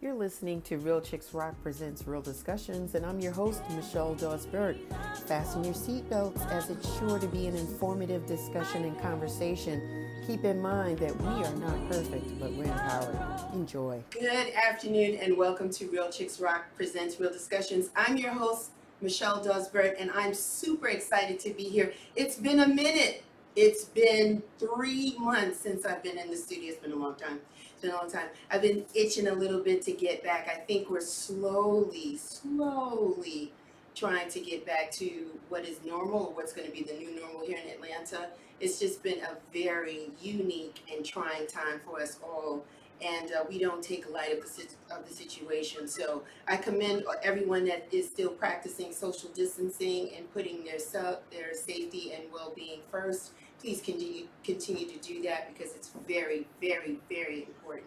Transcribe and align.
You're 0.00 0.14
listening 0.14 0.62
to 0.62 0.78
Real 0.78 1.00
Chicks 1.00 1.34
Rock 1.34 1.60
Presents 1.60 2.06
Real 2.06 2.22
Discussions, 2.22 2.94
and 2.94 3.04
I'm 3.04 3.18
your 3.18 3.32
host, 3.32 3.68
Michelle 3.70 4.14
Dawes 4.14 4.46
Bird. 4.46 4.78
Fasten 5.26 5.64
your 5.64 5.74
seatbelts 5.74 6.48
as 6.52 6.70
it's 6.70 6.96
sure 7.00 7.18
to 7.18 7.26
be 7.26 7.48
an 7.48 7.56
informative 7.56 8.24
discussion 8.24 8.84
and 8.84 8.96
conversation. 9.00 10.08
Keep 10.24 10.44
in 10.44 10.62
mind 10.62 11.00
that 11.00 11.20
we 11.20 11.26
are 11.26 11.54
not 11.56 11.90
perfect, 11.90 12.38
but 12.38 12.52
we're 12.52 12.66
empowered. 12.66 13.18
Enjoy. 13.54 14.00
Good 14.10 14.54
afternoon, 14.54 15.16
and 15.16 15.36
welcome 15.36 15.68
to 15.70 15.90
Real 15.90 16.12
Chicks 16.12 16.38
Rock 16.38 16.66
Presents 16.76 17.18
Real 17.18 17.32
Discussions. 17.32 17.90
I'm 17.96 18.16
your 18.16 18.30
host, 18.30 18.70
Michelle 19.00 19.42
Dawes 19.42 19.66
Bird, 19.68 19.96
and 19.98 20.12
I'm 20.12 20.32
super 20.32 20.86
excited 20.86 21.40
to 21.40 21.50
be 21.50 21.64
here. 21.64 21.92
It's 22.14 22.36
been 22.36 22.60
a 22.60 22.68
minute. 22.68 23.24
It's 23.56 23.86
been 23.86 24.44
three 24.60 25.16
months 25.18 25.58
since 25.58 25.84
I've 25.84 26.04
been 26.04 26.18
in 26.18 26.30
the 26.30 26.36
studio. 26.36 26.70
It's 26.70 26.80
been 26.80 26.92
a 26.92 26.96
long 26.96 27.16
time. 27.16 27.40
Been 27.80 27.92
a 27.92 27.94
long 27.94 28.10
time. 28.10 28.26
I've 28.50 28.62
been 28.62 28.84
itching 28.92 29.28
a 29.28 29.32
little 29.32 29.60
bit 29.60 29.82
to 29.82 29.92
get 29.92 30.24
back. 30.24 30.48
I 30.48 30.58
think 30.58 30.90
we're 30.90 31.00
slowly, 31.00 32.16
slowly 32.16 33.52
trying 33.94 34.28
to 34.30 34.40
get 34.40 34.66
back 34.66 34.90
to 34.92 35.30
what 35.48 35.64
is 35.64 35.78
normal 35.84 36.26
or 36.26 36.32
what's 36.32 36.52
going 36.52 36.66
to 36.66 36.72
be 36.72 36.82
the 36.82 36.94
new 36.94 37.14
normal 37.20 37.46
here 37.46 37.58
in 37.64 37.70
Atlanta. 37.70 38.30
It's 38.58 38.80
just 38.80 39.04
been 39.04 39.20
a 39.20 39.36
very 39.52 40.10
unique 40.20 40.80
and 40.92 41.04
trying 41.04 41.46
time 41.46 41.80
for 41.86 42.00
us 42.00 42.18
all. 42.22 42.64
And 43.00 43.30
uh, 43.30 43.44
we 43.48 43.60
don't 43.60 43.80
take 43.80 44.10
light 44.10 44.36
of 44.36 44.44
the, 44.56 44.66
of 44.92 45.08
the 45.08 45.14
situation. 45.14 45.86
So 45.86 46.24
I 46.48 46.56
commend 46.56 47.04
everyone 47.22 47.64
that 47.66 47.86
is 47.92 48.08
still 48.08 48.30
practicing 48.30 48.92
social 48.92 49.30
distancing 49.30 50.10
and 50.16 50.32
putting 50.34 50.64
their, 50.64 50.80
self, 50.80 51.18
their 51.30 51.54
safety 51.54 52.12
and 52.12 52.24
well 52.32 52.52
being 52.56 52.80
first 52.90 53.34
please 53.60 53.80
continue 53.80 54.26
continue 54.44 54.86
to 54.86 54.98
do 54.98 55.22
that 55.22 55.52
because 55.52 55.74
it's 55.74 55.90
very, 56.06 56.46
very, 56.60 56.98
very 57.08 57.44
important. 57.44 57.86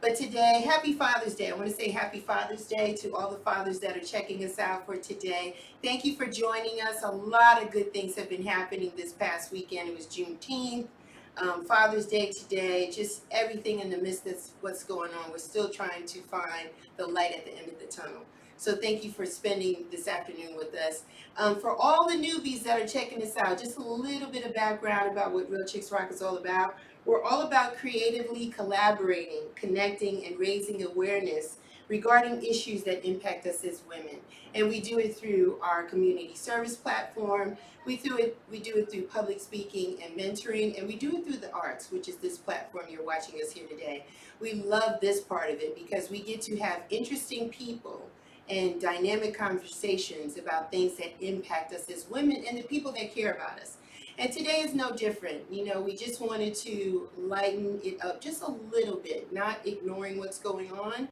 But 0.00 0.16
today, 0.16 0.64
happy 0.66 0.94
Father's 0.94 1.36
Day. 1.36 1.50
I 1.50 1.54
want 1.54 1.68
to 1.68 1.74
say 1.74 1.88
happy 1.88 2.18
Father's 2.18 2.66
Day 2.66 2.94
to 2.94 3.14
all 3.14 3.30
the 3.30 3.38
fathers 3.38 3.78
that 3.80 3.96
are 3.96 4.00
checking 4.00 4.44
us 4.44 4.58
out 4.58 4.84
for 4.84 4.96
today. 4.96 5.54
Thank 5.80 6.04
you 6.04 6.16
for 6.16 6.26
joining 6.26 6.80
us. 6.80 7.04
A 7.04 7.10
lot 7.10 7.62
of 7.62 7.70
good 7.70 7.92
things 7.92 8.16
have 8.16 8.28
been 8.28 8.44
happening 8.44 8.90
this 8.96 9.12
past 9.12 9.52
weekend. 9.52 9.90
It 9.90 9.96
was 9.96 10.06
Juneteenth, 10.06 10.88
um, 11.36 11.64
Father's 11.64 12.06
Day 12.06 12.32
today, 12.32 12.90
just 12.90 13.22
everything 13.30 13.78
in 13.78 13.90
the 13.90 13.98
midst 13.98 14.26
of 14.26 14.34
what's 14.60 14.82
going 14.82 15.12
on. 15.14 15.30
We're 15.30 15.38
still 15.38 15.70
trying 15.70 16.04
to 16.06 16.20
find 16.22 16.70
the 16.96 17.06
light 17.06 17.32
at 17.36 17.44
the 17.44 17.56
end 17.56 17.68
of 17.68 17.78
the 17.78 17.86
tunnel. 17.86 18.22
So 18.62 18.76
thank 18.76 19.02
you 19.02 19.10
for 19.10 19.26
spending 19.26 19.86
this 19.90 20.06
afternoon 20.06 20.54
with 20.56 20.72
us. 20.72 21.02
Um, 21.36 21.58
for 21.58 21.74
all 21.74 22.08
the 22.08 22.14
newbies 22.14 22.62
that 22.62 22.80
are 22.80 22.86
checking 22.86 23.18
this 23.18 23.36
out, 23.36 23.58
just 23.58 23.76
a 23.76 23.82
little 23.82 24.28
bit 24.28 24.46
of 24.46 24.54
background 24.54 25.10
about 25.10 25.32
what 25.32 25.50
Real 25.50 25.66
Chicks 25.66 25.90
Rock 25.90 26.12
is 26.12 26.22
all 26.22 26.36
about. 26.36 26.76
We're 27.04 27.24
all 27.24 27.42
about 27.42 27.76
creatively 27.76 28.50
collaborating, 28.50 29.46
connecting, 29.56 30.24
and 30.26 30.38
raising 30.38 30.84
awareness 30.84 31.56
regarding 31.88 32.40
issues 32.40 32.84
that 32.84 33.04
impact 33.04 33.48
us 33.48 33.64
as 33.64 33.82
women. 33.88 34.18
And 34.54 34.68
we 34.68 34.80
do 34.80 35.00
it 35.00 35.16
through 35.16 35.58
our 35.60 35.82
community 35.82 36.36
service 36.36 36.76
platform. 36.76 37.56
We 37.84 37.96
do 37.96 38.16
it 38.16 38.38
we 38.48 38.60
do 38.60 38.76
it 38.76 38.92
through 38.92 39.08
public 39.08 39.40
speaking 39.40 39.98
and 40.04 40.16
mentoring, 40.16 40.78
and 40.78 40.86
we 40.86 40.94
do 40.94 41.16
it 41.16 41.26
through 41.26 41.38
the 41.38 41.52
arts, 41.52 41.90
which 41.90 42.08
is 42.08 42.14
this 42.18 42.38
platform 42.38 42.84
you're 42.88 43.04
watching 43.04 43.40
us 43.42 43.50
here 43.50 43.66
today. 43.66 44.06
We 44.38 44.52
love 44.52 45.00
this 45.00 45.20
part 45.20 45.50
of 45.50 45.58
it 45.58 45.74
because 45.74 46.10
we 46.10 46.22
get 46.22 46.42
to 46.42 46.56
have 46.58 46.82
interesting 46.90 47.48
people 47.48 48.08
and 48.52 48.78
dynamic 48.78 49.32
conversations 49.34 50.36
about 50.36 50.70
things 50.70 50.96
that 50.98 51.14
impact 51.20 51.72
us 51.72 51.88
as 51.88 52.06
women 52.10 52.44
and 52.46 52.58
the 52.58 52.62
people 52.62 52.92
that 52.92 53.14
care 53.14 53.32
about 53.32 53.58
us. 53.58 53.78
And 54.18 54.30
today 54.30 54.60
is 54.60 54.74
no 54.74 54.92
different. 54.92 55.50
You 55.50 55.64
know, 55.64 55.80
we 55.80 55.96
just 55.96 56.20
wanted 56.20 56.54
to 56.56 57.08
lighten 57.16 57.80
it 57.82 58.04
up 58.04 58.20
just 58.20 58.42
a 58.42 58.50
little 58.50 58.96
bit, 58.96 59.32
not 59.32 59.66
ignoring 59.66 60.18
what's 60.18 60.38
going 60.38 60.70
on. 60.70 61.08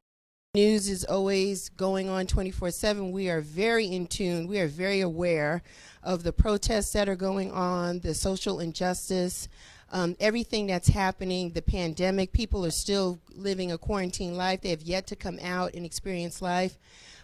News 0.54 0.88
is 0.88 1.04
always 1.04 1.70
going 1.70 2.10
on 2.10 2.26
24 2.26 2.72
7. 2.72 3.10
We 3.10 3.30
are 3.30 3.40
very 3.40 3.86
in 3.86 4.06
tune. 4.06 4.46
We 4.46 4.58
are 4.58 4.66
very 4.68 5.00
aware 5.00 5.62
of 6.02 6.24
the 6.24 6.32
protests 6.32 6.92
that 6.92 7.08
are 7.08 7.16
going 7.16 7.52
on, 7.52 8.00
the 8.00 8.12
social 8.14 8.60
injustice, 8.60 9.48
um, 9.92 10.14
everything 10.20 10.66
that's 10.66 10.88
happening, 10.88 11.50
the 11.50 11.62
pandemic. 11.62 12.32
People 12.32 12.66
are 12.66 12.70
still 12.70 13.18
living 13.32 13.72
a 13.72 13.78
quarantine 13.78 14.36
life. 14.36 14.60
They 14.60 14.70
have 14.70 14.82
yet 14.82 15.06
to 15.06 15.16
come 15.16 15.38
out 15.40 15.74
and 15.74 15.86
experience 15.86 16.42
life. 16.42 16.76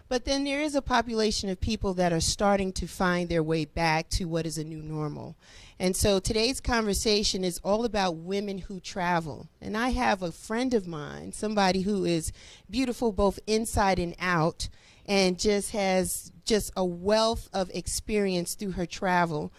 But 0.09 0.23
then 0.23 0.45
there 0.45 0.61
is 0.61 0.73
a 0.73 0.81
population 0.81 1.49
of 1.49 1.59
people 1.59 1.93
that 1.95 2.13
are 2.13 2.21
starting 2.21 2.71
to 2.73 2.87
find 2.87 3.27
their 3.27 3.43
way 3.43 3.65
back 3.65 4.09
to 4.11 4.25
what 4.25 4.45
is 4.45 4.57
a 4.57 4.63
new 4.63 4.81
normal. 4.81 5.35
And 5.79 5.95
so 5.95 6.19
today's 6.19 6.61
conversation 6.61 7.43
is 7.43 7.59
all 7.63 7.83
about 7.83 8.15
women 8.15 8.59
who 8.59 8.79
travel. 8.79 9.47
And 9.61 9.75
I 9.77 9.89
have 9.89 10.23
a 10.23 10.31
friend 10.31 10.73
of 10.73 10.87
mine, 10.87 11.33
somebody 11.33 11.81
who 11.81 12.05
is 12.05 12.31
beautiful 12.69 13.11
both 13.11 13.39
inside 13.47 13.99
and 13.99 14.15
out, 14.19 14.69
and 15.05 15.37
just 15.37 15.71
has 15.71 16.31
just 16.45 16.71
a 16.75 16.85
wealth 16.85 17.49
of 17.53 17.69
experience 17.73 18.55
through 18.55 18.71
her 18.71 18.85
travel. 18.85 19.51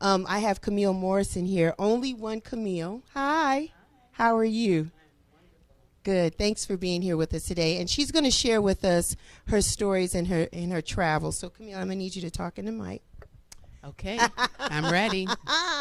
Um, 0.00 0.26
I 0.28 0.40
have 0.40 0.60
Camille 0.60 0.92
Morrison 0.92 1.46
here. 1.46 1.74
Only 1.78 2.12
one 2.12 2.40
Camille. 2.40 3.02
Hi. 3.14 3.70
How 4.12 4.36
are 4.36 4.44
you? 4.44 4.90
Good. 6.04 6.36
Thanks 6.38 6.64
for 6.64 6.76
being 6.76 7.02
here 7.02 7.16
with 7.16 7.34
us 7.34 7.44
today. 7.44 7.78
And 7.80 7.90
she's 7.90 8.12
going 8.12 8.24
to 8.24 8.30
share 8.30 8.60
with 8.62 8.84
us 8.84 9.16
her 9.48 9.60
stories 9.60 10.14
and 10.14 10.28
her 10.28 10.42
in 10.52 10.70
her 10.70 10.82
travels. 10.82 11.38
So 11.38 11.48
Camille, 11.50 11.78
I'm 11.78 11.86
going 11.86 11.98
to 11.98 12.04
need 12.04 12.14
you 12.14 12.22
to 12.22 12.30
talk 12.30 12.58
in 12.58 12.66
the 12.66 12.72
mic. 12.72 13.02
Okay, 13.84 14.18
I'm 14.58 14.90
ready. 14.90 15.26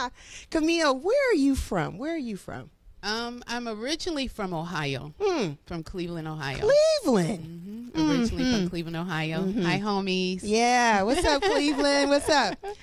Camille, 0.49 0.97
where 0.97 1.31
are 1.31 1.35
you 1.35 1.55
from? 1.55 1.97
Where 1.97 2.13
are 2.13 2.17
you 2.17 2.35
from? 2.35 2.69
Um, 3.01 3.43
I'm 3.47 3.67
originally 3.67 4.27
from 4.27 4.53
Ohio, 4.53 5.13
Hmm. 5.21 5.51
from 5.65 5.83
Cleveland, 5.83 6.27
Ohio. 6.27 6.69
Cleveland. 7.03 7.91
hmm 7.93 8.11
Originally 8.11 8.43
Mhm. 8.45 8.59
from 8.59 8.69
Cleveland, 8.69 8.95
Ohio. 8.97 9.43
Mhm. 9.43 9.63
Hi, 9.63 9.79
homies. 9.79 10.39
Yeah. 10.43 11.03
What's 11.03 11.25
up, 11.25 11.41
Cleveland? 11.43 12.09
What's 12.09 12.29
up? 12.29 12.57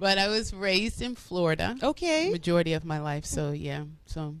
But 0.00 0.16
I 0.16 0.28
was 0.28 0.54
raised 0.54 1.02
in 1.02 1.16
Florida, 1.16 1.74
Okay. 1.82 2.30
majority 2.30 2.72
of 2.74 2.84
my 2.84 3.00
life. 3.00 3.24
So 3.24 3.50
yeah, 3.50 3.82
so 4.06 4.36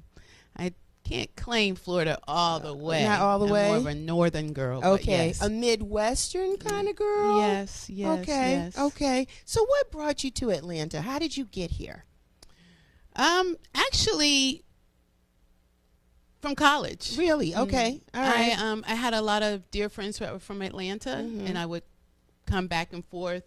can't 1.08 1.34
claim 1.36 1.74
Florida 1.74 2.18
all 2.28 2.60
the 2.60 2.74
way. 2.74 3.04
Not 3.04 3.20
all 3.20 3.38
the 3.38 3.46
I'm 3.46 3.52
way? 3.52 3.68
More 3.68 3.76
of 3.78 3.86
a 3.86 3.94
northern 3.94 4.52
girl. 4.52 4.84
Okay. 4.84 5.28
yes. 5.28 5.42
A 5.42 5.48
Midwestern 5.48 6.56
kind 6.58 6.88
of 6.88 6.96
girl. 6.96 7.38
yes. 7.40 7.88
Yes. 7.88 8.20
okay. 8.20 8.50
Yes. 8.52 8.78
Okay. 8.78 9.26
So 9.44 9.64
what 9.64 9.90
brought 9.90 10.22
you 10.24 10.30
to 10.32 10.50
Atlanta? 10.50 11.00
How 11.00 11.18
did 11.18 11.36
you 11.36 11.44
get 11.44 11.70
here? 11.72 12.04
Um, 13.16 13.56
actually, 13.74 14.64
from 16.40 16.54
college. 16.54 17.16
Really? 17.18 17.54
Okay. 17.54 18.00
All 18.14 18.20
right. 18.22 18.56
I 18.58 18.70
um 18.70 18.84
I 18.86 18.94
had 18.94 19.14
a 19.14 19.22
lot 19.22 19.42
of 19.42 19.68
dear 19.70 19.88
friends 19.88 20.18
who 20.18 20.26
were 20.26 20.38
from 20.38 20.62
Atlanta, 20.62 21.10
Mhm. 21.10 21.48
and 21.48 21.58
I 21.58 21.66
would 21.66 21.82
come 22.46 22.66
back 22.68 22.92
and 22.92 23.04
forth 23.06 23.42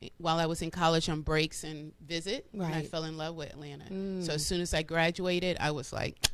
eh, 0.00 0.08
while 0.18 0.38
I 0.38 0.46
was 0.46 0.62
in 0.62 0.70
college 0.70 1.08
on 1.08 1.22
breaks 1.22 1.64
and 1.64 1.92
visit. 2.00 2.46
And 2.52 2.62
I 2.62 2.82
fell 2.82 3.04
in 3.04 3.16
love 3.16 3.34
with 3.34 3.50
Atlanta. 3.50 3.86
Mm. 3.86 4.24
So 4.24 4.34
as 4.34 4.46
soon 4.46 4.60
as 4.60 4.72
I 4.74 4.82
graduated, 4.82 5.56
I 5.58 5.72
was 5.72 5.92
like, 5.92 6.24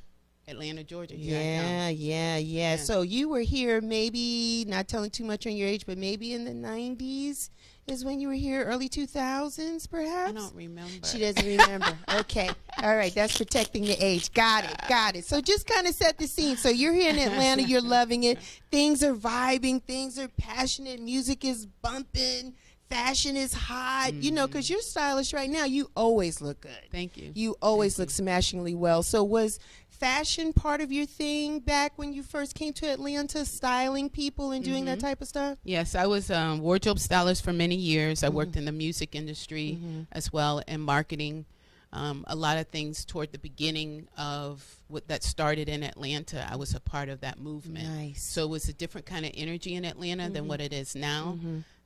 Atlanta, 0.48 0.82
Georgia. 0.84 1.16
Yeah, 1.16 1.88
yeah, 1.88 1.88
yeah, 1.88 2.36
Yeah. 2.36 2.76
So 2.76 3.03
you 3.03 3.28
were 3.28 3.41
here 3.41 3.80
maybe 3.80 4.64
not 4.69 4.88
telling 4.88 5.10
too 5.10 5.25
much 5.25 5.47
on 5.47 5.56
your 5.56 5.69
age, 5.69 5.86
but 5.86 5.98
maybe 5.98 6.34
in 6.34 6.44
the 6.44 6.54
nineties 6.54 7.50
is 7.86 8.04
when 8.04 8.20
you 8.20 8.28
were 8.28 8.34
here, 8.34 8.64
early 8.64 8.88
two 8.88 9.06
thousands, 9.06 9.86
perhaps. 9.86 10.30
I 10.30 10.32
don't 10.32 10.54
remember. 10.54 11.06
She 11.06 11.19
doesn't 11.19 11.44
remember. 11.44 11.97
okay. 12.20 12.48
All 12.82 12.97
right. 12.97 13.14
That's 13.14 13.36
protecting 13.36 13.84
the 13.84 13.97
age. 14.04 14.32
Got 14.32 14.64
it. 14.64 14.76
Got 14.88 15.16
it. 15.16 15.25
So 15.25 15.41
just 15.41 15.66
kind 15.66 15.86
of 15.86 15.94
set 15.94 16.19
the 16.19 16.26
scene. 16.26 16.56
So 16.56 16.69
you're 16.69 16.92
here 16.92 17.10
in 17.10 17.19
Atlanta. 17.19 17.62
You're 17.62 17.80
loving 17.80 18.24
it. 18.24 18.38
Things 18.70 19.03
are 19.03 19.14
vibing. 19.14 19.82
Things 19.82 20.19
are 20.19 20.28
passionate. 20.28 21.00
Music 21.00 21.44
is 21.44 21.66
bumping. 21.66 22.54
Fashion 22.88 23.36
is 23.36 23.53
hot. 23.54 24.12
You 24.14 24.30
know, 24.30 24.47
because 24.47 24.66
mm-hmm. 24.66 24.74
you're 24.74 24.82
stylish 24.82 25.32
right 25.32 25.50
now. 25.50 25.64
You 25.64 25.91
always 25.97 26.41
look 26.41 26.60
good. 26.60 26.70
Thank 26.92 27.16
you. 27.16 27.32
You 27.34 27.56
always 27.60 27.98
look 27.98 28.10
smashingly 28.10 28.74
well. 28.74 29.03
So 29.03 29.24
was 29.24 29.59
fashion 30.03 30.53
part 30.53 30.81
of 30.81 30.91
your 30.91 31.07
thing 31.07 31.61
back 31.61 31.93
when 31.95 32.13
you 32.13 32.25
first 32.25 32.57
came 32.57 32.73
to 32.73 32.87
Atlanta, 32.87 33.45
styling 33.45 34.11
people 34.11 34.51
and 34.51 34.65
doing 34.65 34.84
that 34.87 34.99
mm-hmm. 34.99 35.07
type 35.07 35.22
of 35.22 35.28
stuff? 35.28 35.59
Yes, 35.63 35.95
I 35.95 36.07
was 36.07 36.28
um, 36.28 36.60
wardrobe 36.60 36.99
stylist 36.99 37.45
for 37.45 37.53
many 37.53 37.77
years. 37.77 38.25
I 38.25 38.28
worked 38.28 38.53
mm-hmm. 38.53 38.59
in 38.59 38.65
the 38.65 38.72
music 38.72 39.15
industry 39.15 39.78
mm-hmm. 39.78 40.01
as 40.10 40.33
well 40.33 40.60
and 40.66 40.83
marketing. 40.83 41.47
Um, 41.93 42.25
a 42.27 42.34
lot 42.34 42.59
of 42.59 42.66
things 42.69 43.04
toward 43.04 43.31
the 43.31 43.39
beginning 43.39 44.09
of 44.19 44.65
what 44.89 45.07
that 45.07 45.22
started 45.22 45.69
in 45.69 45.84
Atlanta. 45.84 46.48
I 46.51 46.57
was 46.57 46.75
a 46.75 46.81
part 46.81 47.09
of 47.09 47.21
that 47.21 47.39
movement. 47.39 47.87
Nice. 47.87 48.25
So 48.25 48.43
it 48.45 48.51
was 48.51 48.69
a 48.69 48.72
different 48.72 49.07
kind 49.07 49.25
of 49.25 49.31
energy 49.37 49.75
in 49.75 49.84
Atlanta 49.84 50.31
than 50.31 50.48
what 50.48 50.60
it 50.60 50.72
is 50.72 50.97
now. 50.97 51.39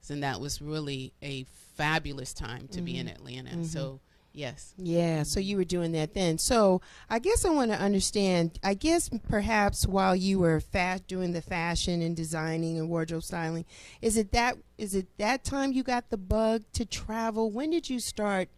And 0.09 0.23
that 0.23 0.41
was 0.41 0.63
really 0.63 1.13
a 1.23 1.45
fabulous 1.75 2.33
time 2.33 2.69
to 2.69 2.81
be 2.81 2.97
in 2.97 3.09
Atlanta. 3.09 3.65
So, 3.65 4.01
yes. 4.37 4.75
Yeah, 4.79 5.25
so 5.25 5.41
you 5.41 5.57
were 5.57 5.65
doing 5.65 5.91
that 5.93 6.15
then. 6.15 6.39
So 6.39 6.81
I 7.11 7.19
guess 7.19 7.45
I 7.45 7.51
want 7.51 7.73
to 7.73 7.81
understand. 7.81 8.61
I 8.63 8.75
guess 8.75 9.09
perhaps 9.29 9.87
while 9.87 10.15
you 10.15 10.39
were 10.39 10.61
fa- 10.61 11.01
doing 11.09 11.33
the 11.33 11.43
fashion 11.43 12.03
and 12.03 12.15
designing 12.15 12.79
and 12.79 12.89
wardrobe 12.89 13.25
styling, 13.25 13.65
is 14.01 14.17
it 14.17 14.31
that 14.33 14.59
is 14.79 14.95
it 14.95 15.09
that 15.19 15.43
time 15.43 15.73
you 15.73 15.83
got 15.83 16.11
the 16.11 16.17
bug 16.17 16.63
to 16.75 16.85
travel? 16.85 17.51
When 17.51 17.71
did 17.71 17.91
you 17.91 17.99
start 17.99 18.49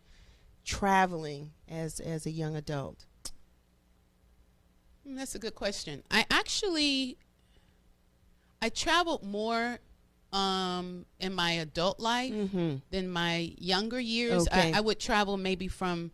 traveling 0.64 1.52
as 1.68 2.00
as 2.00 2.26
a 2.26 2.30
young 2.30 2.54
adult? 2.56 3.06
Mm, 5.08 5.16
That's 5.16 5.34
a 5.34 5.38
good 5.38 5.54
question. 5.54 6.02
I 6.10 6.26
actually, 6.30 7.16
I 8.60 8.68
traveled 8.68 9.22
more 9.22 9.78
um, 10.32 11.06
in 11.20 11.32
my 11.34 11.52
adult 11.52 12.00
life 12.00 12.32
Mm-hmm. 12.32 12.76
than 12.90 13.08
my 13.10 13.54
younger 13.58 14.00
years. 14.00 14.46
Okay. 14.48 14.72
I, 14.72 14.78
I 14.78 14.80
would 14.80 14.98
travel 15.00 15.36
maybe 15.36 15.68
from, 15.68 16.10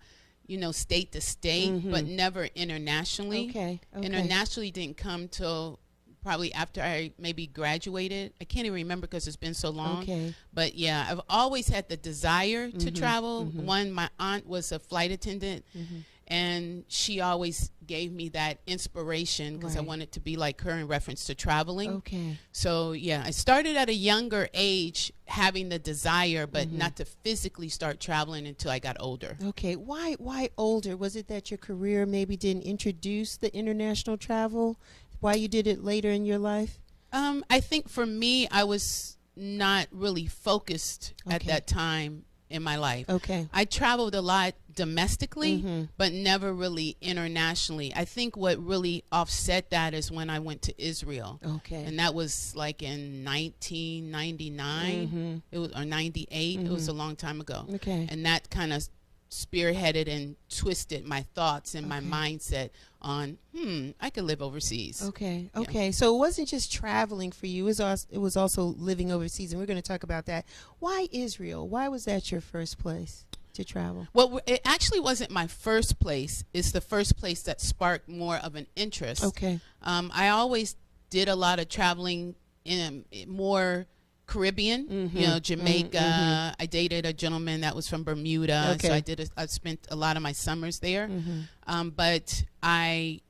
you 0.47 0.57
know, 0.59 0.73
state 0.73 1.13
to 1.13 1.21
state, 1.21 1.91
but 1.91 2.05
never 2.07 2.45
internationally. 2.55 3.49
Mm-hmm. 3.49 3.59
Okay. 3.59 3.81
Okay. 3.97 4.07
Internationally 4.07 4.71
didn't 4.71 4.97
come 4.97 5.29
till 5.29 5.81
probably 6.23 6.55
after 6.55 6.81
I 6.81 7.13
maybe 7.19 7.47
graduated. 7.47 8.33
I 8.41 8.45
can't 8.45 8.65
even 8.65 8.75
remember 8.77 9.07
because 9.07 9.27
it's 9.27 9.37
been 9.37 9.53
so 9.55 9.69
long. 9.71 10.03
Okay. 10.05 10.35
But 10.55 10.75
yeah, 10.75 11.07
I've 11.11 11.21
always 11.29 11.69
had 11.69 11.89
the 11.89 11.97
desire 11.99 12.71
to 12.71 12.77
Mm-hmm. 12.79 12.95
travel. 12.95 13.45
One, 13.45 13.93
my 13.93 14.09
aunt 14.19 14.47
was 14.47 14.73
a 14.73 14.79
flight 14.79 15.11
attendant, 15.11 15.65
Mm-hmm. 15.77 15.99
And 16.29 16.85
she 16.89 17.21
always 17.21 17.71
gave 17.87 18.13
me 18.13 18.31
that 18.31 18.59
inspiration 18.67 19.59
because 19.59 19.77
I 19.77 19.81
wanted 19.81 20.13
to 20.13 20.21
be 20.21 20.37
like 20.37 20.61
her 20.63 20.71
in 20.71 20.87
reference 20.89 21.25
to 21.27 21.35
traveling. 21.35 21.91
Okay. 21.91 22.39
So 22.53 22.93
yeah, 22.93 23.23
I 23.25 23.31
started 23.31 23.77
at 23.77 23.89
a 23.89 23.95
younger 23.95 24.49
age 24.55 25.13
having 25.27 25.69
the 25.69 25.79
desire, 25.79 26.47
but 26.47 26.69
Mm-hmm. 26.69 26.79
not 26.79 26.97
to 26.97 27.05
physically 27.05 27.69
start 27.69 28.01
traveling 28.01 28.47
until 28.47 28.71
I 28.71 28.79
got 28.79 28.97
older. 29.01 29.37
Okay. 29.43 29.77
Why 29.77 30.15
why 30.15 30.49
older? 30.57 30.97
Was 30.97 31.15
it 31.17 31.29
that 31.29 31.51
your 31.51 31.59
career 31.59 32.07
maybe 32.07 32.37
didn't 32.37 32.63
introduce 32.63 33.37
the 33.37 33.55
international 33.55 34.17
travel? 34.17 34.79
Why 35.21 35.35
you 35.35 35.49
did 35.49 35.67
it 35.67 35.85
later 35.85 36.11
in 36.11 36.25
your 36.25 36.39
life? 36.39 36.79
Um, 37.13 37.45
I 37.51 37.61
think 37.61 37.89
for 37.89 38.05
me, 38.07 38.49
I 38.49 38.65
was 38.65 39.17
not 39.37 39.87
really 39.93 40.27
focused 40.27 41.13
at 41.29 41.43
that 41.45 41.67
time 41.67 42.25
in 42.51 42.63
my 42.63 42.77
life. 42.77 43.09
Okay. 43.09 43.49
I 43.53 43.65
traveled 43.65 44.15
a 44.15 44.21
lot 44.21 44.55
domestically, 44.75 45.63
Mhm. 45.63 45.89
but 45.97 46.13
never 46.13 46.53
really 46.53 46.97
internationally. 47.01 47.93
I 47.95 48.05
think 48.05 48.37
what 48.37 48.59
really 48.65 49.05
offset 49.13 49.71
that 49.71 49.95
is 49.95 50.11
when 50.11 50.29
I 50.31 50.39
went 50.39 50.63
to 50.63 50.75
Israel. 50.83 51.41
Okay. 51.45 51.85
And 51.85 51.99
that 51.99 52.15
was 52.15 52.55
like 52.57 52.83
in 52.83 53.25
1999 53.25 55.09
Mhm. 55.09 55.43
it 55.53 55.59
was 55.59 55.73
or 55.73 55.85
98 55.85 56.61
it 56.61 56.71
was 56.71 56.89
a 56.89 56.93
long 56.93 57.17
time 57.17 57.41
ago 57.41 57.67
Okay. 57.75 58.07
and 58.11 58.25
that 58.27 58.51
kind 58.51 58.73
of 58.73 58.89
spearheaded 59.31 60.07
and 60.09 60.37
twisted 60.49 61.05
my 61.05 61.23
thoughts 61.35 61.75
and 61.75 61.89
my 61.89 61.99
mindset 62.01 62.71
on 63.03 63.37
hmm 63.53 63.91
i 64.01 64.09
could 64.09 64.23
live 64.25 64.41
overseas 64.41 65.03
Okay. 65.03 65.51
Yeah. 65.55 65.61
Okay. 65.63 65.93
So 65.93 66.15
it 66.15 66.19
wasn't 66.19 66.49
just 66.49 66.73
traveling 66.73 67.33
for 67.33 67.47
you. 67.47 67.65
It 67.65 67.67
was 67.67 67.81
also, 67.81 68.07
it 68.11 68.19
was 68.19 68.37
also 68.37 68.63
living 68.65 69.11
overseas, 69.13 69.53
and 69.53 69.61
we're 69.61 69.67
going 69.67 69.77
to 69.83 69.83
talk 69.83 70.03
about 70.05 70.27
that. 70.27 70.47
Why 70.79 71.09
Israel? 71.13 71.69
Why 71.69 71.89
was 71.89 72.05
that 72.07 72.31
your 72.33 72.41
first 72.41 72.79
place 72.79 73.24
to 73.55 73.65
travel? 73.65 74.07
well 74.13 74.41
it 74.47 74.61
actually 74.65 75.01
wasn't 75.01 75.31
my 75.31 75.47
first 75.47 75.99
place 75.99 76.45
it's 76.53 76.73
the 76.73 76.81
first 76.81 77.17
place 77.17 77.43
that 77.43 77.61
sparked 77.61 78.09
more 78.09 78.37
of 78.37 78.55
an 78.55 78.67
interest 78.77 79.25
Okay. 79.25 79.61
um, 79.83 80.11
i 80.15 80.29
always 80.29 80.77
did 81.11 81.29
a 81.29 81.35
lot 81.37 81.59
of 81.59 81.69
traveling 81.69 82.35
in 82.65 83.05
more 83.29 83.87
Caribbean, 84.27 84.89
Mhm. 84.89 85.21
you 85.21 85.27
know, 85.27 85.39
Jamaica. 85.39 85.99
Mhm. 85.99 86.55
I 86.59 86.65
dated 86.65 87.05
a 87.05 87.13
gentleman 87.13 87.61
that 87.61 87.77
was 87.77 87.87
from 87.87 88.05
Bermuda, 88.05 88.71
Okay. 88.77 88.89
so 88.89 88.95
I 88.95 89.01
did. 89.01 89.21
A, 89.21 89.27
I 89.37 89.45
spent 89.45 89.87
a 89.91 89.97
lot 89.97 90.17
of 90.17 90.23
my 90.23 90.33
summers 90.33 90.79
there. 90.79 91.09
Mm-hmm. 91.09 91.41
Um, 91.67 91.91
but 91.91 92.45
I 92.63 93.21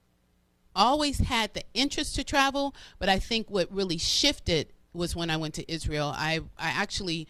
always 0.76 1.18
had 1.18 1.52
the 1.54 1.64
interest 1.74 2.14
to 2.14 2.22
travel. 2.22 2.76
But 3.00 3.08
I 3.08 3.18
think 3.18 3.50
what 3.50 3.72
really 3.74 3.98
shifted 3.98 4.68
was 4.92 5.16
when 5.16 5.30
I 5.30 5.36
went 5.36 5.54
to 5.54 5.70
Israel. 5.70 6.12
I 6.14 6.38
I 6.56 6.68
actually 6.70 7.26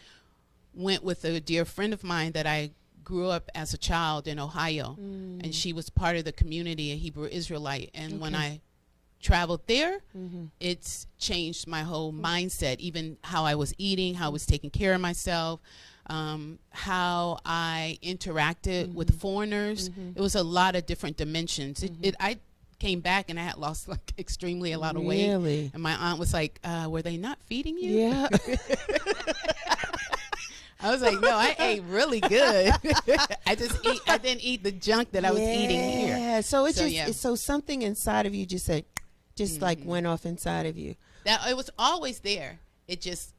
went 0.75 1.03
with 1.03 1.25
a 1.25 1.41
dear 1.41 1.65
friend 1.65 1.95
of 1.95 2.05
mine 2.05 2.33
that 2.33 2.47
I 2.47 2.73
grew 3.05 3.29
up 3.29 3.51
as 3.55 3.75
a 3.75 3.79
child 3.79 4.27
in 4.27 4.39
Ohio, 4.39 4.97
and 4.99 5.55
she 5.55 5.73
was 5.73 5.91
part 5.91 6.17
of 6.17 6.25
the 6.25 6.33
community, 6.33 6.91
a 6.93 6.97
Hebrew 6.97 7.27
Israelite. 7.27 7.91
And 7.95 8.21
when 8.21 8.35
I 8.35 8.61
traveled 9.21 9.63
there, 9.67 10.01
Mm-hmm. 10.17 10.45
it's 10.61 11.07
changed 11.19 11.67
my 11.67 11.83
whole 11.83 12.13
mindset, 12.13 12.79
even 12.79 13.17
how 13.23 13.45
I 13.45 13.55
was 13.55 13.75
eating, 13.79 14.15
how 14.15 14.27
I 14.27 14.31
was 14.31 14.47
taking 14.47 14.71
care 14.71 14.95
of 14.95 15.01
myself, 15.01 15.61
um, 16.07 16.59
how 16.71 17.39
I 17.47 17.99
interacted 18.03 18.87
Mm-hmm. 18.89 18.95
with 18.95 19.19
foreigners. 19.21 19.91
It 20.15 20.21
was 20.21 20.35
a 20.35 20.43
lot 20.43 20.77
of 20.77 20.85
different 20.87 21.17
dimensions. 21.17 21.83
It, 21.83 21.93
Mm-hmm. 21.93 22.05
it, 22.05 22.15
I 22.21 22.39
came 22.81 23.01
back 23.01 23.31
and 23.31 23.39
I 23.41 23.45
had 23.45 23.57
lost 23.57 23.89
like 23.95 24.13
extremely 24.19 24.73
a 24.73 24.79
lot 24.79 24.97
of 24.97 25.03
weight. 25.03 25.29
And 25.73 25.83
my 25.83 25.95
aunt 25.95 26.19
was 26.19 26.33
like, 26.35 26.61
uh, 26.65 26.87
"Were 26.91 27.01
they 27.03 27.17
not 27.17 27.39
feeding 27.47 27.79
you?" 27.79 27.93
Yeah. 28.09 28.29
I 30.85 30.91
was 30.93 31.01
like, 31.03 31.21
"No, 31.21 31.31
I 31.35 31.57
ate 31.59 31.83
really 31.89 32.21
good. 32.21 32.73
I 33.47 33.55
just 33.55 33.85
eat. 33.85 34.01
I 34.07 34.19
didn't 34.19 34.43
eat 34.45 34.63
the 34.63 34.73
junk 34.73 35.11
that 35.13 35.25
I 35.25 35.31
was 35.31 35.41
eating 35.41 35.81
here." 35.81 36.17
Yeah. 36.17 36.41
So 36.43 36.67
it 36.67 36.75
So, 36.75 36.83
just 36.83 36.95
yeah. 36.95 37.11
so 37.13 37.35
something 37.35 37.83
inside 37.83 38.27
of 38.27 38.35
you 38.35 38.45
just 38.47 38.67
said, 38.67 38.85
just 39.35 39.61
like 39.63 39.79
Mm-hmm. 39.81 39.89
went 39.89 40.07
off 40.07 40.27
inside 40.27 40.67
of 40.67 40.77
you, 40.79 40.95
That 41.25 41.41
it 41.49 41.57
was 41.57 41.71
always 41.79 42.21
there. 42.21 42.61
It 42.87 43.01
just 43.01 43.35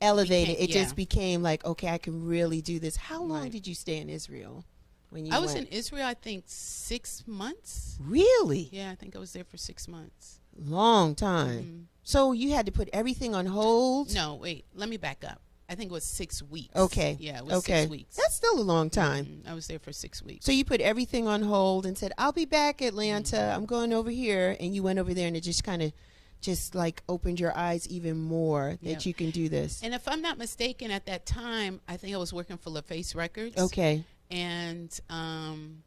elevated. 0.00 0.56
Became- 0.56 0.64
it 0.64 0.74
yeah. 0.74 0.82
just 0.82 0.96
became 0.96 1.42
like, 1.42 1.64
okay, 1.64 1.88
I 1.88 1.98
can 1.98 2.24
really 2.26 2.60
do 2.62 2.78
this. 2.78 2.96
How 2.96 3.22
long 3.22 3.42
Right. 3.42 3.52
did 3.52 3.66
you 3.66 3.74
stay 3.74 3.98
in 3.98 4.08
Israel? 4.08 4.64
When 5.10 5.24
you 5.24 5.32
I 5.32 5.38
was 5.38 5.54
went? 5.54 5.68
in 5.68 5.72
Israel, 5.72 6.06
I 6.06 6.14
think 6.14 6.44
six 6.46 7.22
months. 7.26 7.96
really 8.00 8.68
Yeah, 8.72 8.90
I 8.90 8.94
think 8.96 9.14
I 9.14 9.18
was 9.18 9.32
there 9.32 9.44
for 9.44 9.56
six 9.56 9.86
months. 9.86 10.40
long 10.58 11.14
time. 11.14 11.62
Mm. 11.64 11.84
So 12.02 12.32
you 12.32 12.52
had 12.52 12.66
to 12.66 12.72
put 12.72 12.88
everything 12.92 13.34
on 13.34 13.46
hold. 13.46 14.12
No, 14.14 14.34
wait, 14.34 14.64
let 14.74 14.88
me 14.88 14.96
back 14.96 15.22
up. 15.24 15.40
I 15.68 15.74
think 15.74 15.90
it 15.90 15.94
was 15.94 16.04
six 16.04 16.42
weeks. 16.42 16.74
Okay. 16.76 17.16
Yeah, 17.18 17.38
it 17.38 17.44
was 17.44 17.54
okay. 17.54 17.80
six 17.82 17.90
weeks. 17.90 18.16
That's 18.16 18.34
still 18.36 18.58
a 18.58 18.62
long 18.62 18.88
time. 18.88 19.24
Mm, 19.26 19.50
I 19.50 19.54
was 19.54 19.66
there 19.66 19.80
for 19.80 19.92
six 19.92 20.22
weeks. 20.22 20.44
So 20.46 20.52
you 20.52 20.64
put 20.64 20.80
everything 20.80 21.26
on 21.26 21.42
hold 21.42 21.86
and 21.86 21.98
said, 21.98 22.12
"I'll 22.18 22.32
be 22.32 22.44
back, 22.44 22.80
Atlanta. 22.82 23.36
Mm-hmm. 23.36 23.56
I'm 23.56 23.66
going 23.66 23.92
over 23.92 24.10
here." 24.10 24.56
And 24.60 24.74
you 24.74 24.82
went 24.84 24.98
over 24.98 25.12
there, 25.12 25.26
and 25.26 25.36
it 25.36 25.40
just 25.40 25.64
kind 25.64 25.82
of, 25.82 25.92
just 26.40 26.74
like 26.76 27.02
opened 27.08 27.40
your 27.40 27.56
eyes 27.56 27.88
even 27.88 28.16
more 28.16 28.78
that 28.82 29.04
Yeah. 29.04 29.08
you 29.08 29.14
can 29.14 29.30
do 29.30 29.48
this. 29.48 29.82
and 29.82 29.92
if 29.94 30.06
I'm 30.06 30.22
not 30.22 30.38
mistaken, 30.38 30.90
at 30.92 31.06
that 31.06 31.26
time, 31.26 31.80
I 31.88 31.96
think 31.96 32.14
I 32.14 32.18
was 32.18 32.32
working 32.32 32.58
for 32.58 32.70
LaFace 32.70 33.16
Records. 33.16 33.56
Okay. 33.58 34.04
And 34.30 34.96
um, 35.10 35.82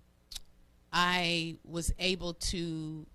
I 0.92 1.58
was 1.64 1.94
able 2.00 2.34
to 2.34 3.06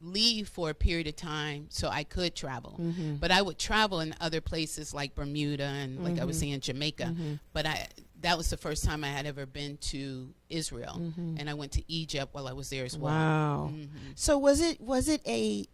leave 0.00 0.48
for 0.48 0.70
a 0.70 0.74
period 0.74 1.06
of 1.06 1.16
time 1.16 1.66
so 1.70 1.88
I 1.88 2.04
could 2.04 2.34
travel. 2.34 2.78
Mm-hmm. 2.80 3.14
But 3.16 3.30
I 3.30 3.40
would 3.42 3.58
travel 3.58 4.00
in 4.00 4.14
other 4.20 4.40
places 4.40 4.92
like 4.92 5.14
Bermuda 5.14 5.64
and, 5.64 6.04
like 6.04 6.18
I 6.18 6.24
was 6.24 6.36
Mhm. 6.36 6.40
saying, 6.40 6.60
Jamaica. 6.60 7.04
Mm-hmm. 7.04 7.34
But 7.52 7.66
I 7.66 7.88
that 8.22 8.38
was 8.38 8.48
the 8.48 8.56
first 8.56 8.82
time 8.84 9.04
I 9.04 9.08
had 9.08 9.26
ever 9.26 9.44
been 9.44 9.76
to 9.76 10.32
Israel, 10.48 10.96
Mhm. 10.98 11.36
and 11.38 11.50
I 11.50 11.54
went 11.54 11.72
to 11.72 11.84
Egypt 11.86 12.32
while 12.34 12.48
I 12.48 12.52
was 12.54 12.70
there 12.70 12.84
as 12.84 12.96
well. 12.96 13.12
Wow. 13.12 13.70
Mhm. 13.72 13.88
So 14.14 14.38
was 14.38 14.60
it 14.60 14.80
was 14.80 15.08
it 15.08 15.20
a 15.26 15.66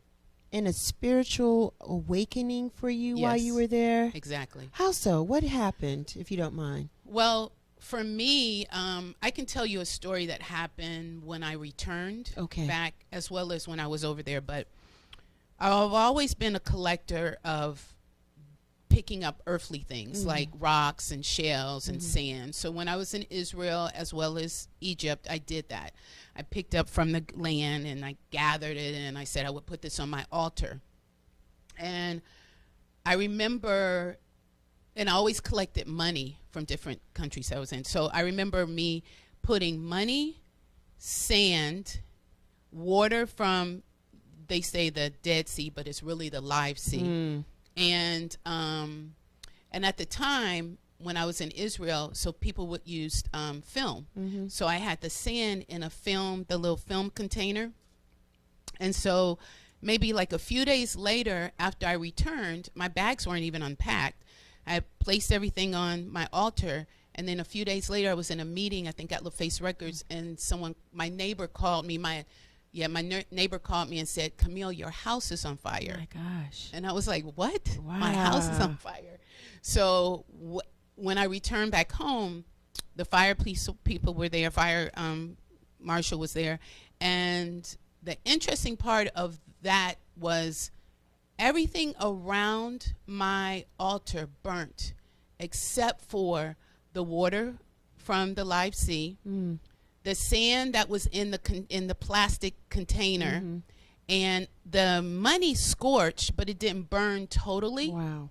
in 0.50 0.66
a 0.66 0.72
spiritual 0.72 1.72
awakening 1.80 2.68
for 2.70 2.90
you 2.90 3.16
while 3.16 3.36
you 3.36 3.54
were 3.54 3.66
there? 3.66 4.10
Exactly. 4.14 4.68
How 4.72 4.92
so? 4.92 5.22
What 5.22 5.42
happened, 5.44 6.14
if 6.18 6.30
you 6.30 6.36
don't 6.36 6.54
mind? 6.54 6.90
Well, 7.04 7.52
for 7.82 8.04
me, 8.04 8.64
um, 8.66 9.14
I 9.20 9.30
can 9.32 9.44
tell 9.44 9.66
you 9.66 9.80
a 9.80 9.84
story 9.84 10.26
that 10.26 10.40
happened 10.40 11.24
when 11.24 11.42
I 11.42 11.54
returned 11.54 12.30
Okay. 12.38 12.66
back, 12.66 12.94
as 13.10 13.28
well 13.30 13.50
as 13.52 13.66
when 13.66 13.80
I 13.80 13.88
was 13.88 14.04
over 14.04 14.22
there. 14.22 14.40
But 14.40 14.68
I've 15.58 15.92
always 15.92 16.32
been 16.34 16.54
a 16.54 16.60
collector 16.60 17.38
of 17.44 17.94
picking 18.88 19.24
up 19.24 19.42
earthly 19.46 19.80
things 19.80 20.22
Mhm. 20.22 20.26
like 20.26 20.48
rocks 20.58 21.10
and 21.10 21.24
shells 21.26 21.88
and 21.88 21.98
Mhm. 21.98 22.02
sand. 22.02 22.54
So 22.54 22.70
when 22.70 22.88
I 22.88 22.96
was 22.96 23.14
in 23.14 23.22
Israel 23.30 23.90
as 23.94 24.12
well 24.14 24.38
as 24.38 24.68
Egypt, 24.80 25.26
I 25.30 25.38
did 25.38 25.68
that. 25.70 25.92
I 26.36 26.42
picked 26.42 26.74
up 26.74 26.88
from 26.88 27.12
the 27.12 27.24
land 27.34 27.86
and 27.86 28.04
I 28.04 28.16
gathered 28.30 28.76
it 28.76 28.94
and 28.94 29.16
I 29.18 29.24
said 29.24 29.44
I 29.46 29.50
would 29.50 29.66
put 29.66 29.82
this 29.82 29.98
on 29.98 30.08
my 30.10 30.24
altar. 30.30 30.82
And 31.78 32.22
I 33.04 33.14
remember 33.14 34.18
and 34.96 35.08
I 35.08 35.12
always 35.12 35.40
collected 35.40 35.86
money 35.86 36.38
from 36.50 36.64
different 36.64 37.00
countries 37.14 37.50
I 37.52 37.58
was 37.58 37.72
in. 37.72 37.84
So 37.84 38.10
I 38.12 38.20
remember 38.20 38.66
me 38.66 39.02
putting 39.42 39.82
money, 39.82 40.40
sand, 40.98 42.00
water 42.70 43.26
from 43.26 43.82
they 44.48 44.60
say 44.60 44.90
the 44.90 45.10
Dead 45.22 45.48
Sea, 45.48 45.70
but 45.70 45.86
it's 45.86 46.02
really 46.02 46.28
the 46.28 46.40
live 46.40 46.78
sea 46.78 47.02
Mm. 47.02 47.44
and 47.76 48.36
um, 48.44 49.14
and 49.70 49.86
at 49.86 49.96
the 49.96 50.04
time 50.04 50.78
when 50.98 51.16
I 51.16 51.24
was 51.24 51.40
in 51.40 51.50
Israel, 51.52 52.10
so 52.12 52.30
people 52.30 52.66
would 52.68 52.82
use 52.84 53.24
um, 53.32 53.60
film. 53.62 54.06
Mm-hmm. 54.16 54.48
So 54.48 54.66
I 54.68 54.76
had 54.76 55.00
the 55.00 55.10
sand 55.10 55.64
in 55.68 55.82
a 55.82 55.90
film, 55.90 56.44
the 56.48 56.56
little 56.58 56.76
film 56.76 57.10
container, 57.10 57.72
and 58.78 58.94
so 58.94 59.38
maybe 59.80 60.12
like 60.12 60.32
a 60.32 60.38
few 60.38 60.64
days 60.64 60.94
later, 60.94 61.50
after 61.58 61.86
I 61.86 61.92
returned, 61.92 62.68
my 62.74 62.88
bags 62.88 63.26
weren't 63.26 63.42
even 63.42 63.62
unpacked. 63.62 64.22
I 64.66 64.80
placed 65.00 65.32
everything 65.32 65.74
on 65.74 66.10
my 66.10 66.28
altar. 66.32 66.86
And 67.14 67.28
then 67.28 67.40
a 67.40 67.44
few 67.44 67.64
days 67.64 67.90
later, 67.90 68.10
I 68.10 68.14
was 68.14 68.30
in 68.30 68.40
a 68.40 68.44
meeting, 68.44 68.88
I 68.88 68.90
think 68.92 69.12
at 69.12 69.22
LaFace 69.22 69.60
Records, 69.60 70.04
and 70.08 70.38
someone, 70.40 70.74
my 70.92 71.08
neighbor 71.08 71.46
called 71.46 71.84
me. 71.84 71.98
My, 71.98 72.24
yeah, 72.72 72.86
my 72.86 73.02
ne- 73.02 73.26
neighbor 73.30 73.58
called 73.58 73.90
me 73.90 73.98
and 73.98 74.08
said, 74.08 74.38
"Camille, 74.38 74.72
your 74.72 74.88
house 74.88 75.30
is 75.30 75.44
on 75.44 75.58
fire." 75.58 75.96
My 75.98 76.08
gosh. 76.20 76.70
And 76.72 76.86
I 76.86 76.92
was 76.92 77.06
like, 77.06 77.24
what? 77.34 77.78
My 77.84 78.14
house 78.14 78.48
is 78.48 78.60
on 78.60 78.76
fire. 78.76 79.18
So 79.60 80.24
wh- 80.42 80.66
when 80.98 81.18
I 81.18 81.24
returned 81.24 81.70
back 81.70 81.92
home, 81.92 82.44
the 82.96 83.04
fire 83.04 83.34
police 83.34 83.68
people 83.84 84.14
were 84.14 84.28
there, 84.28 84.50
fire 84.50 84.90
um, 84.94 85.36
marshal 85.80 86.18
was 86.18 86.32
there. 86.32 86.60
And 87.00 87.76
the 88.02 88.16
interesting 88.24 88.76
part 88.76 89.08
of 89.14 89.38
that 89.62 89.96
was 90.16 90.70
everything 91.38 91.94
around 92.00 92.94
my 93.06 93.64
altar 93.78 94.28
burnt 94.42 94.94
except 95.38 96.04
for 96.04 96.56
the 96.92 97.02
water 97.02 97.54
from 97.96 98.34
the 98.34 98.44
live 98.44 98.74
sea, 98.74 99.16
Mm. 99.26 99.58
the 100.04 100.14
sand 100.14 100.74
that 100.74 100.88
was 100.88 101.06
in 101.06 101.30
the 101.30 101.38
con- 101.38 101.66
in 101.68 101.86
the 101.86 101.94
plastic 101.94 102.54
container, 102.68 103.36
Mm-hmm. 103.40 103.58
and 104.08 104.48
the 104.68 105.00
money 105.02 105.54
scorched, 105.54 106.36
but 106.36 106.48
it 106.48 106.58
didn't 106.58 106.90
burn 106.90 107.26
totally. 107.28 107.88
Wow. 107.90 108.30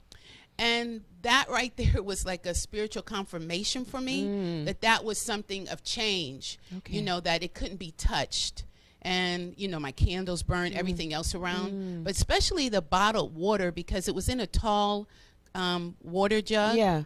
And 0.58 1.02
that 1.24 1.50
right 1.50 1.76
there 1.78 2.04
was 2.04 2.26
like 2.26 2.46
a 2.46 2.54
spiritual 2.54 3.04
confirmation 3.04 3.84
for 3.86 4.00
me 4.02 4.64
that 4.66 4.82
that 4.82 5.04
was 5.04 5.20
something 5.20 5.68
of 5.70 5.84
change. 5.84 6.60
Mm. 6.74 6.78
Okay. 6.80 6.94
You 6.96 7.02
know 7.02 7.20
that 7.20 7.42
it 7.44 7.54
couldn't 7.54 7.78
be 7.78 7.92
touched. 7.98 8.64
And 9.04 9.56
you 9.58 9.68
know 9.68 9.80
my 9.80 9.92
candles 9.92 10.44
burned, 10.44 10.76
everything 10.76 11.12
else 11.12 11.34
around, 11.34 12.04
but 12.04 12.12
especially 12.14 12.70
the 12.70 12.82
bottled 12.82 13.36
water 13.36 13.72
because 13.72 14.08
it 14.08 14.14
was 14.14 14.30
in 14.30 14.40
a 14.40 14.48
tall 14.48 15.08
um, 15.56 15.96
water 16.04 16.42
jug. 16.42 16.78
Yeah. 16.78 17.04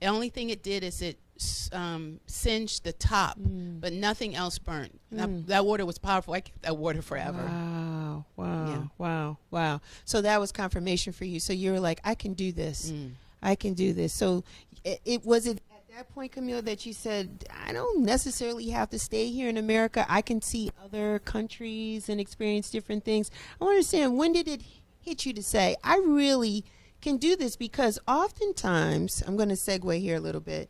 The 0.00 0.06
only 0.06 0.28
thing 0.30 0.50
it 0.50 0.62
did 0.62 0.82
is 0.82 1.02
it 1.02 1.18
um, 1.72 2.20
singed 2.26 2.84
the 2.84 2.92
top, 2.92 3.38
Mm. 3.38 3.80
but 3.80 3.92
nothing 3.92 4.34
else 4.34 4.58
burnt. 4.58 4.98
That, 5.12 5.46
that 5.48 5.66
water 5.66 5.84
was 5.84 5.98
powerful. 5.98 6.32
I 6.34 6.40
kept 6.40 6.62
that 6.62 6.76
water 6.76 7.02
forever. 7.02 7.42
Wow. 7.44 8.24
Wow. 8.36 8.68
Yeah. 8.68 8.82
Wow. 8.98 9.38
Wow. 9.50 9.80
So 10.04 10.20
that 10.22 10.40
was 10.40 10.50
confirmation 10.52 11.12
for 11.12 11.24
you. 11.24 11.40
So 11.40 11.52
you 11.52 11.72
were 11.72 11.80
like, 11.80 12.00
I 12.04 12.14
can 12.14 12.32
do 12.34 12.52
this. 12.52 12.90
Mm. 12.90 13.12
I 13.42 13.54
can 13.54 13.74
do 13.74 13.92
this. 13.92 14.12
So 14.12 14.44
it, 14.84 15.00
it 15.04 15.24
was 15.26 15.46
it 15.46 15.60
that 15.94 16.12
point, 16.12 16.32
Camille, 16.32 16.60
that 16.62 16.84
you 16.84 16.92
said, 16.92 17.44
I 17.64 17.72
don't 17.72 18.02
necessarily 18.02 18.70
have 18.70 18.90
to 18.90 18.98
stay 18.98 19.30
here 19.30 19.48
in 19.48 19.56
America. 19.56 20.04
I 20.08 20.22
can 20.22 20.42
see 20.42 20.72
other 20.82 21.20
countries 21.20 22.08
and 22.08 22.20
experience 22.20 22.68
different 22.68 23.04
things. 23.04 23.30
I 23.60 23.64
want 23.64 23.74
to 23.74 23.76
understand 23.76 24.18
when 24.18 24.32
did 24.32 24.48
it 24.48 24.62
hit 25.00 25.24
you 25.24 25.32
to 25.34 25.42
say, 25.42 25.76
I 25.84 25.98
really 25.98 26.64
can 27.00 27.16
do 27.16 27.36
this? 27.36 27.54
Because 27.54 28.00
oftentimes, 28.08 29.22
I'm 29.24 29.36
going 29.36 29.50
to 29.50 29.54
segue 29.54 30.00
here 30.00 30.16
a 30.16 30.20
little 30.20 30.40
bit. 30.40 30.68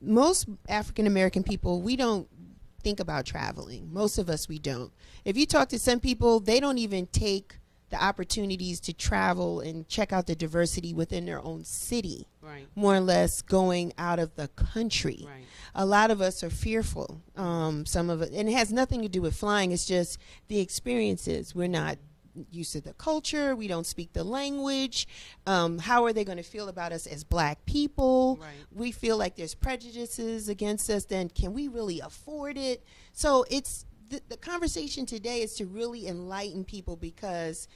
Most 0.00 0.48
African 0.66 1.06
American 1.06 1.42
people, 1.42 1.82
we 1.82 1.94
don't 1.94 2.26
think 2.82 3.00
about 3.00 3.26
traveling. 3.26 3.92
Most 3.92 4.16
of 4.16 4.30
us, 4.30 4.48
we 4.48 4.58
don't. 4.58 4.94
If 5.26 5.36
you 5.36 5.44
talk 5.44 5.68
to 5.70 5.78
some 5.78 6.00
people, 6.00 6.40
they 6.40 6.58
don't 6.58 6.78
even 6.78 7.06
take 7.08 7.57
the 7.90 8.02
opportunities 8.02 8.80
to 8.80 8.92
travel 8.92 9.60
and 9.60 9.88
check 9.88 10.12
out 10.12 10.26
the 10.26 10.34
diversity 10.34 10.92
within 10.92 11.24
their 11.26 11.42
own 11.42 11.64
city, 11.64 12.26
Right. 12.42 12.66
more 12.74 12.96
or 12.96 13.00
less 13.00 13.40
going 13.42 13.92
out 13.96 14.18
of 14.18 14.34
the 14.36 14.48
country. 14.48 15.24
Right. 15.26 15.44
A 15.74 15.86
lot 15.86 16.10
of 16.10 16.20
us 16.20 16.42
are 16.42 16.50
fearful. 16.50 17.22
Um, 17.36 17.86
some 17.86 18.10
of 18.10 18.20
it, 18.22 18.32
and 18.32 18.48
it 18.48 18.52
has 18.52 18.70
nothing 18.72 19.02
to 19.02 19.08
do 19.08 19.22
with 19.22 19.34
flying. 19.36 19.72
It's 19.72 19.86
just 19.86 20.18
the 20.48 20.58
experiences. 20.60 21.54
We're 21.54 21.68
not 21.68 21.98
used 22.52 22.72
to 22.72 22.80
the 22.80 22.92
culture. 22.92 23.56
We 23.56 23.66
don't 23.66 23.86
speak 23.86 24.12
the 24.12 24.22
language. 24.22 25.08
Um, 25.46 25.78
how 25.78 26.04
are 26.04 26.12
they 26.12 26.22
going 26.24 26.36
to 26.38 26.44
feel 26.44 26.68
about 26.68 26.92
us 26.92 27.04
as 27.06 27.24
black 27.24 27.64
people? 27.66 28.38
Right. 28.40 28.50
We 28.72 28.92
feel 28.92 29.16
like 29.16 29.34
there's 29.34 29.54
prejudices 29.56 30.48
against 30.48 30.88
us. 30.88 31.04
Then 31.04 31.30
can 31.30 31.52
we 31.52 31.66
really 31.68 31.98
afford 32.00 32.56
it? 32.56 32.84
So 33.12 33.44
it's 33.50 33.86
the, 34.08 34.22
the 34.28 34.36
conversation 34.36 35.06
today 35.06 35.42
is 35.42 35.54
to 35.54 35.66
really 35.66 36.06
enlighten 36.06 36.64
people 36.64 36.96
because 36.96 37.68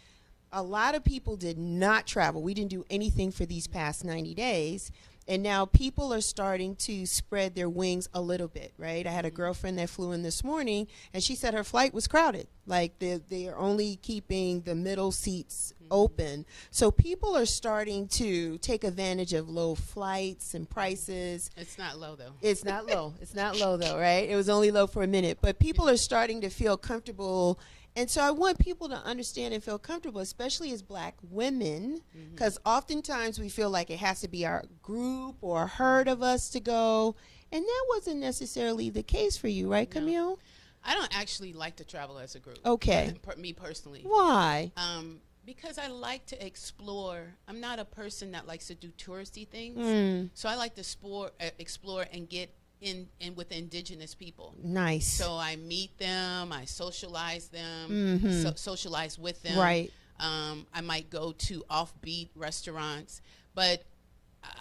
a 0.52 0.62
lot 0.62 0.94
of 0.94 1.04
people 1.04 1.36
did 1.36 1.58
not 1.58 2.06
travel. 2.06 2.42
We 2.42 2.54
didn't 2.54 2.70
do 2.70 2.84
anything 2.90 3.30
for 3.32 3.46
these 3.46 3.66
past 3.66 4.04
90 4.04 4.34
days. 4.34 4.92
And 5.29 5.43
now 5.43 5.67
people 5.67 6.12
are 6.12 6.21
starting 6.21 6.76
to 6.76 7.07
spread 7.07 7.55
their 7.55 7.69
wings 7.69 8.09
a 8.12 8.21
little 8.21 8.49
bit, 8.49 8.73
right? 8.76 9.07
I 9.07 9.11
had 9.11 9.25
a 9.25 9.29
mm-hmm. 9.29 9.37
girlfriend 9.37 9.79
that 9.79 9.91
flew 9.91 10.12
in 10.12 10.23
this 10.23 10.43
morning 10.43 10.88
and 11.12 11.23
she 11.23 11.35
said 11.35 11.55
her 11.55 11.64
flight 11.64 11.95
was 11.95 12.09
crowded. 12.09 12.49
Like 12.67 12.99
they're, 12.99 13.19
they're 13.19 13.57
only 13.57 13.97
keeping 13.97 14.62
the 14.62 14.75
middle 14.75 15.12
seats 15.12 15.73
mm-hmm. 15.75 15.88
open. 15.91 16.47
So 16.71 16.91
people 16.91 17.37
are 17.37 17.47
starting 17.47 18.09
to 18.09 18.59
take 18.59 18.85
advantage 18.85 19.33
of 19.33 19.49
low 19.49 19.75
flights 19.75 20.55
and 20.55 20.69
prices. 20.69 21.50
It's 21.57 21.79
not 21.79 21.99
low 21.99 22.17
though. 22.17 22.35
It's 22.41 22.64
not 22.64 22.87
low. 22.87 23.14
It's 23.21 23.35
not 23.35 23.59
low 23.59 23.76
though, 23.76 23.99
right? 23.99 24.29
It 24.29 24.37
was 24.37 24.49
only 24.49 24.71
low 24.71 24.87
for 24.87 25.02
a 25.02 25.09
minute, 25.09 25.38
but 25.41 25.59
people 25.61 25.88
are 25.88 25.97
starting 25.97 26.41
to 26.41 26.50
feel 26.50 26.76
comfortable. 26.76 27.59
And 27.94 28.08
so 28.08 28.22
I 28.22 28.30
want 28.30 28.58
people 28.58 28.88
to 28.88 28.96
understand 28.96 29.52
and 29.52 29.62
feel 29.62 29.78
comfortable, 29.78 30.20
especially 30.20 30.72
as 30.72 30.80
black 30.82 31.16
women, 31.30 32.00
because 32.32 32.58
oftentimes 32.64 33.38
we 33.38 33.49
feel 33.50 33.68
like 33.70 33.90
it 33.90 33.99
has 33.99 34.20
to 34.22 34.28
be 34.28 34.46
our 34.46 34.64
group 34.80 35.37
or 35.42 35.64
a 35.64 35.66
herd 35.66 36.08
of 36.08 36.22
us 36.22 36.49
to 36.50 36.61
go. 36.61 37.14
And 37.52 37.62
that 37.62 37.84
wasn't 37.90 38.20
necessarily 38.20 38.88
the 38.88 39.02
case 39.02 39.37
for 39.37 39.49
you, 39.49 39.70
right, 39.70 39.88
No. 39.94 40.00
Camille? 40.00 40.38
I 40.84 40.94
don't 40.94 41.14
actually 41.16 41.52
like 41.52 41.76
to 41.76 41.84
travel 41.84 42.18
as 42.18 42.34
a 42.34 42.40
group. 42.40 42.58
Okay. 42.64 43.14
Me 43.37 43.52
personally. 43.52 44.00
Why? 44.04 44.72
Um, 44.76 45.20
because 45.44 45.76
I 45.76 45.88
like 45.88 46.25
to 46.26 46.46
explore. 46.46 47.34
I'm 47.46 47.61
not 47.61 47.78
a 47.78 47.84
person 47.84 48.32
that 48.32 48.46
likes 48.46 48.68
to 48.68 48.75
do 48.75 48.88
touristy 48.92 49.46
things. 49.46 49.76
Mm, 49.78 50.30
So 50.34 50.49
I 50.49 50.54
like 50.54 50.75
to 50.76 50.80
explore, 50.80 51.30
uh, 51.40 51.50
explore 51.58 52.06
and 52.12 52.28
get 52.28 52.54
in, 52.82 53.08
in 53.20 53.34
with 53.34 53.52
indigenous 53.52 54.14
people. 54.14 54.54
nice. 54.62 55.06
So 55.06 55.34
I 55.36 55.56
meet 55.56 55.96
them, 55.98 56.52
I 56.52 56.64
socialize 56.64 57.48
them, 57.48 58.20
Mhm. 58.20 58.42
so, 58.42 58.52
socialize 58.54 59.18
with 59.18 59.42
them. 59.42 59.58
Right. 59.58 59.90
Um, 60.18 60.66
I 60.74 60.80
might 60.82 61.08
go 61.10 61.32
to 61.32 61.64
offbeat 61.70 62.28
restaurants, 62.34 63.20
but 63.54 63.84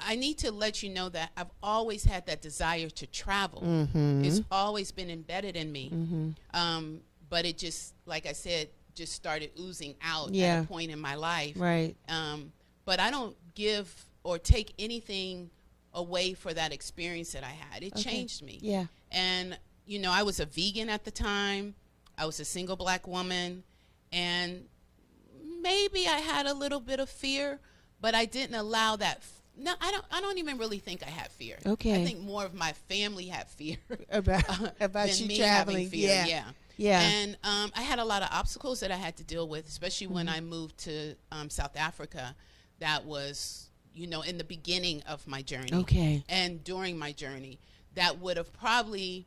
I 0.08 0.16
need 0.16 0.38
to 0.40 0.52
let 0.52 0.84
you 0.84 0.90
know 0.90 1.10
that 1.10 1.32
I've 1.36 1.50
always 1.62 2.04
had 2.04 2.26
that 2.28 2.42
desire 2.42 2.90
to 2.90 3.08
travel. 3.08 3.62
Mm-hmm. 3.62 4.24
It's 4.26 4.42
always 4.52 4.92
been 4.92 5.10
embedded 5.10 5.56
in 5.56 5.72
me. 5.72 5.90
Mm-hmm. 5.90 6.30
Um, 6.54 7.02
but 7.30 7.46
it 7.46 7.58
just, 7.58 7.94
like 8.06 8.26
I 8.28 8.34
said, 8.34 8.70
just 8.94 9.14
started 9.14 9.52
oozing 9.60 9.96
out 10.02 10.34
Yeah. 10.34 10.58
at 10.60 10.64
a 10.66 10.68
point 10.68 10.92
in 10.92 11.00
my 11.00 11.16
life. 11.16 11.56
Right. 11.58 11.96
Um, 12.10 12.52
but 12.86 13.00
I 13.00 13.10
don't 13.10 13.36
give 13.56 14.06
or 14.24 14.38
take 14.38 14.74
anything 14.78 15.50
away 15.94 16.34
for 16.34 16.54
that 16.54 16.72
experience 16.72 17.32
that 17.34 17.44
I 17.44 17.50
had. 17.52 17.84
It 17.84 17.94
Okay. 17.94 18.04
changed 18.04 18.42
me. 18.44 18.60
Yeah. 18.62 18.86
And, 19.12 19.58
you 19.86 20.00
know, 20.00 20.12
I 20.12 20.24
was 20.24 20.40
a 20.40 20.46
vegan 20.46 20.90
at 20.90 21.04
the 21.06 21.12
time, 21.12 21.76
I 22.18 22.26
was 22.26 22.40
a 22.40 22.46
single 22.46 22.76
black 22.76 23.08
woman, 23.08 23.64
and 24.12 24.66
maybe 25.62 26.08
I 26.08 26.18
had 26.20 26.46
a 26.46 26.54
little 26.54 26.80
bit 26.80 27.00
of 27.00 27.10
fear, 27.10 27.60
but 28.00 28.16
I 28.16 28.26
didn't 28.26 28.56
allow 28.56 28.96
that. 28.96 29.18
F- 29.18 29.34
no, 29.58 29.74
I 29.82 29.92
don't. 29.92 30.06
I 30.12 30.22
don't 30.22 30.38
even 30.38 30.58
really 30.58 30.80
think 30.80 31.04
I 31.06 31.10
had 31.10 31.30
fear. 31.32 31.58
Okay. 31.66 32.02
I 32.02 32.06
think 32.06 32.22
more 32.22 32.46
of 32.46 32.54
my 32.54 32.72
family 32.88 33.28
had 33.28 33.48
fear 33.50 33.78
About 34.10 34.44
about 34.80 35.10
than 35.10 35.18
you 35.18 35.28
me 35.28 35.38
traveling. 35.38 35.78
having 35.78 35.90
fear. 35.90 36.10
yeah. 36.10 36.26
yeah. 36.26 36.44
Yeah. 36.78 37.02
And 37.02 37.38
um, 37.44 37.72
I 37.76 37.84
had 37.84 38.00
a 38.00 38.06
lot 38.06 38.24
of 38.24 38.30
obstacles 38.32 38.80
that 38.80 38.92
I 38.92 38.96
had 38.96 39.16
to 39.18 39.24
deal 39.24 39.48
with, 39.48 39.68
especially 39.68 40.08
when 40.08 40.28
I 40.28 40.40
moved 40.42 40.80
to 40.80 41.16
um, 41.32 41.48
South 41.50 41.76
Africa. 41.78 42.34
That 42.80 43.06
was, 43.06 43.70
you 43.94 44.08
know, 44.08 44.22
in 44.22 44.38
the 44.38 44.44
beginning 44.44 45.02
of 45.08 45.28
my 45.28 45.42
journey 45.42 45.74
Okay. 45.74 46.24
and 46.30 46.64
during 46.64 46.98
my 46.98 47.12
journey. 47.12 47.60
That 47.96 48.20
would 48.20 48.38
have 48.38 48.54
probably 48.54 49.26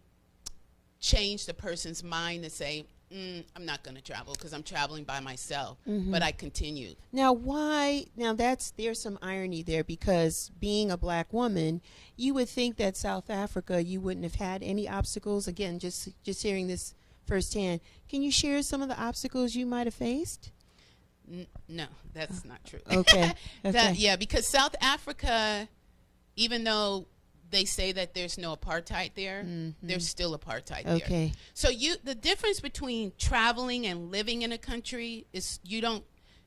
changed 1.00 1.48
a 1.48 1.54
person's 1.54 2.02
mind 2.02 2.44
to 2.44 2.50
say, 2.50 2.86
mm, 3.12 3.44
I'm 3.54 3.66
not 3.66 3.82
going 3.82 3.94
to 3.96 4.02
travel 4.02 4.34
because 4.34 4.52
I'm 4.54 4.62
traveling 4.62 5.04
by 5.04 5.20
myself. 5.20 5.76
But 5.86 6.22
I 6.22 6.32
continued. 6.32 6.96
Now, 7.12 7.32
why? 7.32 8.06
Now, 8.16 8.32
that's 8.32 8.70
there's 8.70 9.00
some 9.00 9.18
irony 9.20 9.62
there 9.62 9.84
because 9.84 10.50
being 10.60 10.90
a 10.90 10.96
black 10.96 11.32
woman, 11.32 11.82
you 12.16 12.32
would 12.34 12.48
think 12.48 12.76
that 12.76 12.96
South 12.96 13.28
Africa 13.28 13.82
you 13.84 14.00
wouldn't 14.00 14.24
have 14.24 14.36
had 14.36 14.62
any 14.62 14.88
obstacles. 14.88 15.46
Again, 15.46 15.78
just 15.78 16.08
just 16.22 16.42
hearing 16.42 16.66
this 16.68 16.94
firsthand, 17.26 17.80
can 18.08 18.22
you 18.22 18.30
share 18.30 18.62
some 18.62 18.80
of 18.82 18.88
the 18.88 18.98
obstacles 19.00 19.54
you 19.54 19.66
might 19.66 19.86
have 19.86 19.94
faced? 19.94 20.50
N- 21.30 21.46
no, 21.68 21.86
that's 22.12 22.44
not 22.44 22.64
true. 22.64 22.80
Okay, 22.90 23.24
okay. 23.64 23.70
That, 23.72 23.96
yeah, 23.96 24.16
because 24.16 24.46
South 24.46 24.74
Africa, 24.80 25.68
even 26.36 26.64
though 26.64 27.06
they 27.50 27.64
say 27.64 27.92
that 27.92 28.14
there's 28.14 28.36
no 28.36 28.54
apartheid 28.56 29.12
there, 29.14 29.46
there's 29.82 30.08
still 30.08 30.36
apartheid 30.36 30.84
there. 30.84 30.94
Okay. 30.96 31.32
So 31.54 31.68
you 31.68 31.96
the 32.02 32.14
difference 32.14 32.60
between 32.60 33.12
traveling 33.18 33.86
and 33.86 34.10
living 34.10 34.42
in 34.42 34.52
a 34.52 34.58
country 34.58 35.26
is 35.32 35.60
you 35.62 35.80
don't 35.80 36.04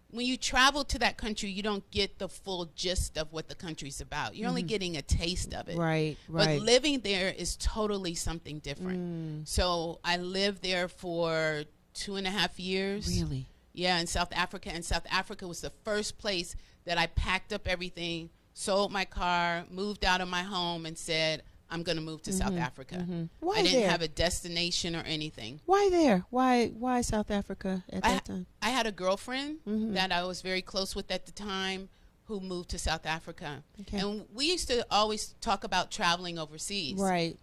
when 0.09 0.25
you 0.25 0.37
travel 0.37 0.83
to 0.85 0.99
that 0.99 1.17
country 1.17 1.49
you 1.49 1.61
don't 1.61 1.89
get 1.91 2.17
the 2.17 2.29
full 2.29 2.69
gist 2.75 3.17
of 3.17 3.31
what 3.31 3.47
the 3.47 3.55
country's 3.55 4.01
about. 4.01 4.35
You're 4.35 4.49
only 4.49 4.63
getting 4.63 4.97
a 4.97 5.01
taste 5.01 5.53
of 5.53 5.67
it. 5.69 5.73
Mm-hmm. 5.73 5.81
Right. 5.81 6.17
Right. 6.27 6.59
But 6.59 6.65
living 6.65 6.99
there 7.01 7.29
is 7.29 7.55
totally 7.57 8.15
something 8.15 8.59
different. 8.59 8.99
Mm. 9.43 9.47
So 9.47 9.99
I 10.03 10.17
lived 10.17 10.61
there 10.61 10.87
for 10.87 11.63
two 11.93 12.15
and 12.15 12.27
a 12.27 12.31
half 12.31 12.59
years. 12.59 13.07
really. 13.07 13.47
Yeah, 13.77 13.99
in 13.99 14.07
South 14.07 14.29
Africa. 14.33 14.69
And 14.73 14.83
South 14.83 15.05
Africa 15.09 15.47
was 15.47 15.61
the 15.61 15.71
first 15.83 16.17
place 16.17 16.55
that 16.85 16.97
I 16.97 17.05
packed 17.07 17.53
up 17.53 17.67
everything, 17.67 18.31
sold 18.53 18.91
my 18.91 19.05
car, 19.05 19.65
moved 19.69 20.03
out 20.03 20.19
of 20.19 20.27
my 20.27 20.41
home, 20.41 20.85
and 20.87 20.97
said, 20.97 21.43
I'm 21.69 21.83
going 21.83 21.97
to 21.97 22.01
move 22.01 22.23
to 22.23 22.33
South 22.33 22.57
Africa. 22.57 22.95
Mm-hmm. 22.95 23.23
Why 23.39 23.55
I 23.57 23.61
didn't 23.61 23.81
there? 23.81 23.89
have 23.91 24.01
a 24.01 24.07
destination 24.07 24.95
or 24.95 25.01
anything. 25.01 25.59
Why 25.65 25.89
there? 25.91 26.25
Why 26.29 26.67
why 26.67 27.01
South 27.01 27.29
Africa 27.29 27.83
at 27.91 28.05
I, 28.05 28.13
that 28.13 28.25
time? 28.25 28.45
I 28.61 28.69
had 28.69 28.87
a 28.87 28.91
girlfriend 28.91 29.59
Mhm. 29.67 29.93
that 29.93 30.11
I 30.11 30.23
was 30.23 30.41
very 30.41 30.61
close 30.61 30.95
with 30.95 31.11
at 31.11 31.25
the 31.25 31.31
time 31.33 31.89
who 32.25 32.39
moved 32.39 32.69
to 32.69 32.79
South 32.79 33.05
Africa. 33.05 33.63
Okay. 33.81 33.99
And 33.99 34.25
we 34.33 34.45
used 34.45 34.67
to 34.69 34.85
always 34.89 35.35
talk 35.41 35.63
about 35.63 35.91
traveling 35.91 36.39
overseas. 36.39 36.97
Right. 36.99 37.37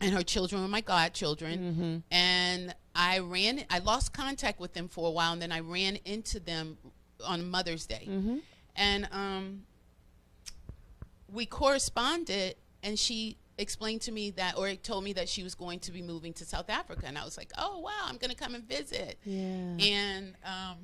And 0.00 0.12
her 0.14 0.22
children 0.22 0.62
were 0.62 0.68
my 0.68 0.80
godchildren. 0.80 2.02
And 2.10 2.74
I 2.94 3.18
ran, 3.20 3.64
I 3.70 3.78
lost 3.78 4.12
contact 4.12 4.58
with 4.60 4.72
them 4.74 4.88
for 4.88 5.08
a 5.08 5.10
while, 5.10 5.32
and 5.32 5.40
then 5.42 5.52
I 5.52 5.60
ran 5.60 5.96
into 6.04 6.40
them 6.40 6.78
on 7.24 7.48
Mother's 7.50 7.86
Day. 7.86 8.08
And 8.76 9.08
um, 9.12 9.62
we 11.32 11.46
corresponded, 11.46 12.56
and 12.82 12.98
she 12.98 13.38
explained 13.58 14.00
to 14.02 14.12
me 14.12 14.30
that, 14.32 14.56
or 14.56 14.72
told 14.76 15.02
me 15.04 15.12
that 15.14 15.28
she 15.28 15.42
was 15.42 15.54
going 15.54 15.80
to 15.80 15.92
be 15.92 16.00
moving 16.02 16.32
to 16.34 16.44
South 16.44 16.70
Africa. 16.70 17.06
And 17.06 17.18
I 17.18 17.24
was 17.24 17.36
like, 17.36 17.50
oh, 17.58 17.80
wow, 17.80 17.90
I'm 18.06 18.16
going 18.16 18.30
to 18.30 18.36
come 18.36 18.54
and 18.54 18.64
visit. 18.64 19.18
Yeah. 19.24 19.42
And 19.80 20.34
um, 20.44 20.76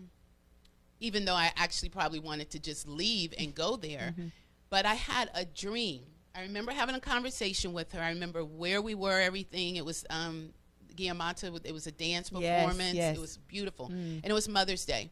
even 1.00 1.24
though 1.24 1.34
I 1.34 1.52
actually 1.56 1.88
probably 1.90 2.18
wanted 2.18 2.50
to 2.50 2.58
just 2.58 2.88
leave 2.88 3.32
and 3.38 3.54
go 3.54 3.76
there, 3.76 4.12
Mm-hmm. 4.18 4.28
but 4.70 4.86
I 4.86 4.94
had 4.94 5.30
a 5.34 5.44
dream. 5.44 6.02
I 6.34 6.42
remember 6.42 6.72
having 6.72 6.94
a 6.94 7.00
conversation 7.00 7.72
with 7.72 7.92
her. 7.92 8.00
I 8.00 8.08
remember 8.08 8.44
where 8.44 8.82
we 8.82 8.94
were, 8.94 9.20
everything. 9.20 9.76
It 9.76 9.84
was 9.84 10.04
um, 10.10 10.50
Guiamata. 10.96 11.60
It 11.64 11.72
was 11.72 11.86
a 11.86 11.92
dance 11.92 12.30
performance. 12.30 12.94
yes. 12.94 13.14
Mm. 13.14 13.18
It 13.18 13.20
was 13.20 13.36
beautiful, 13.36 13.86
and 13.86 14.24
it 14.24 14.32
was 14.32 14.48
Mother's 14.48 14.84
Day. 14.84 15.10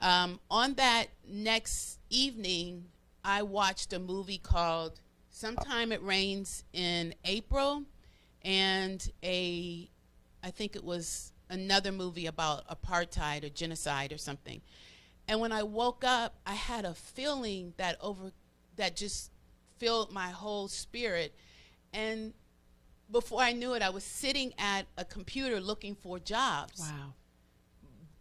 Um, 0.00 0.40
on 0.50 0.74
that 0.74 1.06
next 1.28 1.98
evening, 2.08 2.86
I 3.24 3.42
watched 3.42 3.92
a 3.92 3.98
movie 3.98 4.38
called 4.38 5.00
"Sometime 5.28 5.92
It 5.92 6.02
Rains 6.02 6.64
in 6.72 7.14
April," 7.24 7.82
and 8.42 9.10
a, 9.24 9.90
I 10.42 10.50
think 10.50 10.76
it 10.76 10.84
was 10.84 11.32
another 11.48 11.90
movie 11.90 12.26
about 12.26 12.66
apartheid 12.68 13.44
or 13.44 13.48
genocide 13.48 14.12
or 14.12 14.18
something. 14.18 14.62
And 15.26 15.40
when 15.40 15.52
I 15.52 15.64
woke 15.64 16.04
up, 16.04 16.36
I 16.46 16.54
had 16.54 16.84
a 16.84 16.94
feeling 16.94 17.74
that 17.76 17.96
over 18.00 18.30
that 18.76 18.96
just 18.96 19.30
filled 19.80 20.12
my 20.12 20.28
whole 20.28 20.68
spirit. 20.68 21.34
And 21.92 22.32
before 23.10 23.40
I 23.40 23.52
knew 23.52 23.74
it, 23.74 23.82
I 23.82 23.90
was 23.90 24.04
sitting 24.04 24.52
at 24.58 24.86
a 24.96 25.04
computer 25.04 25.60
looking 25.60 25.96
for 25.96 26.20
jobs. 26.20 26.80
Wow. 26.80 27.14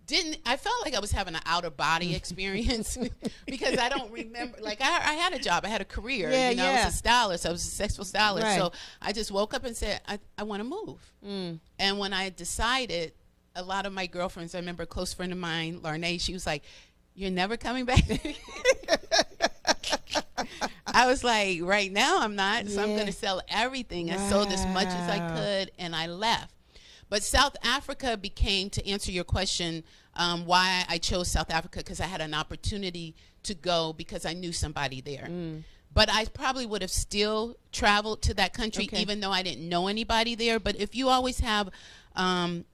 Didn't 0.08 0.40
I 0.44 0.58
felt 0.58 0.84
like 0.84 0.96
I 0.96 1.00
was 1.00 1.12
having 1.12 1.36
an 1.36 1.42
outer 1.46 1.70
body 1.70 2.16
experience 2.16 2.98
because 3.46 3.78
I 3.78 3.90
don't 3.90 4.12
remember. 4.12 4.58
Like 4.60 4.82
I, 4.82 4.88
I 4.88 5.14
had 5.14 5.34
a 5.34 5.40
job, 5.40 5.66
I 5.66 5.68
had 5.68 5.82
a 5.82 5.86
career. 5.86 6.32
Yeah, 6.32 6.50
you 6.50 6.56
know, 6.56 6.66
I 6.66 6.86
was 6.86 6.96
a 6.96 6.98
stylist. 6.98 7.46
I 7.46 7.52
was 7.52 7.64
a 7.64 7.70
sexual 7.70 8.06
stylist. 8.06 8.46
Right. 8.46 8.58
So 8.58 8.72
I 9.00 9.14
just 9.14 9.30
woke 9.30 9.54
up 9.54 9.66
and 9.66 9.78
said, 9.78 10.02
I, 10.08 10.18
I 10.36 10.44
want 10.44 10.62
to 10.62 10.64
move. 10.64 11.14
Mm. 11.24 11.60
And 11.78 12.00
when 12.00 12.14
I 12.14 12.30
decided, 12.30 13.14
a 13.56 13.62
lot 13.62 13.86
of 13.86 13.94
my 13.94 14.08
girlfriends, 14.08 14.56
I 14.56 14.60
remember 14.60 14.84
a 14.84 14.88
close 14.88 15.14
friend 15.14 15.32
of 15.32 15.38
mine, 15.38 15.82
Larnay, 15.82 16.20
she 16.20 16.34
was 16.34 16.46
like, 16.46 16.64
You're 17.14 17.30
never 17.30 17.58
coming 17.58 17.86
back? 17.86 18.04
I 20.94 21.08
was 21.08 21.24
like, 21.24 21.62
Right 21.62 21.92
now 21.92 22.20
I'm 22.20 22.36
not. 22.36 22.68
So 22.68 22.82
I'm 22.82 22.96
going 22.96 23.08
to 23.08 23.12
sell 23.12 23.42
everything. 23.48 24.12
I 24.12 24.18
sold 24.30 24.50
as 24.50 24.66
much 24.68 24.88
as 24.88 25.10
I 25.10 25.36
could 25.36 25.72
and 25.78 25.96
I 25.96 26.08
left. 26.08 26.54
But 27.10 27.24
South 27.24 27.56
Africa 27.64 28.18
became, 28.18 28.70
to 28.70 28.88
answer 28.88 29.12
your 29.12 29.24
question, 29.24 29.84
um, 30.14 30.46
why 30.46 30.86
I 30.88 31.00
chose 31.00 31.28
South 31.30 31.50
Africa, 31.52 31.80
because 31.80 32.00
I 32.00 32.06
had 32.06 32.22
an 32.22 32.36
opportunity 32.36 33.16
to 33.44 33.56
go 33.56 33.94
because 33.94 34.26
I 34.26 34.34
knew 34.34 34.52
somebody 34.52 35.02
there. 35.02 35.28
Mm. 35.30 35.64
But 35.92 36.10
I 36.12 36.26
probably 36.26 36.68
would 36.68 36.84
have 36.84 36.92
still 36.92 37.58
traveled 37.72 38.22
to 38.24 38.36
that 38.36 38.54
country, 38.54 38.84
Okay. 38.84 39.02
even 39.02 39.22
though 39.22 39.32
I 39.32 39.42
didn't 39.42 39.68
know 39.68 39.88
anybody 39.88 40.36
there. 40.36 40.60
But 40.60 40.76
if 40.80 40.94
you 40.94 41.10
always 41.10 41.40
have 41.40 41.70
um, 42.16 42.66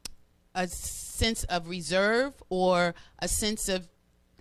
a 0.54 0.68
sense 0.68 1.46
of 1.46 1.70
reserve 1.70 2.34
or 2.50 2.94
a 3.20 3.30
sense 3.30 3.70
of 3.70 3.88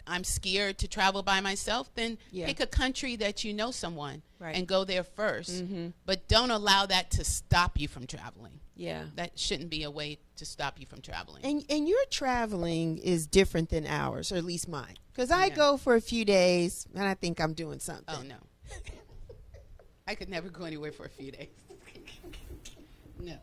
I'm 0.06 0.24
scared 0.24 0.78
to 0.78 0.88
travel 0.88 1.22
by 1.22 1.40
myself, 1.40 1.88
then 1.94 2.18
Yeah. 2.30 2.46
pick 2.46 2.60
a 2.60 2.66
country 2.66 3.16
that 3.16 3.42
you 3.44 3.52
know 3.54 3.70
someone 3.70 4.22
Right. 4.38 4.54
and 4.56 4.66
go 4.66 4.84
there 4.84 5.02
1st 5.04 5.64
Mhm. 5.64 5.92
But 6.04 6.28
don't 6.28 6.50
allow 6.50 6.86
that 6.86 7.10
to 7.12 7.24
stop 7.24 7.78
you 7.80 7.88
from 7.88 8.06
traveling. 8.06 8.60
Yeah. 8.76 9.06
That 9.14 9.38
shouldn't 9.38 9.70
be 9.70 9.82
a 9.84 9.90
way 9.90 10.18
to 10.36 10.44
stop 10.44 10.78
you 10.80 10.86
from 10.86 11.00
traveling. 11.00 11.44
And 11.44 11.64
and 11.70 11.88
your 11.88 12.04
traveling 12.10 12.98
is 12.98 13.26
different 13.26 13.70
than 13.70 13.86
ours, 13.86 14.30
or 14.32 14.36
at 14.36 14.44
least 14.44 14.68
mine. 14.68 14.96
Because 15.12 15.30
I 15.30 15.46
Yeah. 15.46 15.54
go 15.54 15.76
for 15.76 15.94
a 15.94 16.00
few 16.00 16.24
days, 16.24 16.86
and 16.94 17.04
I 17.04 17.14
think 17.14 17.40
I'm 17.40 17.54
doing 17.54 17.78
something. 17.78 18.04
oh 18.14 18.22
no, 18.22 18.36
I 20.06 20.14
could 20.16 20.28
never 20.28 20.48
go 20.50 20.64
anywhere 20.64 20.92
for 20.92 21.06
a 21.06 21.10
few 21.10 21.30
days. 21.30 21.48
no. 23.20 23.38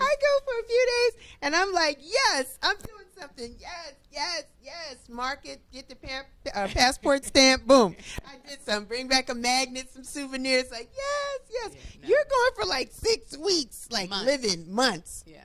I 0.00 0.14
go 0.20 0.44
for 0.44 0.60
a 0.60 0.66
few 0.66 0.86
days, 0.86 1.26
and 1.42 1.54
I'm 1.56 1.72
like, 1.72 1.98
yes, 2.00 2.58
I'm 2.62 2.76
doing 2.76 3.06
something. 3.18 3.54
Yes, 3.58 3.94
yes, 4.10 4.44
yes. 4.62 4.96
Market, 5.08 5.60
get 5.72 5.88
the 5.88 5.96
pa- 5.96 6.24
uh, 6.54 6.68
passport 6.68 7.24
stamp. 7.24 7.66
Boom. 7.66 7.96
I 8.26 8.48
did 8.48 8.62
some. 8.64 8.84
Bring 8.84 9.08
back 9.08 9.28
a 9.30 9.34
magnet, 9.34 9.90
some 9.92 10.04
souvenirs. 10.04 10.70
Like, 10.70 10.90
yes, 10.94 11.40
yes. 11.50 11.72
Yeah, 11.72 12.00
no. 12.02 12.08
You're 12.08 12.24
going 12.30 12.50
for 12.56 12.64
like 12.68 12.90
six 12.92 13.36
weeks, 13.36 13.88
like 13.90 14.10
Months. 14.10 14.26
living 14.26 14.72
months. 14.72 15.24
Yeah. 15.26 15.44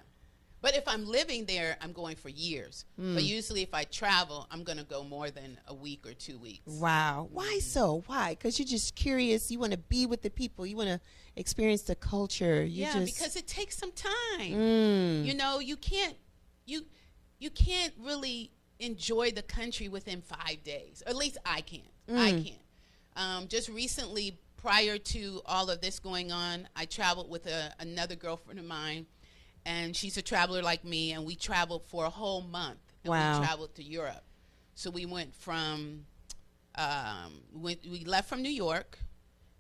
But 0.62 0.76
if 0.76 0.84
I'm 0.90 1.06
living 1.08 1.46
there, 1.46 1.78
I'm 1.80 1.94
going 1.94 2.18
for 2.18 2.28
years. 2.28 2.84
Mm. 3.00 3.14
But 3.14 3.24
usually, 3.24 3.62
if 3.62 3.74
I 3.74 3.86
travel, 3.86 4.46
I'm 4.52 4.64
going 4.66 4.78
to 4.78 4.84
go 4.84 5.06
more 5.06 5.32
than 5.32 5.58
a 5.68 5.74
week 5.74 6.06
or 6.06 6.14
two 6.14 6.38
weeks. 6.38 6.68
Wow. 6.68 7.30
Why 7.32 7.60
so? 7.60 8.04
Why? 8.08 8.32
Because 8.32 8.60
you're 8.60 8.68
just 8.68 8.94
curious. 8.94 9.50
You 9.50 9.58
want 9.60 9.72
to 9.72 9.78
be 9.78 10.06
with 10.06 10.22
the 10.22 10.30
people. 10.30 10.66
You 10.66 10.76
want 10.76 10.90
to 10.90 11.00
experience 11.40 11.84
the 11.84 11.96
culture. 11.96 12.64
You 12.64 12.84
yeah, 12.84 12.94
just, 12.94 13.16
because 13.16 13.36
it 13.36 13.48
takes 13.48 13.78
some 13.78 13.92
time. 13.92 14.52
Mm. 14.52 15.26
You 15.26 15.34
know, 15.34 15.60
you 15.60 15.78
can't 15.78 16.16
you 16.66 16.86
you 17.40 17.50
can't 17.50 17.94
really 18.00 18.52
enjoy 18.80 19.32
the 19.32 19.42
country 19.42 19.88
within 19.90 20.22
five 20.22 20.64
days. 20.64 21.02
Or 21.06 21.10
at 21.10 21.16
least 21.16 21.38
I 21.46 21.62
can't. 21.62 21.84
I 22.10 22.32
Mm. 22.32 22.46
can't. 22.46 22.62
Um, 23.16 23.48
just 23.48 23.70
recently, 23.70 24.40
prior 24.58 24.98
to 24.98 25.42
all 25.46 25.70
of 25.70 25.82
this 25.82 26.00
going 26.00 26.32
on, 26.32 26.68
I 26.76 26.86
traveled 26.86 27.30
with 27.30 27.48
a, 27.48 27.74
another 27.80 28.16
girlfriend 28.16 28.60
of 28.60 28.66
mine, 28.66 29.06
and 29.66 29.96
she's 29.96 30.16
a 30.18 30.22
traveler 30.22 30.62
like 30.62 30.84
me, 30.86 31.12
and 31.12 31.26
we 31.26 31.36
traveled 31.36 31.84
for 31.86 32.06
a 32.06 32.10
whole 32.10 32.42
month. 32.42 32.80
And 33.04 33.12
Wow. 33.12 33.40
We 33.40 33.46
traveled 33.46 33.76
to 33.76 33.84
Europe. 33.84 34.24
So 34.76 34.90
we 34.90 35.06
went 35.06 35.36
from 35.36 36.06
um, 36.76 37.42
we, 37.54 37.78
we 37.90 38.06
left 38.06 38.30
from 38.30 38.42
New 38.42 38.52
York. 38.52 39.00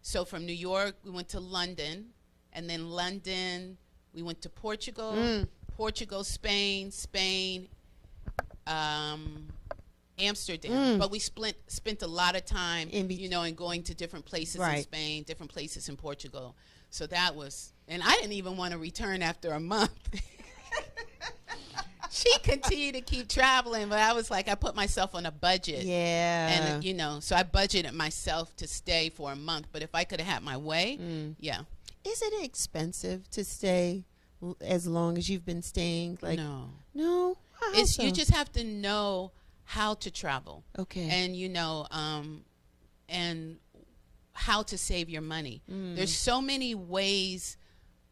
So 0.10 0.26
from 0.26 0.44
New 0.48 0.54
York, 0.54 0.96
we 1.06 1.12
went 1.12 1.30
to 1.30 1.40
London, 1.40 2.08
and 2.54 2.68
then 2.68 2.90
London, 2.90 3.78
we 4.12 4.24
went 4.24 4.42
to 4.42 4.50
Portugal, 4.50 5.14
Mm. 5.14 5.48
Portugal, 5.78 6.24
Spain, 6.24 6.90
Spain, 6.90 7.68
um, 8.66 9.50
Amsterdam. 10.18 10.72
Mm. 10.72 10.98
But 10.98 11.12
we 11.12 11.20
spent 11.20 11.58
spent 11.68 12.02
a 12.02 12.08
lot 12.08 12.36
of 12.36 12.44
time, 12.44 12.90
In 12.90 13.06
be- 13.08 13.14
you 13.14 13.30
know, 13.30 13.44
and 13.44 13.56
going 13.56 13.84
to 13.84 13.94
different 13.94 14.26
places 14.26 14.60
in 14.60 14.82
Spain, 14.82 15.22
different 15.26 15.52
places 15.52 15.90
in 15.90 15.96
Portugal. 15.96 16.56
So 16.90 17.06
that 17.06 17.36
was, 17.36 17.72
and 17.88 18.02
I 18.02 18.14
didn't 18.16 18.34
even 18.34 18.58
want 18.58 18.72
to 18.72 18.80
return 18.80 19.22
after 19.22 19.52
a 19.52 19.60
month. 19.60 19.92
she 22.12 22.32
continued 22.40 22.96
to 22.96 23.02
keep 23.02 23.28
traveling, 23.28 23.90
but 23.90 24.00
I 24.00 24.14
was 24.14 24.30
like, 24.32 24.48
I 24.50 24.56
put 24.56 24.76
myself 24.76 25.16
on 25.16 25.26
a 25.26 25.32
budget. 25.32 25.84
yeah. 25.84 26.74
And 26.76 26.84
you 26.84 26.94
know, 26.94 27.20
so 27.22 27.36
I 27.36 27.44
budgeted 27.44 27.94
myself 27.94 28.56
to 28.58 28.68
stay 28.68 29.10
for 29.10 29.32
a 29.32 29.36
month. 29.36 29.68
But 29.72 29.82
if 29.84 29.94
I 29.94 30.04
could 30.04 30.20
have 30.22 30.34
had 30.36 30.44
my 30.44 30.58
way, 30.58 30.98
Mm. 31.02 31.36
yeah, 31.40 31.62
Is 32.06 32.22
it 32.22 32.44
expensive 32.44 33.30
to 33.32 33.44
stay 33.44 34.06
as 34.62 34.88
long 34.88 35.18
as 35.18 35.30
you've 35.30 35.46
been 35.46 35.62
staying? 35.62 36.18
Like, 36.22 36.38
no, 36.38 36.70
no. 36.94 37.38
It's 37.74 37.96
so? 37.96 38.04
you 38.04 38.12
just 38.12 38.32
have 38.32 38.52
to 38.54 38.64
know 38.64 39.32
how 39.66 39.94
to 39.96 40.10
travel, 40.10 40.64
okay. 40.80 41.08
and 41.12 41.36
you 41.36 41.50
know, 41.50 41.86
um, 41.92 42.44
and 43.08 43.58
how 44.34 44.64
to 44.64 44.78
save 44.78 45.10
your 45.10 45.22
money. 45.22 45.62
Mm. 45.70 45.96
There's 45.98 46.16
so 46.16 46.42
many 46.42 46.74
ways 46.74 47.58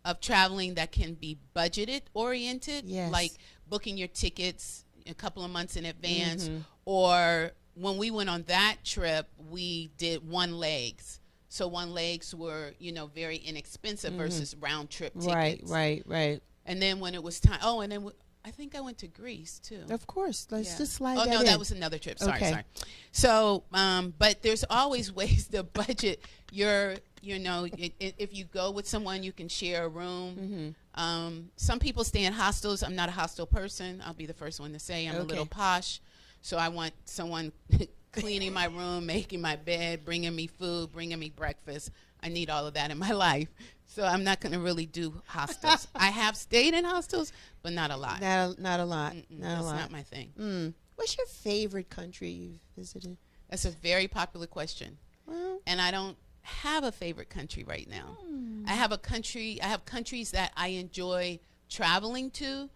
of 0.04 0.20
traveling 0.20 0.76
that 0.76 0.92
can 0.92 1.14
be 1.14 1.38
budgeted 1.56 2.02
oriented, 2.14 2.86
Yes. 2.86 3.12
like 3.12 3.32
booking 3.70 3.98
your 3.98 4.08
tickets 4.08 4.86
a 5.06 5.14
couple 5.14 5.44
of 5.44 5.52
months 5.52 5.76
in 5.76 5.86
advance, 5.86 6.50
Mhm. 6.50 6.66
or 6.86 7.52
when 7.76 7.98
we 7.98 8.12
went 8.12 8.30
on 8.30 8.44
that 8.44 8.78
trip, 8.84 9.28
we 9.50 9.88
did 9.98 10.28
one 10.28 10.58
legs. 10.60 11.20
So 11.50 11.68
one 11.68 11.94
legs 11.94 12.36
were, 12.36 12.74
you 12.80 12.92
know, 12.92 13.08
very 13.08 13.38
inexpensive 13.38 14.14
versus 14.14 14.56
round 14.60 14.90
trip 14.90 15.14
tickets. 15.14 15.28
Mm-hmm. 15.28 15.36
right, 15.38 15.62
right, 15.66 16.04
right. 16.06 16.44
And 16.66 16.82
then 16.82 17.00
when 17.00 17.14
it 17.16 17.24
was 17.24 17.40
time, 17.40 17.60
oh, 17.64 17.80
and 17.82 17.92
then 17.92 18.10
I 18.44 18.52
think 18.52 18.76
I 18.76 18.82
went 18.82 18.98
to 19.00 19.08
Greece 19.08 19.60
too. 19.60 19.84
Of 19.90 20.08
course. 20.08 20.48
Let's 20.52 20.72
Yeah. 20.72 20.78
just 20.80 20.94
slide 20.94 21.18
Oh 21.18 21.26
that 21.26 21.32
no, 21.32 21.40
in. 21.42 21.46
that 21.46 21.60
was 21.60 21.72
another 21.72 21.98
trip. 21.98 22.18
Sorry, 22.20 22.38
Okay. 22.38 22.50
sorry. 22.52 22.64
So, 23.12 23.64
um, 23.74 24.14
but 24.18 24.42
there's 24.42 24.64
always 24.70 25.12
ways 25.22 25.48
to 25.48 25.64
budget 25.64 26.22
your, 26.52 26.96
you 27.22 27.40
know, 27.40 27.66
i- 27.66 27.92
i- 28.02 28.14
if 28.18 28.34
you 28.36 28.46
go 28.46 28.72
with 28.72 28.88
someone, 28.88 29.24
you 29.24 29.32
can 29.34 29.50
share 29.50 29.86
a 29.86 29.90
room. 29.90 30.36
Mhm. 30.36 30.76
Um, 30.98 31.52
some 31.56 31.80
people 31.80 32.04
stay 32.04 32.26
in 32.26 32.34
hostels. 32.34 32.82
I'm 32.84 32.96
not 32.96 33.08
a 33.08 33.12
hostel 33.14 33.46
person. 33.46 34.02
I'll 34.06 34.14
be 34.14 34.26
the 34.26 34.34
first 34.34 34.60
one 34.60 34.74
to 34.74 34.80
say 34.80 35.08
I'm 35.08 35.16
a 35.16 35.24
little 35.24 35.46
posh. 35.46 36.02
So 36.42 36.58
I 36.58 36.70
want 36.70 36.94
someone 37.06 37.52
cleaning 38.12 38.52
my 38.54 38.66
room, 38.66 39.06
making 39.06 39.40
my 39.42 39.56
bed, 39.56 40.04
bringing 40.04 40.36
me 40.36 40.48
food, 40.48 40.92
bringing 40.92 41.20
me 41.20 41.30
breakfast. 41.30 41.92
I 42.22 42.30
need 42.30 42.50
all 42.50 42.66
of 42.66 42.74
that 42.74 42.90
in 42.92 42.98
my 42.98 43.12
life. 43.28 43.48
So 43.86 44.04
I'm 44.04 44.24
not 44.24 44.40
going 44.42 44.54
to 44.54 44.60
really 44.60 44.86
do 44.86 45.22
hostels. 45.28 45.88
I 45.96 46.08
have 46.08 46.36
stayed 46.36 46.74
in 46.74 46.84
hostels, 46.84 47.32
but 47.62 47.74
not 47.74 47.92
a 47.92 47.98
lot. 47.98 48.20
Not 48.22 48.58
a, 48.58 48.62
not 48.62 48.80
a 48.80 48.86
lot. 48.86 49.14
Mm-mm, 49.14 49.40
not 49.40 49.48
a 49.48 49.56
that's 49.56 49.66
lot. 49.66 49.76
not 49.78 49.92
my 49.92 50.02
thing. 50.04 50.34
mm. 50.40 50.74
What's 50.96 51.16
your 51.16 51.28
favorite 51.28 51.90
country 51.92 52.30
you've 52.30 52.60
visited? 52.76 53.18
That's 53.50 53.66
a 53.66 53.70
very 53.70 54.08
popular 54.08 54.48
question. 54.48 54.98
Well, 55.28 55.60
and 55.68 55.80
I 55.80 55.92
don't 55.92 56.18
have 56.48 56.84
a 56.84 56.92
favorite 56.92 57.30
country 57.30 57.64
right 57.64 57.88
now. 57.90 58.18
I 58.66 58.72
have 58.74 58.92
a 58.92 58.98
country, 58.98 59.60
I 59.62 59.68
have 59.68 59.86
countries 59.86 60.32
that 60.32 60.52
I 60.58 60.70
enjoy 60.70 61.40
traveling 61.70 62.32
to, 62.32 62.70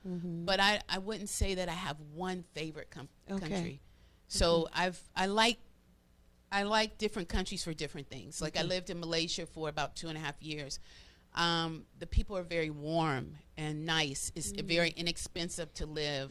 but 0.45 0.59
I, 0.59 0.81
I 0.89 0.97
wouldn't 0.99 1.29
say 1.29 1.55
that 1.55 1.69
I 1.69 1.73
have 1.73 1.97
one 2.13 2.43
favorite 2.53 2.89
com- 2.91 3.09
Okay. 3.29 3.39
country. 3.39 3.81
So 4.27 4.67
I've 4.73 5.01
I 5.15 5.25
like 5.25 5.57
I 6.51 6.63
like 6.63 6.97
different 6.97 7.29
countries 7.29 7.63
for 7.63 7.73
different 7.73 8.09
things. 8.09 8.41
Like 8.41 8.57
I 8.57 8.63
lived 8.63 8.89
in 8.89 8.99
Malaysia 8.99 9.45
for 9.45 9.69
about 9.69 9.95
two 9.95 10.07
and 10.09 10.17
a 10.17 10.21
half 10.21 10.35
years. 10.41 10.79
Um, 11.33 11.85
the 11.99 12.07
people 12.07 12.37
are 12.37 12.43
very 12.43 12.69
warm 12.69 13.35
and 13.57 13.85
nice. 13.85 14.31
It's 14.35 14.51
very 14.51 14.89
inexpensive 14.89 15.73
to 15.75 15.85
live. 15.85 16.29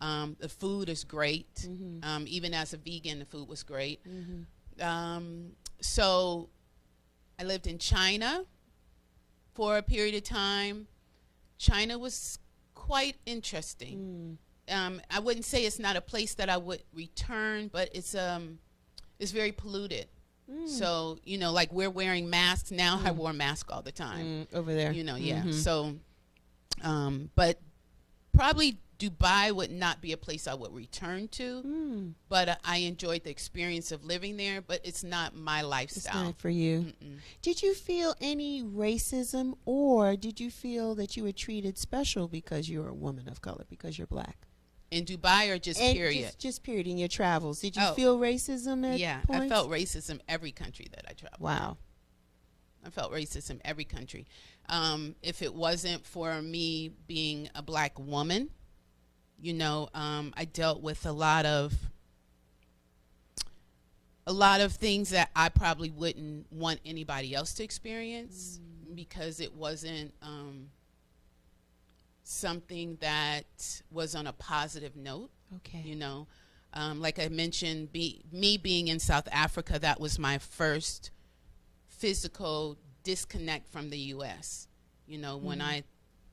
Um, 0.00 0.36
the 0.40 0.48
food 0.48 0.88
is 0.88 1.04
great. 1.04 1.68
Um, 2.02 2.24
even 2.26 2.52
as 2.54 2.72
a 2.72 2.76
vegan, 2.78 3.20
the 3.20 3.24
food 3.26 3.48
was 3.48 3.62
great. 3.62 4.00
Um, 4.80 5.52
so 5.80 6.48
I 7.40 7.44
lived 7.44 7.66
in 7.66 7.78
China 7.78 8.44
for 9.54 9.78
a 9.78 9.82
period 9.82 10.14
of 10.14 10.24
time. 10.24 10.86
China 11.56 11.98
was 11.98 12.38
quite 12.74 13.16
interesting. 13.24 14.36
Um, 14.68 15.00
I 15.10 15.20
wouldn't 15.20 15.46
say 15.46 15.64
it's 15.64 15.78
not 15.78 15.96
a 15.96 16.00
place 16.02 16.34
that 16.34 16.50
I 16.50 16.58
would 16.58 16.82
return, 16.94 17.68
but 17.72 17.88
it's 17.94 18.14
um, 18.14 18.58
it's 19.18 19.32
very 19.32 19.52
polluted. 19.52 20.06
So 20.66 21.18
you 21.24 21.38
know, 21.38 21.52
like 21.52 21.72
we're 21.72 21.90
wearing 21.90 22.28
masks 22.28 22.70
now. 22.72 23.00
I 23.04 23.12
wore 23.12 23.30
a 23.30 23.34
mask 23.34 23.70
all 23.72 23.82
the 23.82 23.92
time. 23.92 24.46
Mm, 24.52 24.54
over 24.54 24.74
there. 24.74 24.90
You 24.92 25.04
know, 25.04 25.14
yeah. 25.14 25.42
Mhm. 25.42 25.54
So, 25.54 25.94
um, 26.82 27.30
but 27.36 27.60
probably 28.34 28.78
Dubai 29.00 29.50
would 29.52 29.70
not 29.72 30.00
be 30.00 30.12
a 30.12 30.16
place 30.16 30.46
I 30.46 30.54
would 30.54 30.72
return 30.74 31.26
to. 31.28 31.62
Mm, 31.62 32.12
But 32.28 32.48
uh, 32.50 32.56
I 32.64 32.78
enjoyed 32.78 33.24
the 33.24 33.30
experience 33.30 33.90
of 33.90 34.04
living 34.04 34.36
there. 34.36 34.60
But 34.60 34.80
it's 34.84 35.02
not 35.02 35.34
my 35.34 35.62
lifestyle. 35.62 36.12
it's 36.20 36.24
not 36.28 36.38
for 36.38 36.50
you. 36.50 36.92
Mm-mm. 37.02 37.16
Did 37.42 37.62
you 37.62 37.74
feel 37.74 38.14
any 38.20 38.62
racism, 38.62 39.54
or 39.64 40.16
did 40.16 40.38
you 40.38 40.50
feel 40.50 40.94
that 40.96 41.16
you 41.16 41.24
were 41.24 41.32
treated 41.32 41.78
special 41.78 42.28
because 42.28 42.68
you're 42.68 42.88
a 42.88 42.94
woman 42.94 43.26
of 43.28 43.40
color, 43.40 43.64
because 43.68 43.96
you're 43.98 44.06
black? 44.06 44.46
In 44.90 45.04
Dubai 45.04 45.50
or 45.50 45.58
just 45.58 45.80
And 45.80 45.96
period? 45.96 46.24
Just, 46.26 46.38
just 46.38 46.62
period 46.62 46.86
in 46.86 46.98
your 46.98 47.08
travels. 47.08 47.60
Did 47.60 47.76
you 47.76 47.82
Oh. 47.84 47.94
feel 47.94 48.18
racism 48.18 48.84
at 48.92 48.98
yeah, 48.98 49.20
points? 49.22 49.44
I 49.46 49.48
felt 49.48 49.70
racism 49.70 50.20
every 50.28 50.52
country 50.52 50.88
that 50.94 51.04
I 51.08 51.12
traveled. 51.14 51.40
Wow. 51.40 51.76
I 52.84 52.90
felt 52.90 53.12
racism 53.12 53.60
every 53.64 53.84
country. 53.84 54.26
Um, 54.68 55.14
if 55.22 55.42
it 55.42 55.54
wasn't 55.54 56.04
for 56.06 56.40
me 56.42 56.90
being 57.06 57.48
a 57.54 57.62
black 57.62 57.98
woman, 57.98 58.50
you 59.40 59.52
know, 59.54 59.88
um, 59.94 60.32
I 60.36 60.44
dealt 60.44 60.82
with 60.82 61.06
a 61.06 61.12
lot 61.12 61.46
of 61.46 61.72
a 64.26 64.32
lot 64.32 64.60
of 64.60 64.72
things 64.72 65.10
that 65.10 65.30
I 65.34 65.48
probably 65.48 65.90
wouldn't 65.90 66.52
want 66.52 66.80
anybody 66.84 67.34
else 67.34 67.54
to 67.54 67.64
experience 67.64 68.60
because 68.94 69.40
it 69.40 69.54
wasn't 69.54 70.12
um, 70.22 70.68
something 72.22 72.96
that 73.00 73.82
was 73.90 74.14
on 74.14 74.26
a 74.26 74.32
positive 74.32 74.96
note 74.96 75.30
Okay. 75.56 75.82
you 75.84 75.96
know. 75.96 76.26
Um, 76.72 77.00
like 77.00 77.18
i 77.18 77.26
mentioned 77.26 77.90
be, 77.92 78.22
me 78.30 78.56
being 78.56 78.86
in 78.86 79.00
south 79.00 79.26
africa 79.32 79.76
that 79.80 79.98
was 79.98 80.20
my 80.20 80.38
first 80.38 81.10
physical 81.88 82.78
disconnect 83.02 83.66
from 83.72 83.90
the 83.90 83.98
us 83.98 84.68
you 85.08 85.18
know 85.18 85.36
when 85.36 85.60
i 85.60 85.82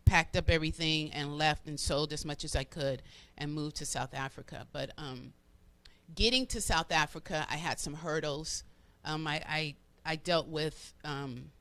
packed 0.08 0.36
up 0.36 0.50
everything 0.50 1.12
and 1.12 1.38
left 1.38 1.68
and 1.68 1.80
sold 1.80 2.14
as 2.14 2.26
much 2.26 2.44
as 2.44 2.56
i 2.56 2.64
could 2.64 3.02
and 3.38 3.54
moved 3.54 3.76
to 3.78 3.86
south 3.86 4.14
africa. 4.14 4.66
But 4.72 4.92
um, 4.98 5.34
getting 6.16 6.46
to 6.48 6.62
south 6.62 6.92
africa 6.92 7.46
i 7.50 7.58
had 7.58 7.80
some 7.80 7.94
hurdles. 7.94 8.64
Um, 9.06 9.28
I, 9.28 9.42
I, 9.48 9.76
I 10.06 10.16
dealt 10.16 10.48
with 10.48 10.94
um, 11.04 11.52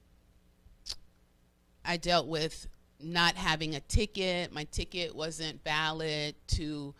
i 1.84 1.96
dealt 1.96 2.26
with 2.26 2.66
not 3.00 3.36
having 3.36 3.74
a 3.74 3.80
ticket. 3.80 4.52
My 4.52 4.64
ticket 4.64 5.14
wasn't 5.14 5.62
valid 5.62 6.34
to 6.48 6.94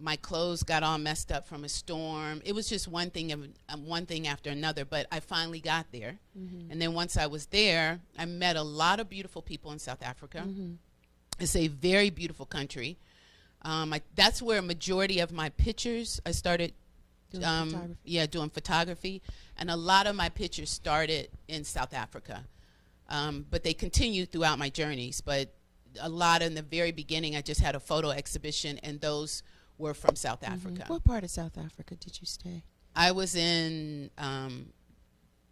my 0.00 0.16
clothes 0.16 0.62
got 0.62 0.82
all 0.82 0.98
messed 0.98 1.32
up 1.32 1.46
from 1.46 1.64
a 1.64 1.68
storm. 1.68 2.40
It 2.44 2.54
was 2.54 2.68
just 2.68 2.86
one 2.88 3.10
thing 3.10 3.32
of 3.32 3.46
um, 3.68 3.86
one 3.86 4.06
thing 4.06 4.26
after 4.28 4.50
another, 4.50 4.84
but 4.84 5.06
I 5.10 5.20
finally 5.20 5.60
got 5.60 5.86
there. 5.92 6.18
And 6.70 6.80
then 6.80 6.94
once 6.94 7.16
I 7.16 7.26
was 7.26 7.46
there, 7.46 8.00
I 8.16 8.24
met 8.24 8.56
a 8.56 8.62
lot 8.62 9.00
of 9.00 9.08
beautiful 9.08 9.42
people 9.42 9.72
in 9.72 9.78
South 9.78 10.02
Africa. 10.02 10.46
It's 11.40 11.56
a 11.56 11.68
very 11.68 12.10
beautiful 12.10 12.46
country. 12.46 12.96
Um, 13.62 13.92
I, 13.92 14.02
that's 14.14 14.40
where 14.40 14.60
a 14.60 14.62
majority 14.62 15.18
of 15.18 15.32
my 15.32 15.48
pictures 15.50 16.20
I 16.24 16.30
started. 16.32 16.72
Doing 17.30 17.44
um, 17.44 17.68
photography. 17.68 17.96
Yeah, 18.04 18.26
doing 18.26 18.50
photography, 18.50 19.22
and 19.58 19.70
a 19.70 19.76
lot 19.76 20.06
of 20.06 20.16
my 20.16 20.30
pictures 20.30 20.70
started 20.70 21.28
in 21.46 21.64
South 21.64 21.92
Africa, 21.92 22.44
um, 23.10 23.44
but 23.50 23.64
they 23.64 23.74
continued 23.74 24.32
throughout 24.32 24.58
my 24.58 24.70
journeys. 24.70 25.20
But 25.20 25.52
a 26.00 26.08
lot 26.08 26.40
in 26.40 26.54
the 26.54 26.62
very 26.62 26.92
beginning, 26.92 27.36
I 27.36 27.42
just 27.42 27.60
had 27.60 27.74
a 27.74 27.80
photo 27.80 28.10
exhibition, 28.10 28.78
and 28.82 29.00
those 29.00 29.42
were 29.78 29.94
from 29.94 30.16
South 30.16 30.42
Africa. 30.44 30.84
What 30.88 31.04
part 31.04 31.24
of 31.24 31.30
South 31.30 31.56
Africa 31.56 31.94
did 31.96 32.20
you 32.20 32.26
stay? 32.26 32.64
I 32.96 33.12
was 33.12 33.34
in. 33.36 34.10
Um, 34.18 34.66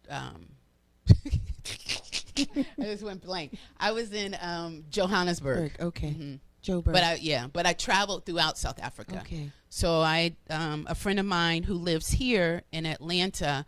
um, 0.09 0.47
I 2.79 2.83
just 2.83 3.03
went 3.03 3.23
blank. 3.23 3.57
I 3.79 3.91
was 3.91 4.13
in 4.13 4.35
um, 4.41 4.83
Johannesburg. 4.89 5.73
Berg. 5.77 5.87
Okay. 5.87 6.09
Mhm. 6.09 6.39
Joburg. 6.63 6.93
But 6.93 7.03
I 7.03 7.15
yeah, 7.21 7.47
but 7.51 7.65
I 7.65 7.73
traveled 7.73 8.25
throughout 8.25 8.57
South 8.57 8.79
Africa. 8.81 9.19
okay. 9.21 9.51
So 9.69 10.01
I, 10.01 10.35
um, 10.49 10.85
a 10.89 10.95
friend 10.95 11.19
of 11.19 11.25
mine 11.25 11.63
who 11.63 11.73
lives 11.75 12.09
here 12.11 12.63
in 12.71 12.85
Atlanta, 12.85 13.65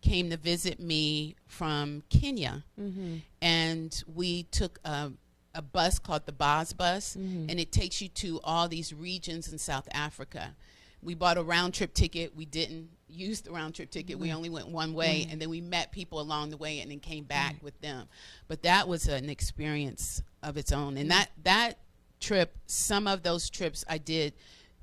came 0.00 0.30
to 0.30 0.36
visit 0.36 0.80
me 0.80 1.36
from 1.46 2.02
Kenya, 2.08 2.64
Mm-hmm. 2.80 3.16
and 3.42 4.02
we 4.12 4.44
took 4.44 4.78
a, 4.84 5.12
a 5.54 5.62
bus 5.62 5.98
called 5.98 6.26
the 6.26 6.32
Baz 6.32 6.72
Bus, 6.72 7.16
Mhm. 7.16 7.50
and 7.50 7.58
it 7.60 7.72
takes 7.72 8.00
you 8.00 8.08
to 8.08 8.40
all 8.42 8.68
these 8.68 8.92
regions 8.92 9.50
in 9.52 9.58
South 9.58 9.88
Africa. 9.92 10.54
We 11.02 11.14
bought 11.14 11.38
a 11.38 11.42
round 11.42 11.74
trip 11.74 11.94
ticket. 11.94 12.36
We 12.36 12.44
didn't 12.44 12.90
use 13.08 13.40
the 13.40 13.50
round 13.50 13.74
trip 13.74 13.90
ticket. 13.90 14.18
We 14.18 14.32
only 14.32 14.50
went 14.50 14.68
one 14.68 14.92
way, 14.94 15.26
and 15.30 15.40
then 15.40 15.48
we 15.50 15.60
met 15.60 15.90
people 15.92 16.20
along 16.20 16.50
the 16.50 16.56
way, 16.56 16.80
and 16.80 16.90
then 16.90 17.00
came 17.00 17.24
back 17.24 17.56
with 17.62 17.80
them. 17.80 18.06
But 18.48 18.62
that 18.62 18.86
was 18.86 19.08
an 19.08 19.28
experience 19.30 20.22
of 20.42 20.56
its 20.56 20.70
own, 20.72 20.96
and 20.96 21.10
that 21.10 21.30
that 21.42 21.78
trip, 22.20 22.56
some 22.66 23.06
of 23.06 23.22
those 23.22 23.48
trips 23.48 23.82
I 23.88 23.96
did, 23.98 24.34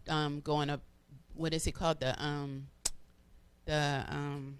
um, 0.10 0.42
going 0.42 0.70
up. 0.72 0.82
What 1.36 1.54
is 1.54 1.68
it 1.68 1.74
called? 1.74 2.00
The 2.00 2.22
um, 2.22 2.68
the 3.66 4.04
um, 4.10 4.60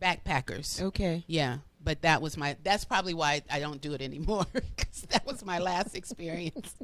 backpackers. 0.00 0.80
Okay. 0.80 1.24
Yeah, 1.26 1.58
but 1.82 2.02
that 2.02 2.20
was 2.22 2.36
my. 2.36 2.56
That's 2.62 2.84
probably 2.84 3.14
why 3.14 3.42
I 3.50 3.60
don't 3.60 3.80
do 3.80 3.92
it 3.94 4.02
anymore 4.02 4.46
because 4.52 5.02
that 5.10 5.26
was 5.26 5.44
my 5.44 5.58
last 5.58 5.94
experience. 5.94 6.74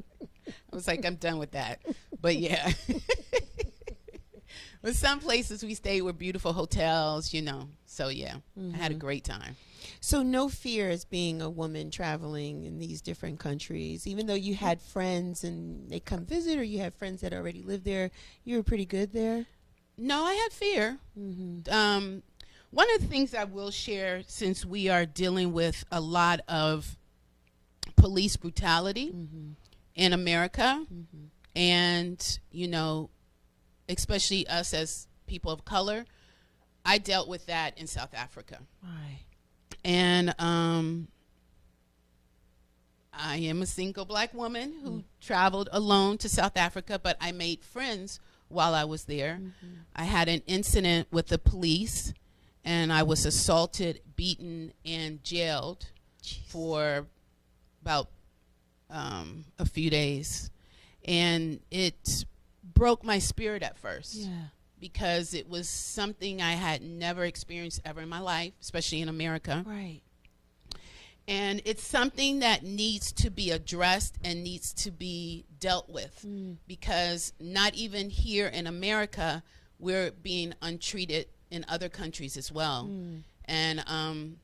I 0.47 0.75
was 0.75 0.87
like, 0.87 1.05
I'm 1.05 1.15
done 1.15 1.37
with 1.37 1.51
that. 1.51 1.81
But 2.21 2.37
yeah, 2.37 2.71
but 4.81 4.95
some 4.95 5.19
places 5.19 5.63
we 5.63 5.73
stayed 5.73 6.01
were 6.01 6.13
beautiful 6.13 6.53
hotels, 6.53 7.33
you 7.33 7.41
know. 7.41 7.69
So 7.85 8.09
yeah, 8.09 8.35
I 8.73 8.77
had 8.77 8.91
a 8.91 8.95
great 8.95 9.23
time. 9.23 9.55
So 9.99 10.23
no 10.23 10.49
fear 10.49 10.89
as 10.89 11.05
being 11.05 11.41
a 11.41 11.49
woman 11.49 11.91
traveling 11.91 12.65
in 12.65 12.79
these 12.79 13.01
different 13.01 13.39
countries, 13.39 14.07
even 14.07 14.27
though 14.27 14.33
you 14.33 14.55
had 14.55 14.81
friends 14.81 15.43
and 15.43 15.89
they 15.89 15.99
come 15.99 16.25
visit, 16.25 16.57
or 16.57 16.63
you 16.63 16.79
had 16.79 16.93
friends 16.93 17.21
that 17.21 17.33
already 17.33 17.61
lived 17.61 17.85
there. 17.85 18.11
You 18.43 18.57
were 18.57 18.63
pretty 18.63 18.85
good 18.85 19.13
there. 19.13 19.45
No, 19.97 20.23
I 20.23 20.33
had 20.33 20.51
fear. 20.51 20.97
Mm-hmm. 21.17 21.73
um, 21.73 22.23
one 22.75 22.87
of 22.95 23.01
the 23.01 23.07
things 23.07 23.33
I 23.33 23.45
will 23.45 23.71
share, 23.71 24.21
since 24.27 24.65
we 24.65 24.89
are 24.89 25.05
dealing 25.05 25.53
with 25.53 25.85
a 25.91 25.99
lot 26.01 26.41
of 26.47 26.97
police 27.95 28.35
brutality 28.37 29.07
Mm-hmm. 29.11 29.51
in 29.95 30.13
America, 30.13 30.85
Mm-hmm. 30.93 31.25
and 31.55 32.39
you 32.51 32.67
know, 32.67 33.09
especially 33.87 34.45
us 34.47 34.73
as 34.73 35.07
people 35.25 35.51
of 35.51 35.63
color, 35.65 36.05
I 36.85 36.97
dealt 36.97 37.27
with 37.29 37.45
that 37.47 37.77
in 37.77 37.87
South 37.87 38.13
Africa, 38.13 38.59
Why? 38.81 39.21
and 39.83 40.35
um, 40.39 41.07
I 43.13 43.37
am 43.37 43.61
a 43.61 43.65
single 43.65 44.05
black 44.05 44.33
woman 44.33 44.73
who 44.83 45.03
traveled 45.21 45.69
alone 45.71 46.17
to 46.19 46.29
South 46.29 46.57
Africa, 46.57 46.99
but 47.01 47.15
I 47.21 47.31
made 47.31 47.63
friends 47.63 48.19
while 48.49 48.73
I 48.75 48.83
was 48.83 49.05
there. 49.05 49.39
I 49.95 50.03
had 50.03 50.27
an 50.27 50.41
incident 50.45 51.07
with 51.11 51.27
the 51.27 51.37
police, 51.39 52.13
and 52.65 52.91
I 52.91 53.03
was 53.03 53.25
assaulted, 53.25 54.01
beaten, 54.17 54.73
and 54.83 55.23
jailed 55.23 55.85
for 56.47 57.05
about 57.81 58.09
um, 58.89 59.45
a 59.59 59.65
few 59.65 59.89
days, 59.89 60.49
and 61.05 61.59
it 61.71 62.25
broke 62.73 63.03
my 63.03 63.19
spirit 63.19 63.61
at 63.63 63.77
first 63.77 64.15
Yeah. 64.15 64.47
because 64.79 65.33
it 65.33 65.47
was 65.47 65.69
something 65.69 66.41
I 66.41 66.53
had 66.53 66.81
never 66.81 67.23
experienced 67.25 67.81
ever 67.85 68.01
in 68.01 68.09
my 68.09 68.19
life, 68.19 68.53
especially 68.61 69.01
in 69.01 69.09
America. 69.09 69.63
Right. 69.65 70.01
And 71.27 71.61
it's 71.65 71.83
something 71.83 72.39
that 72.39 72.63
needs 72.63 73.11
to 73.13 73.31
be 73.31 73.49
addressed 73.49 74.15
and 74.23 74.43
needs 74.43 74.73
to 74.73 74.91
be 74.91 75.45
dealt 75.59 75.89
with 75.89 76.23
Mm. 76.25 76.57
because 76.67 77.33
not 77.39 77.73
even 77.75 78.09
here 78.11 78.47
in 78.47 78.67
America 78.67 79.43
we're 79.79 80.11
being 80.11 80.53
untreated 80.61 81.27
in 81.51 81.65
other 81.67 81.89
countries 81.89 82.37
as 82.37 82.51
well. 82.51 82.87
Mm. 82.89 83.21
And 83.45 83.83
um, 83.87 84.37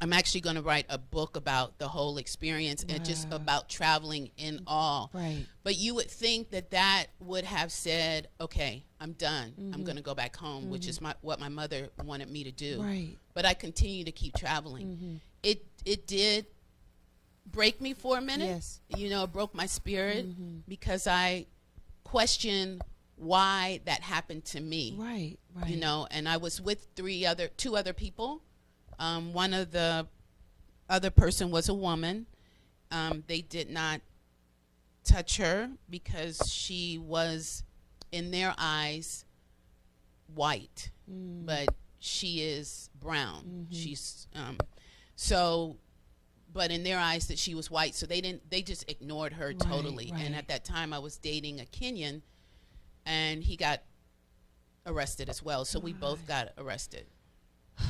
I'm 0.00 0.12
actually 0.12 0.42
going 0.42 0.56
to 0.56 0.62
write 0.62 0.86
a 0.88 0.98
book 0.98 1.36
about 1.36 1.78
the 1.78 1.88
whole 1.88 2.18
experience 2.18 2.84
and 2.88 3.04
just 3.04 3.26
about 3.32 3.68
traveling 3.68 4.30
in 4.36 4.60
all. 4.66 5.10
Right. 5.12 5.44
But 5.64 5.76
you 5.76 5.94
would 5.96 6.10
think 6.10 6.50
that 6.50 6.70
that 6.70 7.06
would 7.20 7.44
have 7.44 7.72
said, 7.72 8.28
"Okay, 8.40 8.84
I'm 9.00 9.12
done. 9.12 9.54
I'm 9.72 9.84
going 9.84 9.96
to 9.96 10.02
go 10.02 10.14
back 10.14 10.36
home," 10.36 10.70
which 10.70 10.86
is 10.86 11.00
my, 11.00 11.14
what 11.20 11.40
my 11.40 11.48
mother 11.48 11.88
wanted 12.04 12.30
me 12.30 12.44
to 12.44 12.52
do. 12.52 12.82
Right. 12.82 13.16
But 13.34 13.44
I 13.44 13.54
continue 13.54 14.04
to 14.04 14.12
keep 14.12 14.36
traveling. 14.36 15.20
It 15.42 15.64
it 15.84 16.06
did 16.06 16.46
break 17.46 17.80
me 17.80 17.94
for 17.94 18.18
a 18.18 18.20
minute. 18.20 18.46
Yes. 18.46 18.80
You 18.96 19.10
know, 19.10 19.24
it 19.24 19.32
broke 19.32 19.54
my 19.54 19.66
spirit 19.66 20.26
because 20.68 21.06
I 21.06 21.46
questioned 22.04 22.82
why 23.18 23.80
that 23.84 24.02
happened 24.02 24.44
to 24.46 24.60
me. 24.60 24.94
Right. 24.96 25.36
Right. 25.54 25.70
you 25.70 25.76
know 25.76 26.06
and 26.10 26.28
i 26.28 26.36
was 26.36 26.60
with 26.60 26.86
three 26.94 27.26
other 27.26 27.48
two 27.48 27.76
other 27.76 27.92
people. 27.92 28.42
Um, 28.98 29.32
one 29.32 29.54
of 29.54 29.70
the 29.70 30.06
other 30.88 31.10
person 31.10 31.50
was 31.50 31.68
a 31.68 31.74
woman. 31.74 32.26
Um, 32.90 33.22
they 33.26 33.40
did 33.42 33.70
not 33.70 34.00
touch 35.04 35.36
her 35.36 35.70
because 35.88 36.50
she 36.50 36.98
was 36.98 37.62
in 38.10 38.30
their 38.30 38.54
eyes 38.58 39.24
white. 40.34 40.90
Mm. 41.10 41.46
but 41.46 41.68
she 42.00 42.40
is 42.42 42.90
brown. 43.00 43.66
She's 43.70 44.26
um, 44.34 44.58
so 45.16 45.76
but 46.52 46.70
in 46.70 46.82
their 46.82 46.98
eyes 46.98 47.28
that 47.28 47.38
she 47.38 47.54
was 47.54 47.70
white. 47.70 47.94
So 47.94 48.06
they 48.06 48.20
didn't 48.20 48.50
they 48.50 48.62
just 48.62 48.90
ignored 48.90 49.34
her 49.34 49.48
Right, 49.48 49.58
totally. 49.58 50.12
And 50.16 50.34
at 50.34 50.48
that 50.48 50.64
time 50.64 50.92
i 50.92 50.98
was 50.98 51.16
dating 51.18 51.60
a 51.60 51.64
kenyan 51.64 52.22
and 53.08 53.42
he 53.42 53.56
got 53.56 53.82
arrested 54.86 55.28
as 55.28 55.42
well 55.42 55.64
so 55.64 55.80
we 55.80 55.92
both 55.92 56.26
got 56.28 56.50
arrested 56.58 57.06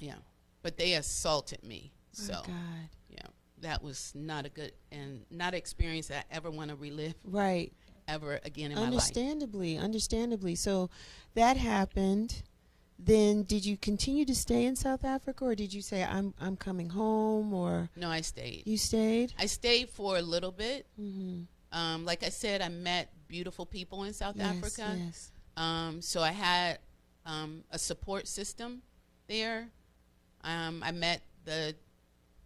yeah 0.00 0.14
but 0.62 0.76
they 0.76 0.94
assaulted 0.94 1.62
me 1.62 1.92
so 2.12 2.32
My 2.32 2.38
God. 2.46 2.88
yeah 3.10 3.26
that 3.60 3.82
was 3.82 4.12
not 4.14 4.46
a 4.46 4.48
good 4.48 4.72
and 4.92 5.24
not 5.30 5.48
an 5.54 5.58
experience 5.58 6.08
that 6.08 6.26
i 6.30 6.34
ever 6.36 6.50
want 6.50 6.70
to 6.70 6.76
relive 6.76 7.14
Right. 7.24 7.72
ever 8.06 8.40
again 8.44 8.70
in 8.70 8.76
my 8.76 8.82
life 8.84 8.92
Understandably, 8.92 9.76
understandably. 9.76 10.54
So 10.54 10.88
that 11.34 11.56
happened. 11.58 12.42
Then 12.98 13.42
did 13.44 13.64
you 13.66 13.76
continue 13.76 14.24
to 14.24 14.34
stay 14.34 14.64
in 14.64 14.74
South 14.74 15.04
Africa 15.04 15.44
or 15.44 15.54
did 15.54 15.72
you 15.72 15.82
say 15.82 16.02
I'm 16.02 16.34
I'm 16.40 16.56
coming 16.56 16.88
home 16.90 17.52
or 17.54 17.90
no 17.94 18.08
i 18.10 18.22
stayed 18.22 18.62
you 18.66 18.76
stayed? 18.76 19.34
i 19.38 19.46
stayed 19.46 19.88
for 19.90 20.16
a 20.18 20.22
little 20.22 20.50
bit 20.50 20.86
Mhm. 21.00 21.46
um, 21.70 22.04
like 22.04 22.24
i 22.24 22.28
said 22.28 22.60
i 22.60 22.68
met 22.68 23.12
beautiful 23.28 23.66
people 23.66 24.04
in 24.04 24.12
south 24.12 24.36
Yes, 24.36 24.56
africa 24.56 24.96
Yes. 24.98 25.32
Um, 25.58 26.00
so 26.00 26.22
I 26.22 26.30
had 26.30 26.78
um, 27.26 27.64
a 27.72 27.80
support 27.80 28.28
system 28.28 28.82
there. 29.26 29.68
Um, 30.44 30.84
I 30.84 30.92
met 30.92 31.22
the 31.44 31.74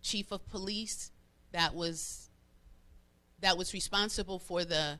chief 0.00 0.32
of 0.32 0.48
police 0.48 1.12
that 1.52 1.74
was 1.74 2.30
that 3.40 3.58
was 3.58 3.74
responsible 3.74 4.38
for 4.38 4.64
the 4.64 4.98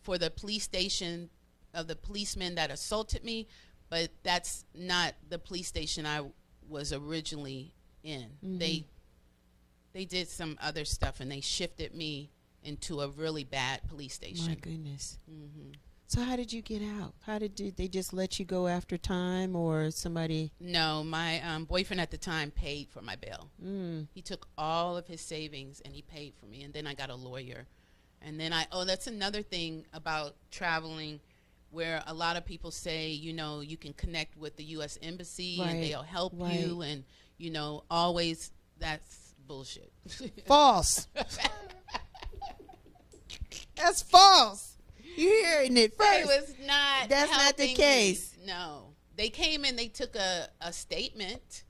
for 0.00 0.16
the 0.16 0.30
police 0.30 0.62
station 0.62 1.28
of 1.74 1.88
the 1.88 1.96
policemen 1.96 2.54
that 2.54 2.70
assaulted 2.70 3.22
me, 3.22 3.48
but 3.90 4.08
that's 4.22 4.64
not 4.74 5.12
the 5.28 5.38
police 5.38 5.68
station 5.68 6.06
I 6.06 6.22
was 6.66 6.94
originally 6.94 7.74
in. 8.02 8.28
They 8.58 8.86
they 9.92 10.06
did 10.06 10.28
some 10.28 10.56
other 10.62 10.86
stuff 10.86 11.20
and 11.20 11.30
they 11.30 11.42
shifted 11.42 11.94
me 11.94 12.30
into 12.64 13.00
a 13.00 13.08
really 13.08 13.44
bad 13.44 13.80
police 13.88 14.14
station. 14.14 14.46
My 14.46 14.54
goodness. 14.54 15.18
hmm 15.28 15.72
So 16.06 16.22
how 16.22 16.36
did 16.36 16.52
you 16.52 16.62
get 16.62 16.82
out? 16.82 17.14
How 17.26 17.38
did 17.38 17.54
did 17.54 17.76
they 17.76 17.88
just 17.88 18.12
let 18.12 18.38
you 18.38 18.44
go 18.44 18.66
after 18.66 18.96
time 18.98 19.54
or 19.54 19.90
somebody 19.90 20.52
No, 20.60 21.04
my 21.04 21.40
um, 21.42 21.64
boyfriend 21.66 22.00
at 22.00 22.10
the 22.10 22.16
time 22.18 22.50
paid 22.50 22.88
for 22.90 23.02
my 23.02 23.14
bail. 23.16 23.50
mm, 23.64 24.06
He 24.14 24.22
took 24.22 24.48
all 24.56 24.96
of 24.96 25.06
his 25.06 25.20
savings 25.20 25.80
and 25.84 25.94
he 25.94 26.02
paid 26.02 26.32
for 26.38 26.46
me. 26.46 26.62
And 26.62 26.72
then 26.72 26.86
I 26.86 26.94
got 26.94 27.10
a 27.10 27.14
lawyer. 27.14 27.66
And 28.22 28.40
then 28.40 28.52
I, 28.52 28.66
oh, 28.72 28.84
that's 28.84 29.06
another 29.06 29.42
thing 29.42 29.84
about 29.92 30.34
traveling 30.50 31.20
where 31.70 32.02
a 32.06 32.14
lot 32.14 32.36
of 32.36 32.44
people 32.46 32.70
say, 32.70 33.10
you 33.10 33.32
know, 33.34 33.60
you 33.60 33.76
can 33.76 33.92
connect 33.92 34.36
with 34.36 34.56
the 34.56 34.64
U.S. 34.76 34.98
Embassy 35.02 35.58
Right, 35.60 35.68
and 35.70 35.82
they'll 35.84 36.02
help 36.02 36.32
right. 36.36 36.58
you. 36.58 36.80
And, 36.80 37.04
you 37.36 37.50
know, 37.50 37.84
always 37.90 38.50
that's 38.80 39.34
bullshit. 39.46 39.92
false? 40.46 41.06
That's 43.78 44.02
false. 44.02 44.76
You 45.16 45.28
hearing 45.28 45.76
it 45.76 45.92
it 45.92 45.94
first? 45.96 46.26
was 46.26 46.54
not. 46.66 47.08
That's 47.08 47.30
not 47.30 47.56
the 47.56 47.66
helping 47.66 47.66
me. 47.68 47.74
case. 47.74 48.36
No, 48.46 48.94
they 49.16 49.28
came 49.30 49.64
and 49.64 49.78
they 49.78 49.88
took 49.88 50.14
a, 50.14 50.48
a 50.60 50.72
statement, 50.72 51.64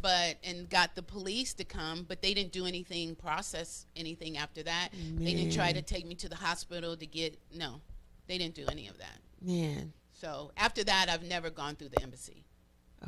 but 0.00 0.36
and 0.42 0.68
got 0.68 0.94
the 0.96 1.02
police 1.02 1.54
to 1.54 1.64
come, 1.64 2.04
but 2.08 2.22
they 2.22 2.34
didn't 2.34 2.52
do 2.52 2.66
anything, 2.66 3.14
process 3.14 3.86
anything 3.94 4.36
after 4.36 4.62
that. 4.64 4.88
They 4.92 5.34
didn't 5.34 5.52
try 5.52 5.72
to 5.72 5.82
take 5.82 6.06
me 6.06 6.14
to 6.16 6.28
the 6.28 6.36
hospital 6.36 6.96
to 6.96 7.06
get. 7.06 7.38
No, 7.54 7.80
they 8.26 8.36
didn't 8.38 8.54
do 8.54 8.66
any 8.70 8.88
of 8.88 8.98
that. 8.98 9.18
Man. 9.40 9.92
So 10.12 10.52
after 10.56 10.84
that, 10.84 11.08
I've 11.08 11.24
never 11.24 11.50
gone 11.50 11.74
through 11.76 11.88
the 11.90 12.02
embassy. 12.02 12.44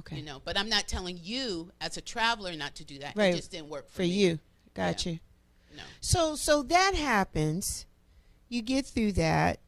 Okay. 0.01 0.17
You 0.17 0.25
know, 0.25 0.41
but 0.45 0.59
I'm 0.59 0.69
not 0.69 0.89
telling 0.89 1.19
you 1.23 1.71
as 1.81 1.97
a 1.97 2.01
traveler 2.01 2.55
not 2.57 2.75
to 2.77 2.85
do 2.85 2.99
that. 2.99 3.15
Right. 3.17 3.33
It 3.33 3.37
just 3.37 3.53
didn't 3.53 3.69
work 3.69 3.89
for, 3.89 3.97
For 3.97 4.03
you. 4.03 4.41
Got 4.75 5.07
you. 5.07 5.21
No. 5.77 5.83
So 6.01 6.35
so 6.37 6.63
that 6.65 6.95
happens. 6.95 7.87
You 8.55 8.63
get 8.63 8.87
through 8.87 9.13
that. 9.15 9.59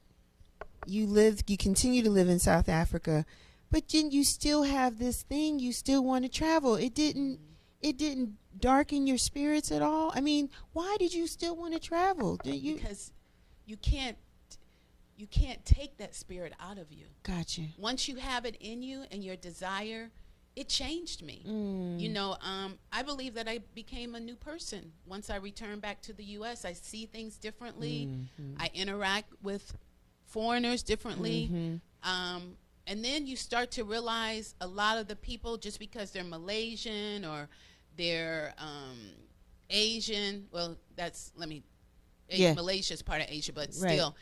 You 0.86 1.08
live 1.08 1.42
you 1.48 1.56
continue 1.56 2.04
to 2.04 2.10
live 2.10 2.28
in 2.28 2.38
South 2.38 2.68
Africa, 2.68 3.26
but 3.68 3.88
then 3.88 4.12
you 4.12 4.22
still 4.22 4.62
have 4.62 5.00
this 5.00 5.22
thing 5.22 5.58
you 5.58 5.72
still 5.72 6.04
want 6.04 6.24
to 6.24 6.28
travel. 6.28 6.76
It 6.76 6.94
didn't 6.94 7.40
it 7.82 7.98
didn't 7.98 8.36
darken 8.60 9.08
your 9.08 9.18
spirits 9.18 9.72
at 9.72 9.82
all. 9.82 10.12
I 10.14 10.20
mean, 10.20 10.50
why 10.72 10.94
did 11.00 11.12
you 11.12 11.26
still 11.26 11.56
want 11.56 11.74
to 11.74 11.80
travel? 11.80 12.36
Did 12.36 12.54
you 12.54 12.76
because 12.76 13.10
you 13.64 13.76
can't 13.76 14.16
you 15.16 15.26
can't 15.26 15.64
take 15.64 15.96
that 15.98 16.14
spirit 16.14 16.52
out 16.60 16.78
of 16.78 16.92
you. 16.92 17.06
Got 17.24 17.58
you. 17.58 17.66
once 17.76 18.06
you 18.06 18.14
have 18.16 18.44
it 18.44 18.56
in 18.60 18.84
you 18.84 19.02
and 19.10 19.24
your 19.24 19.34
desire, 19.34 20.10
it 20.56 20.70
changed 20.70 21.22
me. 21.22 21.42
Mm. 21.46 22.00
You 22.00 22.08
know, 22.08 22.36
um, 22.40 22.78
I 22.90 23.02
believe 23.02 23.34
that 23.34 23.46
I 23.46 23.60
became 23.74 24.14
a 24.14 24.20
new 24.20 24.34
person 24.34 24.92
once 25.06 25.28
I 25.28 25.36
returned 25.36 25.82
back 25.82 26.00
to 26.02 26.14
the 26.14 26.24
U.S. 26.24 26.64
I 26.64 26.72
see 26.72 27.04
things 27.04 27.36
differently. 27.36 28.08
Mm-hmm. 28.10 28.54
I 28.58 28.70
interact 28.72 29.32
with 29.42 29.76
foreigners 30.24 30.82
differently. 30.82 31.50
Mm-hmm. 31.52 32.10
Um, 32.10 32.56
and 32.86 33.04
then 33.04 33.26
you 33.26 33.36
start 33.36 33.70
to 33.72 33.84
realize 33.84 34.54
a 34.62 34.66
lot 34.66 34.96
of 34.96 35.08
the 35.08 35.16
people, 35.16 35.58
just 35.58 35.78
because 35.78 36.10
they're 36.10 36.24
Malaysian 36.24 37.24
or 37.26 37.48
they're 37.96 38.54
um, 38.56 38.98
Asian, 39.68 40.46
well, 40.52 40.78
that's, 40.96 41.32
let 41.36 41.50
me, 41.50 41.64
Yeah. 42.30 42.54
Malaysia 42.54 42.94
is 42.94 43.02
part 43.02 43.20
of 43.20 43.28
Asia, 43.28 43.52
but 43.52 43.68
Right. 43.78 43.92
still, 43.92 44.16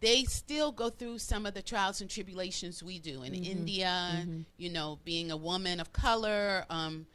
they 0.00 0.24
still 0.24 0.72
go 0.72 0.88
through 0.88 1.18
some 1.18 1.46
of 1.46 1.54
the 1.54 1.62
trials 1.62 2.00
and 2.00 2.08
tribulations 2.08 2.82
we 2.82 2.98
do 2.98 3.22
in 3.22 3.32
mm-hmm. 3.32 3.44
India. 3.44 4.12
Mm-hmm. 4.16 4.40
You 4.56 4.70
know, 4.70 4.98
being 5.04 5.30
a 5.30 5.36
woman 5.36 5.78
of 5.78 5.92
color, 5.92 6.64
um, 6.70 7.06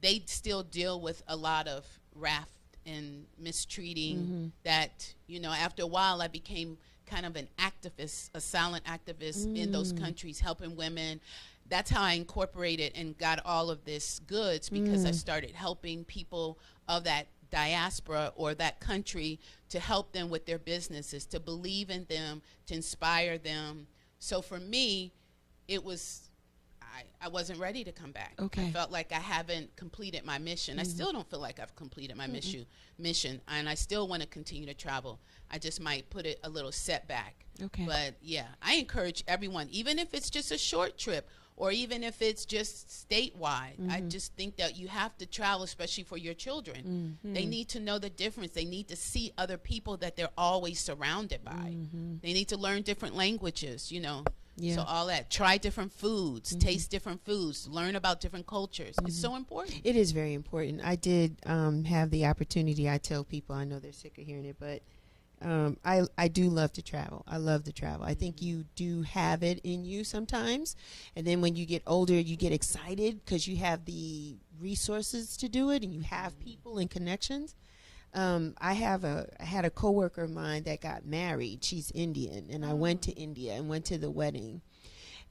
they 0.00 0.22
still 0.26 0.62
deal 0.62 1.00
with 1.00 1.22
a 1.26 1.36
lot 1.36 1.66
of 1.66 1.84
wrath 2.14 2.50
and 2.86 3.26
mistreating. 3.38 4.16
Mm-hmm. 4.18 4.46
That 4.64 5.14
you 5.26 5.40
know, 5.40 5.50
after 5.50 5.82
a 5.82 5.86
while, 5.86 6.22
I 6.22 6.28
became 6.28 6.78
kind 7.06 7.26
of 7.26 7.36
an 7.36 7.48
activist, 7.58 8.30
a 8.34 8.40
silent 8.40 8.84
activist 8.84 9.56
in 9.56 9.72
those 9.72 9.92
mm. 9.92 10.00
countries, 10.00 10.40
helping 10.40 10.76
women. 10.76 11.20
That's 11.68 11.90
how 11.90 12.02
I 12.02 12.12
incorporated 12.12 12.92
and 12.94 13.16
got 13.18 13.40
all 13.44 13.70
of 13.70 13.84
this 13.84 14.20
goods 14.26 14.68
because 14.68 15.04
I 15.04 15.10
mm. 15.10 15.14
started 15.14 15.52
helping 15.52 16.04
people 16.04 16.58
of 16.86 17.04
that 17.04 17.26
diaspora 17.50 18.32
or 18.36 18.54
that 18.54 18.80
country 18.80 19.38
to 19.70 19.80
help 19.80 20.12
them 20.12 20.30
with 20.30 20.46
their 20.46 20.58
businesses, 20.58 21.26
to 21.26 21.40
believe 21.40 21.90
in 21.90 22.06
them, 22.08 22.42
to 22.66 22.74
inspire 22.74 23.38
them. 23.38 23.86
So 24.18 24.42
for 24.42 24.58
me, 24.58 25.12
it 25.66 25.84
was 25.84 26.28
I, 26.98 27.26
I 27.26 27.28
wasn't 27.28 27.60
ready 27.60 27.84
to 27.84 27.92
come 27.92 28.12
back. 28.12 28.34
Okay. 28.40 28.66
I 28.66 28.70
felt 28.70 28.90
like 28.90 29.12
I 29.12 29.20
haven't 29.20 29.74
completed 29.76 30.24
my 30.24 30.38
mission. 30.38 30.78
I 30.78 30.82
mm-hmm. 30.82 30.90
still 30.90 31.12
don't 31.12 31.28
feel 31.28 31.40
like 31.40 31.60
I've 31.60 31.74
completed 31.76 32.16
my 32.16 32.26
mission 32.26 32.66
mission 32.98 33.40
and 33.48 33.68
I 33.68 33.74
still 33.74 34.08
want 34.08 34.22
to 34.22 34.28
continue 34.28 34.66
to 34.66 34.74
travel. 34.74 35.20
I 35.50 35.58
just 35.58 35.80
might 35.80 36.10
put 36.10 36.26
it 36.26 36.40
a 36.42 36.48
little 36.48 36.72
setback. 36.72 37.44
Okay. 37.62 37.84
But 37.86 38.16
yeah, 38.20 38.46
I 38.62 38.74
encourage 38.74 39.22
everyone, 39.28 39.68
even 39.70 39.98
if 39.98 40.14
it's 40.14 40.30
just 40.30 40.50
a 40.50 40.58
short 40.58 40.98
trip 40.98 41.28
or 41.58 41.72
even 41.72 42.02
if 42.04 42.22
it's 42.22 42.44
just 42.46 42.88
statewide, 42.88 43.76
I 43.90 43.98
Mm-hmm. 43.98 44.08
just 44.08 44.32
think 44.34 44.56
that 44.56 44.76
you 44.78 44.88
have 44.88 45.16
to 45.18 45.26
travel, 45.26 45.64
especially 45.64 46.04
for 46.04 46.16
your 46.16 46.34
children. 46.34 47.16
Mm-hmm. 47.22 47.34
They 47.34 47.46
need 47.46 47.68
to 47.70 47.80
know 47.80 47.98
the 47.98 48.10
difference. 48.10 48.52
They 48.52 48.64
need 48.64 48.86
to 48.88 48.96
see 48.96 49.32
other 49.36 49.58
people 49.58 49.96
that 49.98 50.16
they're 50.16 50.30
always 50.38 50.78
surrounded 50.80 51.44
by. 51.44 51.74
They 52.22 52.32
need 52.32 52.48
to 52.48 52.56
learn 52.56 52.82
different 52.82 53.14
languages, 53.16 53.90
you 53.92 54.00
know. 54.00 54.24
Yeah. 54.60 54.74
So 54.76 54.82
all 54.82 55.06
that. 55.06 55.30
Try 55.30 55.56
different 55.58 55.92
foods, 55.92 56.54
taste 56.56 56.90
different 56.90 57.24
foods, 57.24 57.68
learn 57.68 57.94
about 57.94 58.20
different 58.20 58.46
cultures. 58.46 58.96
It's 59.04 59.20
so 59.20 59.36
important. 59.36 59.80
It 59.84 59.94
is 59.94 60.10
very 60.12 60.34
important. 60.34 60.80
I 60.84 60.96
did 60.96 61.36
um, 61.46 61.84
have 61.84 62.10
the 62.10 62.26
opportunity. 62.26 62.88
I 62.90 62.98
tell 62.98 63.22
people, 63.24 63.54
I 63.54 63.64
know 63.64 63.78
they're 63.78 63.92
sick 63.92 64.18
of 64.18 64.24
hearing 64.24 64.44
it, 64.46 64.56
but 64.58 64.82
Um, 65.40 65.76
I 65.84 66.02
I 66.16 66.28
do 66.28 66.48
love 66.48 66.72
to 66.72 66.82
travel. 66.82 67.24
I 67.26 67.36
love 67.36 67.64
to 67.64 67.72
travel. 67.72 68.04
I 68.04 68.14
think 68.14 68.42
you 68.42 68.64
do 68.74 69.02
have 69.02 69.42
it 69.42 69.60
in 69.62 69.84
you 69.84 70.02
sometimes, 70.02 70.74
and 71.14 71.26
then 71.26 71.40
when 71.40 71.54
you 71.54 71.64
get 71.64 71.82
older, 71.86 72.14
you 72.14 72.36
get 72.36 72.52
excited 72.52 73.24
because 73.24 73.46
you 73.46 73.56
have 73.58 73.84
the 73.84 74.36
resources 74.60 75.36
to 75.36 75.48
do 75.48 75.70
it, 75.70 75.84
and 75.84 75.94
you 75.94 76.00
have 76.00 76.38
people 76.40 76.78
and 76.78 76.90
connections. 76.90 77.54
Um, 78.14 78.54
I 78.58 78.72
have 78.72 79.04
a 79.04 79.28
I 79.38 79.44
had 79.44 79.64
a 79.64 79.70
coworker 79.70 80.24
of 80.24 80.30
mine 80.30 80.64
that 80.64 80.80
got 80.80 81.06
married. 81.06 81.62
She's 81.62 81.92
Indian, 81.92 82.48
and 82.50 82.64
I 82.64 82.72
went 82.72 83.02
to 83.02 83.12
India 83.12 83.52
and 83.54 83.68
went 83.68 83.84
to 83.86 83.98
the 83.98 84.10
wedding, 84.10 84.62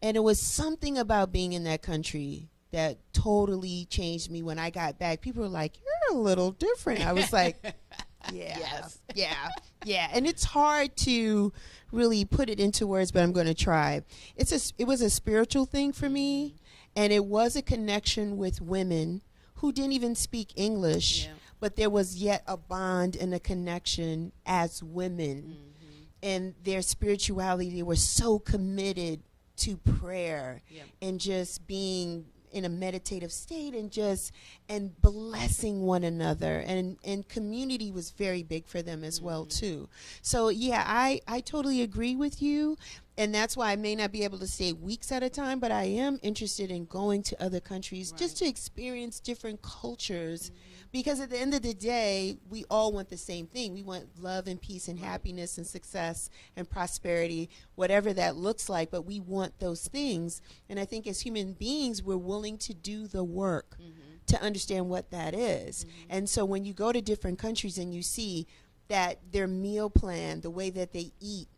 and 0.01 0.15
it 0.15 0.21
was 0.21 0.39
something 0.39 0.97
about 0.97 1.33
being 1.33 1.53
in 1.53 1.63
that 1.65 1.81
country 1.81 2.49
that 2.71 2.97
totally 3.13 3.85
changed 3.89 4.29
me 4.29 4.41
when 4.41 4.59
I 4.59 4.69
got 4.69 4.99
back. 4.99 5.21
People 5.21 5.41
were 5.41 5.49
like, 5.49 5.73
"You're 5.77 6.17
a 6.17 6.21
little 6.21 6.51
different." 6.51 7.05
I 7.05 7.13
was 7.13 7.33
like, 7.33 7.57
"Yeah, 8.33 8.57
Yes. 8.59 8.99
yeah, 9.15 9.49
yeah." 9.85 10.09
And 10.13 10.27
it's 10.27 10.43
hard 10.43 10.95
to 10.97 11.51
really 11.91 12.25
put 12.25 12.49
it 12.49 12.59
into 12.59 12.85
words, 12.87 13.11
but 13.11 13.23
I'm 13.23 13.31
going 13.31 13.47
to 13.47 13.53
try. 13.53 14.01
It's 14.35 14.51
a 14.51 14.73
it 14.77 14.85
was 14.85 15.01
a 15.01 15.09
spiritual 15.09 15.65
thing 15.65 15.91
for 15.93 16.09
me, 16.09 16.55
and 16.95 17.11
it 17.13 17.25
was 17.25 17.55
a 17.55 17.61
connection 17.61 18.37
with 18.37 18.61
women 18.61 19.21
who 19.55 19.71
didn't 19.71 19.93
even 19.93 20.15
speak 20.15 20.53
English, 20.55 21.25
Yeah. 21.25 21.33
but 21.59 21.75
there 21.75 21.89
was 21.89 22.17
yet 22.17 22.43
a 22.47 22.57
bond 22.57 23.15
and 23.15 23.33
a 23.33 23.39
connection 23.39 24.31
as 24.45 24.83
women 24.83 25.43
Mm-hmm. 25.43 26.03
and 26.21 26.55
their 26.63 26.81
spirituality 26.81 27.69
they 27.71 27.83
were 27.83 27.95
so 27.95 28.37
committed 28.39 29.21
to 29.57 29.77
prayer 29.77 30.61
Yeah. 30.69 30.83
and 31.01 31.19
just 31.19 31.65
being 31.65 32.25
in 32.57 32.65
a 32.65 32.69
meditative 32.69 33.31
state 33.31 33.73
and 33.73 33.91
just 33.91 34.31
and 34.67 34.99
blessing 35.01 35.81
one 35.81 36.03
another. 36.03 36.59
And 36.65 36.97
and 37.03 37.27
community 37.27 37.91
was 37.91 38.11
very 38.11 38.43
big 38.43 38.67
for 38.67 38.81
them 38.81 39.03
as 39.03 39.21
well 39.21 39.45
mm-hmm. 39.45 39.59
too. 39.65 39.89
So 40.21 40.49
yeah 40.49 40.83
i 40.85 41.21
i 41.27 41.39
totally 41.39 41.81
agree 41.81 42.15
with 42.15 42.41
you 42.41 42.77
and 43.17 43.33
that's 43.33 43.57
why 43.57 43.71
i 43.71 43.75
may 43.75 43.95
not 43.95 44.11
be 44.11 44.23
able 44.23 44.37
to 44.37 44.47
stay 44.47 44.73
weeks 44.73 45.11
at 45.11 45.23
a 45.23 45.29
time 45.29 45.59
but 45.59 45.71
i 45.71 45.83
am 45.83 46.19
interested 46.21 46.69
in 46.71 46.85
going 46.85 47.23
to 47.23 47.43
other 47.43 47.59
countries 47.59 48.11
just 48.11 48.37
to 48.37 48.45
experience 48.45 49.19
different 49.19 49.61
cultures. 49.61 50.51
Because 50.91 51.19
at 51.19 51.29
the 51.29 51.37
end 51.37 51.53
of 51.53 51.61
the 51.61 51.73
day 51.73 52.37
we 52.49 52.63
all 52.69 52.91
want 52.93 53.09
the 53.09 53.17
same 53.17 53.45
thing. 53.45 53.73
We 53.73 53.83
want 53.83 54.21
love 54.21 54.47
and 54.47 54.61
peace 54.61 54.87
and 54.87 54.97
happiness 54.97 55.57
and 55.57 55.67
success 55.67 56.29
and 56.55 56.69
prosperity 56.69 57.49
whatever 57.75 58.13
that 58.13 58.35
looks 58.35 58.69
like 58.69 58.89
but 58.89 59.05
we 59.05 59.19
want 59.19 59.59
those 59.59 59.87
things. 59.87 60.41
And 60.69 60.79
i 60.79 60.85
think 60.85 61.07
as 61.07 61.21
human 61.21 61.53
beings 61.53 62.01
we're 62.01 62.17
willing 62.17 62.57
to 62.59 62.73
do 62.73 63.07
the 63.07 63.23
work 63.23 63.75
mm-hmm. 63.81 64.15
to 64.27 64.41
understand 64.41 64.89
what 64.89 65.11
that 65.11 65.33
is. 65.33 65.85
Mm-hmm. 65.85 66.07
and 66.09 66.29
so 66.29 66.45
when 66.45 66.65
you 66.65 66.73
go 66.73 66.91
to 66.91 67.01
different 67.01 67.39
countries 67.39 67.77
and 67.77 67.93
you 67.93 68.01
see 68.01 68.47
that 68.87 69.19
their 69.31 69.47
meal 69.47 69.89
plan 69.89 70.41
the 70.41 70.49
way 70.49 70.69
that 70.69 70.93
they 70.93 71.11
eat 71.19 71.49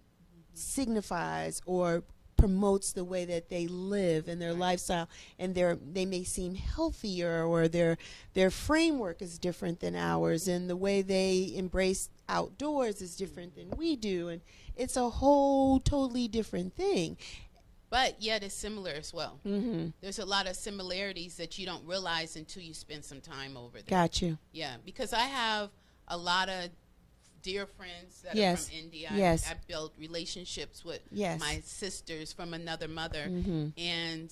signifies 0.59 1.61
or 1.65 2.03
promotes 2.37 2.93
the 2.93 3.03
way 3.03 3.25
that 3.25 3.49
they 3.49 3.67
live 3.67 4.29
and 4.29 4.41
their 4.41 4.53
lifestyle 4.53 5.09
and 5.37 5.53
their 5.55 5.75
they 5.75 6.05
may 6.05 6.23
seem 6.23 6.55
healthier 6.55 7.43
or 7.43 7.67
their 7.67 7.97
their 8.33 8.49
framework 8.49 9.21
is 9.21 9.37
different 9.37 9.81
than 9.81 9.93
ours 9.93 10.47
and 10.47 10.69
the 10.69 10.75
way 10.77 11.01
they 11.01 11.51
embrace 11.57 12.09
outdoors 12.29 13.01
is 13.01 13.17
different 13.17 13.55
than 13.55 13.69
we 13.77 13.97
do 13.97 14.29
and 14.29 14.39
it's 14.77 14.95
a 14.95 15.09
whole 15.09 15.81
totally 15.81 16.29
different 16.29 16.73
thing 16.75 17.17
But 17.89 18.21
yet 18.21 18.41
it's 18.43 18.55
similar 18.55 18.91
as 18.91 19.13
well. 19.13 19.39
mm-hmm. 19.45 19.87
There's 19.99 20.19
a 20.19 20.25
lot 20.25 20.47
of 20.47 20.55
similarities 20.55 21.35
that 21.37 21.57
you 21.59 21.65
don't 21.65 21.85
realize 21.85 22.37
until 22.37 22.61
you 22.63 22.73
spend 22.73 23.03
some 23.03 23.19
time 23.19 23.57
over 23.57 23.79
there. 23.81 23.89
got 23.99 24.21
you 24.21 24.37
Yeah, 24.53 24.75
because 24.85 25.11
I 25.11 25.23
have 25.23 25.71
a 26.07 26.15
lot 26.15 26.47
of 26.47 26.69
dear 27.51 27.65
friends 27.65 28.21
that 28.23 28.35
Yes. 28.35 28.67
are 28.67 28.69
from 28.71 28.79
India. 28.79 29.09
Yes. 29.13 29.47
I, 29.47 29.51
I 29.51 29.55
built 29.67 29.93
relationships 29.97 30.83
with 30.85 31.01
Yes. 31.11 31.39
my 31.39 31.61
sisters 31.65 32.31
from 32.33 32.53
another 32.53 32.87
mother, 32.87 33.25
Mhm. 33.27 33.73
and 33.77 34.29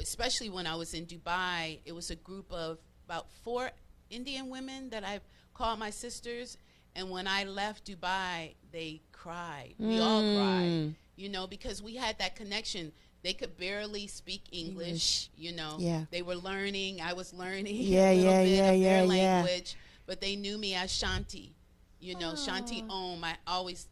especially 0.00 0.48
when 0.48 0.66
I 0.66 0.76
was 0.76 0.94
in 0.94 1.06
Dubai, 1.06 1.80
it 1.84 1.92
was 1.92 2.10
a 2.10 2.16
group 2.16 2.52
of 2.52 2.78
about 3.06 3.26
four 3.44 3.70
Indian 4.10 4.48
women 4.48 4.90
that 4.90 5.04
I 5.04 5.20
called 5.54 5.78
my 5.78 5.90
sisters. 5.90 6.56
And 6.94 7.10
when 7.10 7.26
I 7.26 7.44
left 7.44 7.84
Dubai, 7.86 8.54
they 8.72 9.00
cried. 9.12 9.74
We 9.78 9.98
all 9.98 10.22
cried, 10.22 10.70
Mm. 10.70 10.94
you 11.16 11.28
know, 11.28 11.46
because 11.46 11.82
we 11.82 11.96
had 11.96 12.18
that 12.18 12.34
connection. 12.36 12.92
They 13.22 13.34
could 13.34 13.56
barely 13.56 14.06
speak 14.06 14.42
English, 14.52 15.28
you 15.36 15.52
know. 15.52 15.76
Yeah. 15.80 16.04
They 16.10 16.22
were 16.22 16.36
learning. 16.36 17.00
I 17.00 17.12
was 17.14 17.32
learning 17.34 17.76
Yeah, 17.96 18.10
a 18.10 18.14
little 18.14 18.32
yeah, 18.32 18.42
bit 18.44 18.50
yeah, 18.50 18.70
of 18.72 18.80
their 18.80 19.04
yeah, 19.04 19.12
yeah. 19.12 19.42
language, 19.42 19.76
but 20.06 20.20
they 20.20 20.36
knew 20.36 20.56
me 20.58 20.74
as 20.74 20.90
Shanti. 20.92 21.50
You 22.00 22.14
know, 22.14 22.32
Shanti 22.32 22.88
Om. 22.88 23.24
I 23.24 23.36
always 23.46 23.88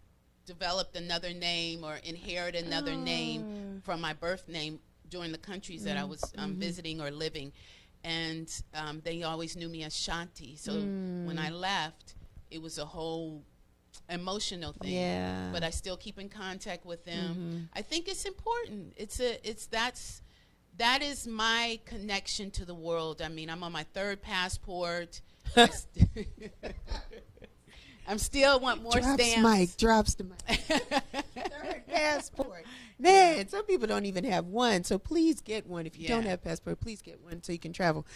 developed 0.47 0.97
another 0.97 1.33
name 1.33 1.85
or 1.85 1.97
inherited 2.05 2.65
another 2.65 2.95
name 2.95 3.81
from 3.85 4.01
my 4.01 4.13
birth 4.13 4.49
name 4.49 4.79
during 5.09 5.33
the 5.33 5.39
countries 5.39 5.85
that 5.85 5.97
I 5.97 6.05
was 6.05 6.23
um, 6.39 6.55
visiting 6.55 7.01
or 7.01 7.11
living. 7.11 7.53
And 8.05 8.49
um, 8.75 9.01
they 9.05 9.25
always 9.25 9.57
knew 9.57 9.69
me 9.69 9.83
as 9.83 9.95
Shanti. 9.95 10.59
So 10.59 10.73
when 11.25 11.39
I 11.39 11.51
left, 11.51 12.15
it 12.51 12.63
was 12.63 12.79
a 12.79 12.85
whole 12.85 13.43
emotional 14.11 14.73
thing 14.73 14.93
yeah 14.93 15.51
but 15.53 15.65
I 15.65 15.71
still 15.71 15.97
keep 15.97 16.19
in 16.19 16.29
contact 16.29 16.85
with 16.85 17.05
them. 17.07 17.69
I 17.75 17.83
think 17.83 18.09
it's 18.09 18.25
important. 18.25 18.93
It's 18.97 19.21
a 19.21 19.49
it's 19.49 19.67
that's 19.67 20.23
that 20.77 21.03
is 21.03 21.27
my 21.27 21.81
connection 21.87 22.51
to 22.53 22.65
the 22.65 22.75
world. 22.75 23.23
I 23.23 23.29
mean, 23.29 23.49
I'm 23.49 23.63
on 23.63 23.73
my 23.73 23.85
third 23.95 24.23
passport. 24.23 25.21
I 28.09 28.09
st- 28.09 28.13
I'm 28.13 28.19
still 28.19 28.61
want 28.61 28.83
more 28.83 28.93
drops 28.93 29.23
stamps. 29.23 29.43
mic 29.59 29.77
drops 29.77 30.15
the 30.15 30.25
mic 30.25 30.59
third 30.59 31.87
passport. 31.89 32.65
Man, 32.99 33.49
some 33.49 33.65
people 33.67 33.87
don't 33.87 34.07
even 34.07 34.25
have 34.25 34.47
one. 34.47 34.85
So 34.85 34.99
please 34.99 35.41
get 35.41 35.67
one. 35.67 35.87
If 35.87 35.99
you 35.99 36.09
don't 36.09 36.23
Yeah. 36.25 36.31
have 36.31 36.43
passport, 36.45 36.81
please 36.81 37.03
get 37.03 37.21
one 37.23 37.43
so 37.43 37.53
you 37.53 37.59
can 37.59 37.73
travel. 37.73 38.07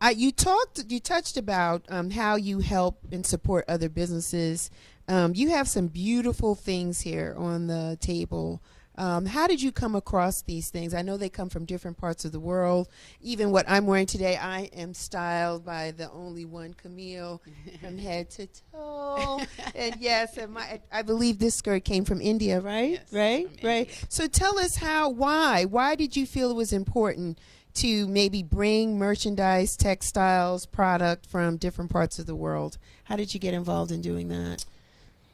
Uh, 0.00 0.12
you 0.14 0.30
talked, 0.30 0.84
you 0.88 1.00
touched 1.00 1.36
about 1.38 1.84
um, 1.88 2.10
how 2.10 2.36
you 2.36 2.58
help 2.60 2.98
and 3.10 3.24
support 3.24 3.64
other 3.66 3.88
businesses. 3.88 4.70
Um, 5.08 5.32
you 5.34 5.50
have 5.50 5.68
some 5.68 5.86
beautiful 5.86 6.54
things 6.54 7.00
here 7.00 7.34
on 7.38 7.66
the 7.66 7.96
table. 8.00 8.60
Um, 8.98 9.26
how 9.26 9.46
did 9.46 9.60
you 9.60 9.72
come 9.72 9.94
across 9.94 10.42
these 10.42 10.70
things? 10.70 10.94
I 10.94 11.02
know 11.02 11.16
they 11.16 11.28
come 11.28 11.48
from 11.48 11.64
different 11.64 11.98
parts 11.98 12.24
of 12.24 12.32
the 12.32 12.40
world. 12.40 12.88
Even 13.20 13.50
what 13.50 13.68
I'm 13.68 13.86
wearing 13.86 14.06
today, 14.06 14.36
I 14.36 14.70
am 14.74 14.94
styled 14.94 15.64
by 15.64 15.90
the 15.90 16.10
only 16.10 16.44
one, 16.44 16.74
Camille, 16.74 17.42
from 17.80 17.98
head 17.98 18.30
to 18.30 18.48
toe. 18.72 19.40
and 19.74 19.96
yes, 20.00 20.38
and 20.38 20.52
my 20.54 20.80
I 20.90 21.02
believe 21.02 21.38
this 21.38 21.54
skirt 21.54 21.84
came 21.84 22.04
from 22.04 22.20
India, 22.20 22.60
right? 22.60 22.92
Yes, 22.92 23.12
right, 23.12 23.48
right. 23.62 23.88
India. 23.88 24.06
So 24.08 24.26
tell 24.26 24.58
us 24.58 24.76
how, 24.76 25.10
why, 25.10 25.64
why 25.64 25.94
did 25.94 26.16
you 26.16 26.26
feel 26.26 26.50
it 26.50 26.54
was 26.54 26.72
important 26.72 27.38
to 27.74 28.08
maybe 28.08 28.42
bring 28.42 28.98
merchandise, 28.98 29.76
textiles, 29.76 30.64
product 30.64 31.26
from 31.26 31.58
different 31.58 31.90
parts 31.90 32.18
of 32.18 32.24
the 32.24 32.34
world? 32.34 32.78
How 33.04 33.16
did 33.16 33.34
you 33.34 33.40
get 33.40 33.52
involved 33.52 33.92
in 33.92 34.00
doing 34.00 34.28
that? 34.28 34.64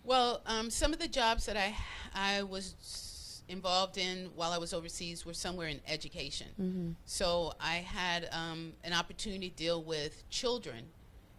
Well, 0.04 0.40
um, 0.46 0.68
some 0.68 0.92
of 0.92 0.98
the 0.98 1.06
jobs 1.06 1.46
that 1.46 1.56
I 1.56 1.76
I 2.14 2.42
was 2.42 2.74
involved 3.52 3.98
in 3.98 4.30
while 4.34 4.52
I 4.52 4.58
was 4.58 4.72
overseas 4.72 5.24
were 5.24 5.34
somewhere 5.34 5.68
in 5.68 5.80
education. 5.86 6.48
Mm-hmm. 6.60 6.90
So 7.04 7.52
I 7.60 7.76
had 7.76 8.28
um, 8.32 8.72
an 8.82 8.92
opportunity 8.92 9.50
to 9.50 9.56
deal 9.56 9.82
with 9.82 10.28
children 10.30 10.86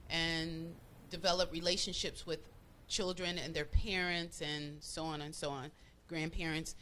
and 0.10 0.76
develop 1.10 1.52
relationships 1.52 2.26
with 2.26 2.40
children 2.88 3.38
and 3.38 3.54
their 3.54 3.66
parents 3.66 4.42
and 4.42 4.78
so 4.82 5.04
on 5.04 5.22
and 5.22 5.34
so 5.34 5.50
on, 5.50 5.72
grandparents. 6.08 6.76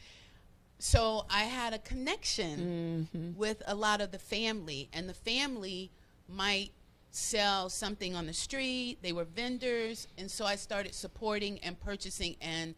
So 0.80 1.26
I 1.30 1.44
had 1.44 1.74
a 1.74 1.80
connection 1.80 3.08
Mm-hmm. 3.14 3.38
with 3.38 3.62
a 3.68 3.76
lot 3.76 4.02
of 4.02 4.12
the 4.12 4.20
family, 4.20 4.90
and 4.94 5.08
the 5.08 5.14
family 5.14 5.92
might 6.28 6.72
sell 7.12 7.70
something 7.70 8.16
on 8.16 8.26
the 8.26 8.34
street. 8.34 8.98
They 9.02 9.12
were 9.14 9.26
vendors, 9.26 10.08
and 10.18 10.30
so 10.30 10.46
I 10.46 10.56
started 10.56 10.94
supporting 10.96 11.60
and 11.60 11.80
purchasing 11.80 12.36
and 12.42 12.74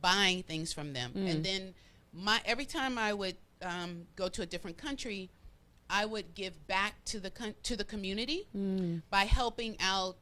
buying 0.00 0.42
things 0.44 0.72
from 0.72 0.92
them. 0.92 1.12
And 1.16 1.44
then 1.44 1.74
my 2.18 2.40
every 2.44 2.64
time 2.64 2.98
I 2.98 3.12
would 3.12 3.36
um, 3.62 4.06
go 4.16 4.28
to 4.28 4.42
a 4.42 4.46
different 4.46 4.76
country, 4.76 5.30
I 5.90 6.04
would 6.04 6.34
give 6.34 6.66
back 6.66 7.04
to 7.06 7.20
the 7.20 7.30
con- 7.30 7.54
to 7.62 7.76
the 7.76 7.84
community 7.84 8.46
by 9.10 9.24
helping 9.24 9.76
out 9.80 10.16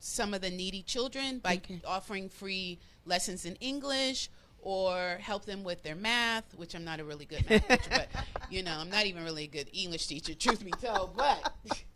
some 0.00 0.32
of 0.32 0.40
the 0.40 0.50
needy 0.50 0.82
children 0.82 1.38
by 1.40 1.54
Okay. 1.54 1.80
offering 1.84 2.28
free 2.28 2.78
lessons 3.04 3.44
in 3.44 3.56
English 3.56 4.28
or 4.60 5.18
help 5.20 5.44
them 5.44 5.64
with 5.64 5.82
their 5.82 5.94
math, 5.96 6.54
which 6.54 6.74
I'm 6.74 6.84
not 6.84 7.00
a 7.00 7.04
really 7.04 7.24
good 7.24 7.48
math 7.48 7.66
teacher, 7.68 7.90
but 7.90 8.08
you 8.50 8.62
know, 8.62 8.76
I'm 8.78 8.90
not 8.90 9.06
even 9.06 9.24
really 9.24 9.44
a 9.44 9.48
good 9.48 9.68
English 9.72 10.06
teacher, 10.06 10.34
truth 10.34 10.64
be 10.64 10.70
told. 10.72 11.16
But 11.16 11.52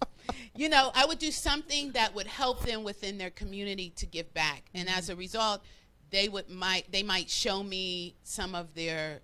you 0.57 0.69
know, 0.69 0.91
I 0.95 1.05
would 1.07 1.19
do 1.19 1.31
something 1.31 1.93
that 1.93 2.15
would 2.15 2.27
help 2.27 2.65
them 2.65 2.83
within 2.85 3.19
their 3.19 3.31
community 3.31 3.91
to 3.97 4.07
give 4.07 4.33
back, 4.35 4.65
and 4.75 4.89
as 4.89 5.09
a 5.09 5.17
result, 5.17 5.63
they 6.11 6.29
would 6.29 6.49
might 6.51 6.91
they 6.91 7.03
might 7.03 7.31
show 7.31 7.63
me 7.63 8.15
some 8.25 8.55
of 8.55 8.75
their 8.75 9.21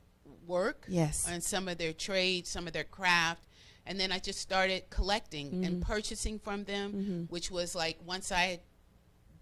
work, 0.48 0.86
Yes. 0.88 1.26
and 1.28 1.42
some 1.44 1.68
of 1.68 1.78
their 1.78 1.92
trade, 1.92 2.46
some 2.46 2.66
of 2.66 2.72
their 2.72 2.84
craft. 2.84 3.44
And 3.86 3.98
then 4.00 4.10
I 4.12 4.18
just 4.18 4.40
started 4.40 4.90
collecting 4.90 5.64
and 5.64 5.80
purchasing 5.80 6.38
from 6.38 6.64
them, 6.64 7.26
which 7.30 7.50
was 7.50 7.74
like 7.74 7.98
once 8.04 8.32
I 8.32 8.60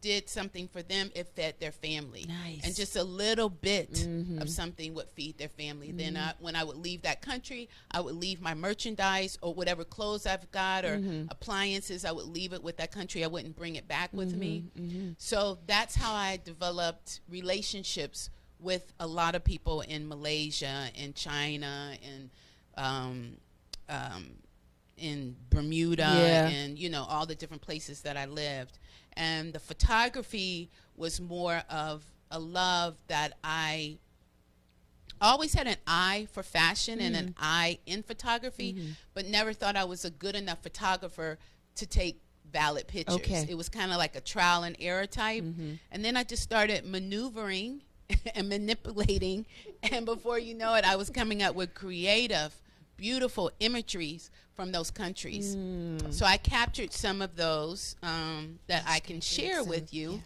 did 0.03 0.29
something 0.29 0.69
for 0.69 0.83
them, 0.83 1.11
it 1.17 1.27
fed 1.35 1.55
their 1.59 1.73
family. 1.73 2.27
Nice. 2.29 2.61
And 2.65 2.77
just 2.77 2.95
a 2.95 3.03
little 3.03 3.49
bit 3.49 3.91
Mhm. 3.93 4.41
of 4.41 4.49
something 4.49 4.95
would 4.95 5.09
feed 5.09 5.37
their 5.39 5.49
family. 5.49 5.91
Then 5.91 6.17
I, 6.17 6.35
when 6.39 6.55
I 6.55 6.63
would 6.63 6.77
leave 6.77 7.03
that 7.03 7.23
country, 7.23 7.69
I 7.91 8.01
would 8.01 8.15
leave 8.15 8.41
my 8.41 8.55
merchandise 8.55 9.37
or 9.41 9.53
whatever 9.53 9.85
clothes 9.85 10.27
I've 10.27 10.49
got 10.53 10.85
or 10.85 10.99
Mhm. 10.99 11.29
appliances. 11.31 12.05
I 12.05 12.13
would 12.13 12.27
leave 12.27 12.53
it 12.53 12.63
with 12.63 12.77
that 12.77 12.93
country. 12.93 13.25
I 13.25 13.27
wouldn't 13.27 13.57
bring 13.57 13.75
it 13.75 13.89
back 13.89 14.13
with 14.13 14.33
me. 14.35 14.67
Mhm. 14.79 15.17
So 15.19 15.59
that's 15.67 15.97
how 15.97 16.13
I 16.15 16.37
developed 16.37 17.21
relationships 17.29 18.31
with 18.61 18.93
a 18.99 19.07
lot 19.07 19.35
of 19.35 19.45
people 19.45 19.83
in 19.83 20.09
Malaysia 20.09 20.89
and 20.99 21.15
China 21.15 21.93
and 22.03 22.31
um, 22.77 23.37
um, 23.89 24.31
in 24.97 25.37
Bermuda 25.51 26.03
Yeah. 26.03 26.49
and 26.49 26.79
you 26.79 26.89
know 26.91 27.05
all 27.05 27.27
the 27.27 27.35
different 27.35 27.63
places 27.63 28.03
that 28.03 28.17
I 28.17 28.27
lived. 28.27 28.79
And 29.15 29.53
the 29.53 29.61
photography 29.61 30.71
was 30.97 31.21
more 31.21 31.63
of 31.71 32.05
a 32.31 32.39
love 32.39 32.97
that 33.09 33.35
I 33.43 33.99
always 35.21 35.55
had 35.55 35.67
an 35.67 35.77
eye 35.87 36.29
for 36.33 36.43
fashion 36.43 37.01
and 37.01 37.17
an 37.17 37.35
eye 37.39 37.79
in 37.87 38.03
photography, 38.03 38.77
but 39.15 39.27
never 39.27 39.53
thought 39.55 39.75
I 39.77 39.85
was 39.85 40.05
a 40.05 40.11
good 40.11 40.35
enough 40.37 40.63
photographer 40.63 41.39
to 41.77 41.87
take 41.87 42.21
valid 42.53 42.87
pictures. 42.87 43.17
Okay. 43.17 43.47
It 43.49 43.55
was 43.57 43.69
kind 43.71 43.91
of 43.93 43.97
like 43.99 44.15
a 44.17 44.21
trial 44.21 44.63
and 44.65 44.77
error 44.79 45.07
type. 45.07 45.43
Mhm. 45.43 45.79
And 45.91 46.05
then 46.05 46.17
I 46.17 46.25
just 46.25 46.43
started 46.43 46.85
maneuvering 46.85 47.83
and 48.35 48.49
manipulating. 48.49 49.47
And 49.93 50.07
before 50.07 50.39
you 50.39 50.55
know 50.55 50.75
it, 50.75 50.85
I 50.85 50.97
was 50.97 51.11
coming 51.11 51.43
up 51.43 51.55
with 51.55 51.75
creative, 51.75 52.55
beautiful 52.97 53.51
imageries 53.61 54.31
from 54.55 54.73
those 54.73 54.91
countries. 54.91 55.55
Mm. 55.57 56.13
So 56.13 56.25
I 56.25 56.37
captured 56.39 56.93
some 56.93 57.21
of 57.21 57.37
those 57.37 57.97
um, 58.03 58.59
that 58.69 58.85
I 58.87 59.01
can 59.01 59.21
share 59.21 59.61
some- 59.61 59.69
with 59.69 59.93
you 59.93 60.23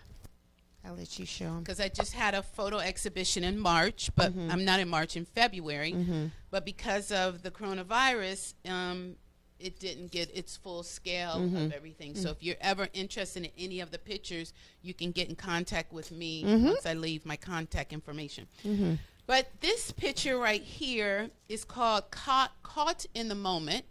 I'll 0.82 0.94
let 0.94 1.18
you 1.18 1.26
show 1.26 1.44
them. 1.44 1.58
because 1.58 1.78
I 1.78 1.88
just 1.90 2.14
had 2.14 2.32
a 2.34 2.42
photo 2.42 2.78
exhibition 2.78 3.44
in 3.44 3.58
March, 3.58 4.10
but 4.16 4.32
Mhm. 4.32 4.50
I'm 4.50 4.64
not 4.64 4.80
in 4.80 4.88
March, 4.88 5.14
in 5.14 5.26
February. 5.26 5.92
Mm-hmm. 5.92 6.26
But 6.50 6.64
because 6.64 7.12
of 7.12 7.42
the 7.42 7.50
coronavirus, 7.50 8.54
um, 8.66 9.16
it 9.60 9.78
didn't 9.78 10.10
get 10.10 10.34
its 10.34 10.56
full 10.56 10.82
scale 10.82 11.36
Mhm. 11.36 11.66
of 11.66 11.72
everything. 11.72 12.14
So 12.14 12.30
if 12.30 12.42
you're 12.42 12.56
ever 12.60 12.88
interested 12.94 13.44
in 13.44 13.50
any 13.58 13.80
of 13.80 13.90
the 13.90 13.98
pictures, 13.98 14.52
you 14.82 14.94
can 14.94 15.12
get 15.12 15.28
in 15.28 15.36
contact 15.36 15.92
with 15.92 16.10
me 16.10 16.42
Mhm. 16.42 16.64
once 16.64 16.86
I 16.86 16.94
leave 16.94 17.26
my 17.26 17.36
contact 17.36 17.92
information. 17.92 18.48
Mm-hmm. 18.64 18.94
But 19.26 19.60
this 19.60 19.92
picture 19.92 20.38
right 20.38 20.62
here 20.62 21.30
is 21.48 21.64
called 21.64 22.10
Caught, 22.10 22.62
Caught 22.62 23.06
in 23.14 23.28
the 23.28 23.34
Moment, 23.34 23.84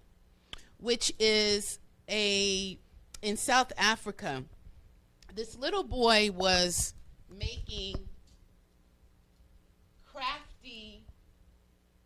which 0.80 1.14
is 1.20 1.80
a 2.10 2.78
in 3.22 3.38
South 3.38 3.72
Africa. 3.78 4.44
This 5.34 5.56
little 5.56 5.84
boy 5.84 6.32
was 6.32 6.94
making 7.30 8.10
crafty 10.06 11.04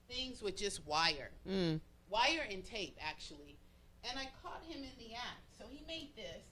things 0.07 0.41
with 0.41 0.57
just 0.57 0.85
wire, 0.85 1.31
Mm. 1.47 1.79
Wire 2.13 2.45
and 2.49 2.63
tape 2.63 2.97
actually. 3.01 3.57
And 4.07 4.19
I 4.19 4.27
caught 4.43 4.63
him 4.67 4.83
in 4.83 4.91
the 4.99 5.15
act. 5.15 5.43
So 5.57 5.65
he 5.69 5.83
made 5.87 6.15
this. 6.15 6.43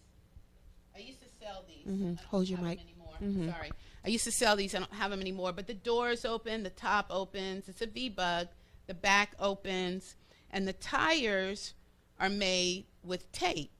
I 0.95 0.99
used 0.99 1.22
to 1.22 1.30
sell 1.39 1.64
these. 1.68 1.86
Mhm. 1.86 2.20
Hold 2.26 2.49
your 2.49 2.59
mic. 2.59 2.80
Mhm. 3.22 3.51
Sorry. 3.53 3.72
I 4.03 4.09
used 4.09 4.24
to 4.24 4.32
sell 4.32 4.55
these. 4.55 4.74
I 4.74 4.80
don't 4.80 4.93
have 4.93 5.12
them 5.12 5.22
anymore. 5.22 5.53
But 5.53 5.68
the 5.68 5.74
doors 5.76 6.26
open, 6.26 6.64
the 6.64 6.70
top 6.72 7.05
opens. 7.12 7.70
It's 7.70 7.82
a 7.82 7.86
V 7.86 8.09
bug. 8.09 8.47
The 8.88 8.93
back 8.95 9.36
opens, 9.39 10.16
and 10.49 10.68
the 10.68 10.74
tires 10.74 11.76
are 12.20 12.30
made 12.30 12.88
with 13.03 13.32
tape. 13.32 13.72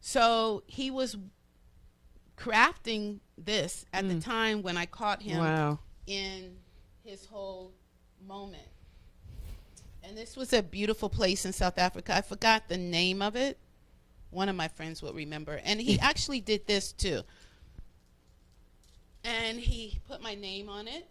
So 0.00 0.62
he 0.66 0.90
was 0.90 1.16
crafting 2.36 3.20
this 3.36 3.84
at 3.92 4.06
the 4.08 4.14
Mm. 4.14 4.24
time 4.24 4.62
when 4.62 4.76
I 4.76 4.86
caught 4.86 5.22
him 5.22 5.38
Wow. 5.38 5.80
in 6.06 6.62
his 7.02 7.26
whole 7.26 7.74
moment. 8.20 8.68
And 10.06 10.18
this 10.18 10.36
was 10.36 10.52
a 10.52 10.62
beautiful 10.62 11.08
place 11.08 11.46
in 11.46 11.52
South 11.52 11.78
Africa. 11.78 12.14
I 12.14 12.20
forgot 12.20 12.68
the 12.68 12.76
name 12.76 13.22
of 13.22 13.36
it. 13.36 13.58
One 14.30 14.50
of 14.50 14.56
my 14.56 14.68
friends 14.68 15.02
will 15.02 15.14
remember. 15.14 15.60
And 15.64 15.80
he 15.80 15.98
actually 16.00 16.40
did 16.40 16.66
this 16.66 16.92
too. 16.92 17.22
And 19.24 19.58
he 19.58 19.98
put 20.06 20.22
my 20.22 20.34
name 20.34 20.68
on 20.68 20.86
it. 20.86 21.08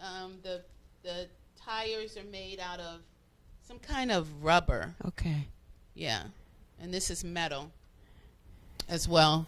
Um, 0.00 0.38
the 0.42 0.62
the 1.02 1.28
tires 1.62 2.16
are 2.16 2.24
made 2.24 2.58
out 2.58 2.80
of 2.80 3.00
some 3.66 3.78
kind 3.78 4.10
of 4.10 4.42
rubber. 4.42 4.94
Okay. 5.04 5.48
Yeah. 5.94 6.22
And 6.80 6.92
this 6.92 7.10
is 7.10 7.22
metal 7.22 7.70
as 8.88 9.06
well. 9.06 9.46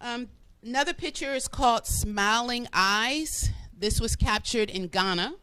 Um, 0.00 0.28
another 0.62 0.92
picture 0.92 1.34
is 1.34 1.46
called 1.46 1.86
Smiling 1.86 2.66
Eyes. 2.72 3.50
This 3.76 4.00
was 4.00 4.16
captured 4.16 4.70
in 4.70 4.88
Ghana. 4.88 5.34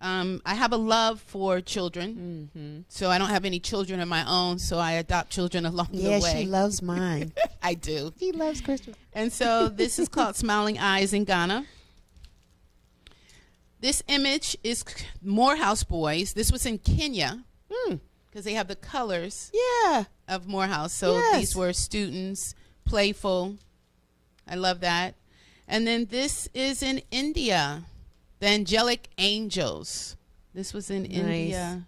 Um, 0.00 0.42
I 0.44 0.54
have 0.54 0.72
a 0.72 0.76
love 0.76 1.20
for 1.22 1.60
children, 1.62 2.50
Mm-hmm. 2.54 2.80
so 2.88 3.08
I 3.10 3.16
don't 3.18 3.30
have 3.30 3.44
any 3.46 3.58
children 3.58 4.00
of 4.00 4.08
my 4.08 4.22
own, 4.28 4.58
so 4.58 4.78
I 4.78 4.92
adopt 4.92 5.30
children 5.30 5.64
along 5.64 5.88
Yeah, 5.92 6.18
the 6.18 6.24
way. 6.24 6.32
Yeah, 6.32 6.38
she 6.40 6.46
loves 6.46 6.82
mine. 6.92 7.32
I 7.62 7.74
do. 7.74 8.12
he 8.18 8.32
loves 8.32 8.60
Christopher. 8.60 8.98
And 9.14 9.32
so 9.32 9.68
this 9.68 9.98
is 9.98 10.08
called 10.08 10.36
Smiling 10.44 10.78
Eyes 10.78 11.12
in 11.14 11.24
Ghana. 11.24 11.64
This 13.80 14.02
image 14.08 14.56
is 14.62 14.84
Morehouse 15.22 15.84
Boys. 15.84 16.32
This 16.32 16.50
was 16.52 16.66
in 16.66 16.78
Kenya 16.78 17.44
Mm. 17.70 18.00
because 18.30 18.44
they 18.44 18.54
have 18.54 18.68
the 18.68 18.76
colors 18.76 19.50
Yeah. 19.54 20.04
of 20.28 20.46
Morehouse. 20.46 20.92
So 20.92 21.14
Yes. 21.14 21.36
these 21.38 21.56
were 21.56 21.72
students, 21.72 22.54
playful. 22.84 23.56
I 24.46 24.54
love 24.56 24.80
that. 24.80 25.14
And 25.66 25.86
then 25.86 26.06
this 26.06 26.46
is 26.52 26.82
in 26.82 27.00
India, 27.10 27.84
the 28.44 28.50
Angelic 28.50 29.08
Angels. 29.18 30.16
This 30.52 30.72
was 30.74 30.90
in 30.90 31.04
Nice. 31.04 31.12
India. 31.12 31.86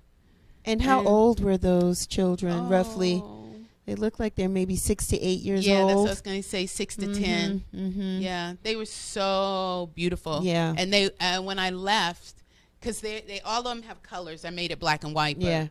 And 0.65 0.83
how 0.83 1.01
And- 1.01 1.09
old 1.09 1.41
were 1.41 1.59
those 1.59 2.07
children, 2.07 2.69
roughly? 2.69 3.21
Oh. 3.23 3.43
They 3.85 3.95
look 3.95 4.19
like 4.19 4.35
they're 4.35 4.49
maybe 4.49 4.75
six 4.75 5.07
to 5.09 5.21
eight 5.21 5.41
years 5.43 5.61
old. 5.61 5.67
Yeah, 5.67 5.85
that's 5.87 5.97
what 5.97 6.07
I 6.07 6.11
was 6.11 6.21
going 6.21 6.43
to 6.43 6.49
say, 6.49 6.67
six 6.67 6.97
to 6.97 7.15
10 7.15 7.63
Mm-hmm. 7.75 8.19
Yeah, 8.21 8.55
they 8.65 8.75
were 8.75 8.85
so 8.87 9.91
beautiful. 9.95 10.41
Yeah. 10.43 10.75
and 10.77 10.93
they 10.93 11.11
uh, 11.21 11.41
when 11.43 11.59
I 11.61 11.71
left, 11.71 12.43
because 12.81 13.01
they 13.01 13.21
they 13.21 13.41
all 13.43 13.61
of 13.61 13.65
them 13.65 13.83
have 13.83 14.03
colors. 14.03 14.45
I 14.45 14.51
made 14.51 14.73
it 14.73 14.81
black 14.81 15.05
and 15.05 15.15
white. 15.15 15.37
But 15.39 15.47
Yeah. 15.47 15.67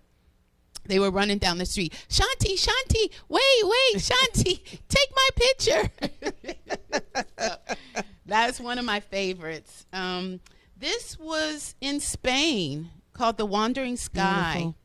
they 0.85 0.99
were 0.99 1.11
running 1.11 1.39
down 1.39 1.57
the 1.57 1.65
street. 1.65 1.91
Shanti, 2.07 2.53
Shanti, 2.57 3.09
wait, 3.27 3.63
wait, 3.63 3.95
Shanti, 3.97 4.61
take 4.87 5.11
my 5.21 5.29
picture. 5.35 5.89
So, 7.37 7.55
that's 8.25 8.59
one 8.59 8.79
of 8.79 8.85
my 8.85 8.99
favorites. 9.01 9.85
Um, 9.93 10.39
this 10.77 11.17
was 11.19 11.75
in 11.81 11.99
Spain 11.99 12.89
called 13.13 13.37
The 13.37 13.45
Wandering 13.45 13.97
Sky. 13.97 14.53
Beautiful. 14.55 14.75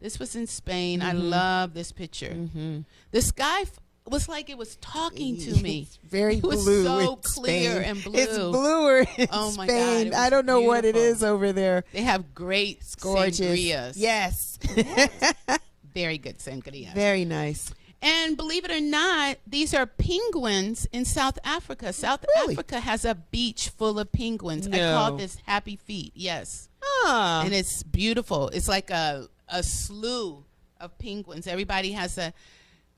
This 0.00 0.18
was 0.18 0.36
in 0.36 0.46
Spain. 0.46 1.02
I 1.02 1.12
Mhm. 1.12 1.30
love 1.30 1.74
this 1.74 1.90
picture. 1.92 2.30
Mm-hmm. 2.30 2.80
The 3.10 3.20
sky 3.22 3.62
f- 3.62 3.80
was 4.06 4.28
like 4.28 4.48
it 4.48 4.56
was 4.56 4.76
talking 4.76 5.36
to 5.38 5.60
me. 5.62 5.80
It's 5.82 5.98
very 6.08 6.36
It 6.36 6.42
was 6.44 6.62
blue. 6.64 6.84
so 6.84 6.98
in 6.98 7.16
clear 7.22 7.70
Spain. 7.82 7.90
and 7.90 8.04
blue. 8.04 8.18
It's 8.20 8.38
blue. 8.38 8.52
bluer 8.52 8.98
in 9.16 9.28
Oh 9.32 9.54
my 9.56 9.66
God, 9.66 9.72
Spain. 9.74 10.06
it 10.08 10.14
I 10.14 10.30
don't 10.30 10.46
know 10.46 10.60
what 10.60 10.84
it 10.84 10.96
is 10.96 11.22
over 11.24 11.52
there. 11.52 11.82
They 11.92 12.02
have 12.02 12.32
great 12.34 12.80
Gorgeous. 13.00 13.40
sangrias. 13.40 13.92
Yes. 13.96 14.58
Very 15.94 16.18
good 16.18 16.38
sangrias. 16.38 16.94
very 16.94 17.24
nice. 17.24 17.72
And 18.00 18.36
believe 18.36 18.64
it 18.64 18.70
or 18.70 18.80
not, 18.80 19.38
these 19.46 19.74
are 19.74 19.84
penguins 19.86 20.86
in 20.92 21.04
South 21.04 21.38
Africa. 21.44 21.92
South 21.92 22.24
Really? 22.36 22.54
Africa 22.54 22.78
has 22.80 23.04
a 23.04 23.14
beach 23.16 23.70
full 23.70 23.98
of 23.98 24.12
penguins. 24.12 24.68
I 24.68 24.78
call 24.78 25.16
this 25.16 25.36
Happy 25.46 25.76
Feet. 25.76 26.12
Yes. 26.14 26.68
Ah. 26.82 27.42
And 27.44 27.52
it's 27.52 27.82
beautiful. 27.82 28.48
It's 28.50 28.68
like 28.68 28.90
a 28.90 29.28
a 29.48 29.62
slew 29.62 30.44
of 30.80 30.96
penguins. 30.98 31.46
Everybody 31.46 31.92
has 31.92 32.18
a 32.18 32.32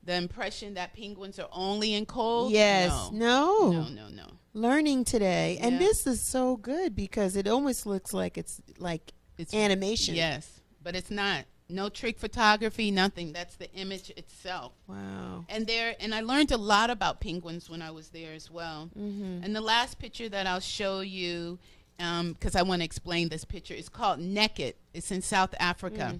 the 0.03 0.13
impression 0.15 0.73
that 0.75 0.93
penguins 0.93 1.39
are 1.39 1.49
only 1.51 1.93
in 1.93 2.05
cold. 2.05 2.51
yes. 2.51 2.91
No. 3.11 3.71
No. 3.71 3.71
No, 3.71 3.87
no, 3.89 4.09
no. 4.09 4.25
Learning 4.53 5.03
today. 5.05 5.57
And 5.61 5.73
Yeah. 5.73 5.79
this 5.79 6.05
is 6.07 6.21
so 6.21 6.57
good 6.57 6.95
because 6.95 7.35
it 7.35 7.47
almost 7.47 7.85
looks 7.85 8.13
like 8.13 8.37
it's 8.37 8.61
like 8.77 9.13
It's 9.37 9.53
animation. 9.53 10.13
Yes, 10.15 10.59
but 10.83 10.95
it's 10.95 11.09
not. 11.11 11.45
No 11.71 11.89
trick 11.89 12.19
photography, 12.19 12.91
nothing. 12.91 13.33
That's 13.33 13.55
the 13.55 13.71
image 13.73 14.09
itself. 14.11 14.73
Wow. 14.87 15.45
And 15.49 15.65
there, 15.65 15.95
and 15.99 16.13
I 16.13 16.21
learned 16.21 16.51
a 16.51 16.57
lot 16.57 16.89
about 16.89 17.21
penguins 17.21 17.69
when 17.69 17.81
I 17.81 17.91
was 17.91 18.09
there 18.09 18.33
as 18.33 18.51
well. 18.51 18.89
Mm-hmm. 18.97 19.43
And 19.43 19.55
the 19.55 19.61
last 19.61 19.97
picture 19.97 20.29
that 20.29 20.45
I'll 20.45 20.59
show 20.59 20.99
you, 20.99 21.57
because 21.97 22.55
I 22.55 22.61
want 22.63 22.81
to 22.81 22.85
explain 22.85 23.29
this 23.29 23.45
picture, 23.45 23.73
is 23.73 23.89
called 23.89 24.19
Naked. 24.19 24.75
It's 24.93 25.11
in 25.11 25.21
South 25.21 25.55
Africa. 25.59 26.19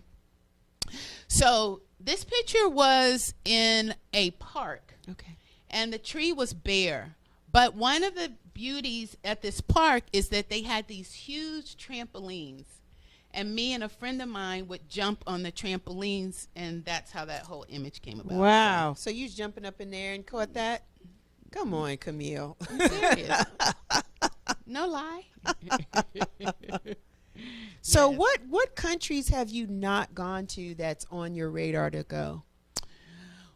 So 1.28 1.82
this 1.99 2.24
picture 2.24 2.68
was 2.68 3.34
in 3.45 3.95
a 4.14 4.32
park, 4.32 4.95
Okay. 5.10 5.38
and 5.70 5.93
the 5.93 5.97
tree 5.99 6.32
was 6.34 6.54
bare. 6.54 7.16
But 7.52 7.76
one 7.76 8.04
of 8.04 8.16
the 8.16 8.32
beauties 8.54 9.18
at 9.24 9.41
this 9.41 9.62
park 9.62 10.04
is 10.12 10.30
that 10.30 10.49
they 10.49 10.62
had 10.62 10.88
these 10.88 11.14
huge 11.14 11.78
trampolines. 11.78 12.66
And 13.34 13.55
me 13.55 13.73
and 13.73 13.84
a 13.84 13.89
friend 13.89 14.21
of 14.21 14.29
mine 14.29 14.67
would 14.67 14.89
jump 14.89 15.23
on 15.27 15.43
the 15.43 15.51
trampolines, 15.51 16.47
and 16.55 16.84
that's 16.84 17.11
how 17.11 17.25
that 17.25 17.43
whole 17.43 17.65
image 17.69 18.01
came 18.01 18.19
about. 18.19 18.38
Wow. 18.38 18.93
So 18.97 19.09
you 19.09 19.23
was 19.25 19.36
jumping 19.36 19.65
up 19.65 19.79
in 19.79 19.91
there 19.91 20.13
and 20.13 20.25
caught 20.25 20.53
that? 20.53 20.84
Come 21.51 21.73
on, 21.73 21.97
Camille. 21.97 22.57
I'm 22.69 22.89
serious. 22.89 23.43
no 24.65 24.88
lie. 24.88 25.25
So 27.82 28.11
Yes. 28.11 28.19
what 28.19 28.39
what 28.47 28.75
countries 28.75 29.29
have 29.29 29.49
you 29.49 29.65
not 29.65 30.13
gone 30.13 30.45
to 30.47 30.75
that's 30.75 31.05
on 31.09 31.34
your 31.34 31.49
radar 31.49 31.89
to 31.89 32.03
go? 32.03 32.43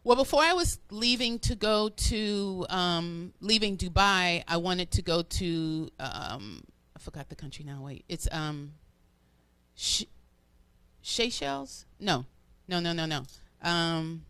Well, 0.03 0.15
before 0.15 0.41
I 0.41 0.53
was 0.53 0.79
leaving 0.89 1.39
to 1.39 1.55
go 1.55 1.89
to 1.89 2.65
um, 2.69 3.33
leaving 3.41 3.77
Dubai, 3.77 4.43
I 4.47 4.57
wanted 4.57 4.91
to 4.91 5.01
go 5.01 5.21
to 5.23 5.89
um, 5.99 6.63
I 6.95 6.99
forgot 6.99 7.29
the 7.29 7.35
country 7.35 7.65
now. 7.65 7.81
Wait, 7.83 8.05
it's 8.09 8.27
um, 8.31 8.73
Sh- 9.75 10.03
Seychelles. 11.01 11.85
No, 11.99 12.25
no, 12.67 12.79
no, 12.79 12.93
no, 12.93 13.05
no. 13.05 13.23
Um, 13.61 14.25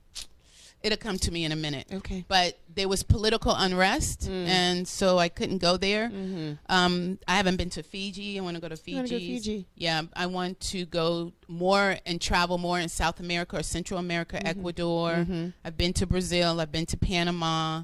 it'll 0.83 0.97
come 0.97 1.17
to 1.19 1.31
me 1.31 1.45
in 1.45 1.51
a 1.51 1.55
minute. 1.55 1.87
Okay. 1.91 2.25
But 2.27 2.57
there 2.73 2.87
was 2.87 3.03
political 3.03 3.53
unrest, 3.55 4.21
Mm. 4.29 4.47
and 4.47 4.87
so 4.87 5.17
I 5.17 5.29
couldn't 5.29 5.59
go 5.59 5.77
there. 5.77 6.09
Mm-hmm. 6.09 6.53
Um, 6.69 7.19
I 7.27 7.35
haven't 7.37 7.57
been 7.57 7.69
to 7.71 7.83
Fiji. 7.83 8.37
I 8.37 8.41
want 8.41 8.55
to 8.55 8.61
go 8.61 8.67
to 8.69 8.75
Fiji. 8.77 9.01
Go 9.01 9.17
Fiji? 9.19 9.65
Yeah, 9.75 10.03
I 10.15 10.25
want 10.27 10.59
to 10.71 10.85
go 10.85 11.31
more 11.47 11.97
and 12.05 12.21
travel 12.21 12.57
more 12.57 12.79
in 12.79 12.89
South 12.89 13.19
America 13.19 13.57
or 13.57 13.63
Central 13.63 13.99
America, 13.99 14.37
Mm-hmm. 14.37 14.47
Ecuador. 14.59 15.25
I've 15.63 15.77
been 15.77 15.93
to 15.93 16.05
Brazil. 16.05 16.59
I've 16.59 16.71
been 16.71 16.85
to 16.87 16.97
Panama. 16.97 17.83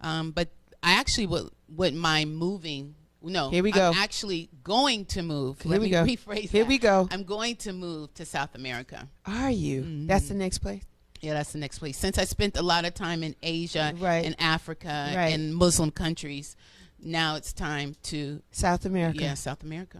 Um, 0.00 0.30
but 0.30 0.48
I 0.82 0.92
actually 0.92 1.26
would 1.26 1.50
wouldn't 1.68 2.00
mind 2.00 2.36
moving. 2.36 2.94
No, 3.22 3.50
Here 3.50 3.62
we 3.62 3.70
go. 3.70 3.88
I'm 3.90 3.98
actually 3.98 4.48
going 4.64 5.04
to 5.06 5.22
move. 5.22 5.60
Here 5.60 5.70
Let 5.72 5.80
we 5.80 5.86
me 5.86 5.90
go. 5.90 6.04
rephrase 6.04 6.48
Here 6.48 6.64
that. 6.64 6.68
we 6.68 6.78
go. 6.78 7.06
I'm 7.10 7.24
going 7.24 7.56
to 7.56 7.72
move 7.72 8.14
to 8.14 8.24
South 8.24 8.54
America. 8.54 9.08
Are 9.26 9.50
you? 9.50 9.82
Mm-hmm. 9.82 10.06
That's 10.06 10.28
the 10.28 10.34
next 10.34 10.58
place. 10.58 10.82
Yeah, 11.20 11.34
that's 11.34 11.52
the 11.52 11.58
next 11.58 11.80
place. 11.80 11.98
Since 11.98 12.16
I 12.16 12.24
spent 12.24 12.56
a 12.56 12.62
lot 12.62 12.86
of 12.86 12.94
time 12.94 13.22
in 13.22 13.36
Asia 13.42 13.92
Right. 13.98 14.24
and 14.24 14.34
Africa 14.40 15.12
Right. 15.14 15.34
and 15.34 15.54
Muslim 15.54 15.90
countries, 15.90 16.56
now 16.98 17.36
it's 17.36 17.52
time 17.52 17.94
to 18.04 18.42
South 18.52 18.86
America. 18.86 19.20
yeah 19.22 19.34
South 19.34 19.62
America. 19.62 19.98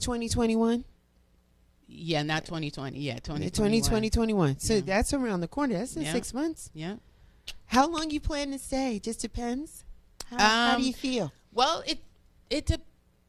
2021? 0.00 0.84
Yeah, 1.86 2.22
not 2.22 2.44
2020. 2.44 2.98
Yeah, 2.98 3.14
2021. 3.20 3.50
2020, 3.52 4.10
21. 4.10 4.58
So 4.58 4.74
Yeah. 4.74 4.80
that's 4.80 5.12
around 5.12 5.40
the 5.40 5.48
corner. 5.48 5.74
That's 5.78 5.94
in 5.96 6.02
Yeah. 6.02 6.12
six 6.12 6.34
months. 6.34 6.70
Yeah. 6.74 6.96
How 7.66 7.88
long 7.88 8.10
you 8.10 8.20
plan 8.20 8.50
to 8.52 8.58
stay? 8.58 8.98
Just 8.98 9.20
depends. 9.20 9.84
How, 10.30 10.38
how 10.38 10.70
do 10.72 10.82
Um, 10.82 10.86
you 10.86 10.92
feel? 10.92 11.32
Well, 11.52 11.82
it 11.86 11.98
it 12.50 12.66
de- 12.66 12.80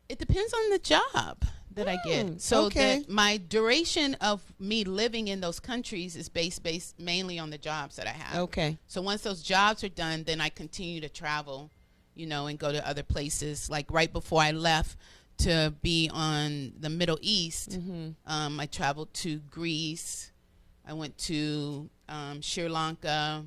it 0.09 0.19
depends 0.19 0.53
on 0.53 0.69
the 0.71 0.79
job 0.79 1.45
that 1.73 1.87
I 1.87 1.95
Hmm, 2.03 2.09
get. 2.09 2.41
So 2.41 2.65
okay. 2.65 2.99
the, 3.07 3.11
my 3.13 3.37
duration 3.37 4.15
of 4.15 4.41
me 4.59 4.83
living 4.83 5.29
in 5.29 5.39
those 5.39 5.59
countries 5.61 6.17
is 6.17 6.27
based 6.27 6.63
based 6.63 6.99
mainly 6.99 7.39
on 7.39 7.49
the 7.49 7.57
jobs 7.57 7.95
that 7.95 8.07
I 8.07 8.11
have. 8.11 8.37
Okay. 8.41 8.77
So 8.87 9.01
once 9.01 9.21
those 9.21 9.41
jobs 9.41 9.83
are 9.83 9.89
done, 9.89 10.23
then 10.25 10.41
I 10.41 10.49
continue 10.49 10.99
to 11.01 11.07
travel, 11.09 11.69
you 12.13 12.25
know, 12.25 12.47
and 12.47 12.59
go 12.59 12.71
to 12.73 12.85
other 12.85 13.03
places. 13.03 13.69
Like 13.69 13.85
right 13.89 14.11
before 14.11 14.41
I 14.41 14.51
left 14.51 14.97
to 15.37 15.73
be 15.81 16.09
on 16.13 16.73
the 16.79 16.89
Middle 16.89 17.17
East, 17.21 17.69
Mm-hmm. 17.71 18.09
um, 18.25 18.59
I 18.59 18.65
traveled 18.65 19.13
to 19.23 19.37
Greece. 19.49 20.31
I 20.85 20.91
went 20.93 21.17
to 21.19 21.89
um, 22.09 22.41
Sri 22.41 22.67
Lanka, 22.67 23.45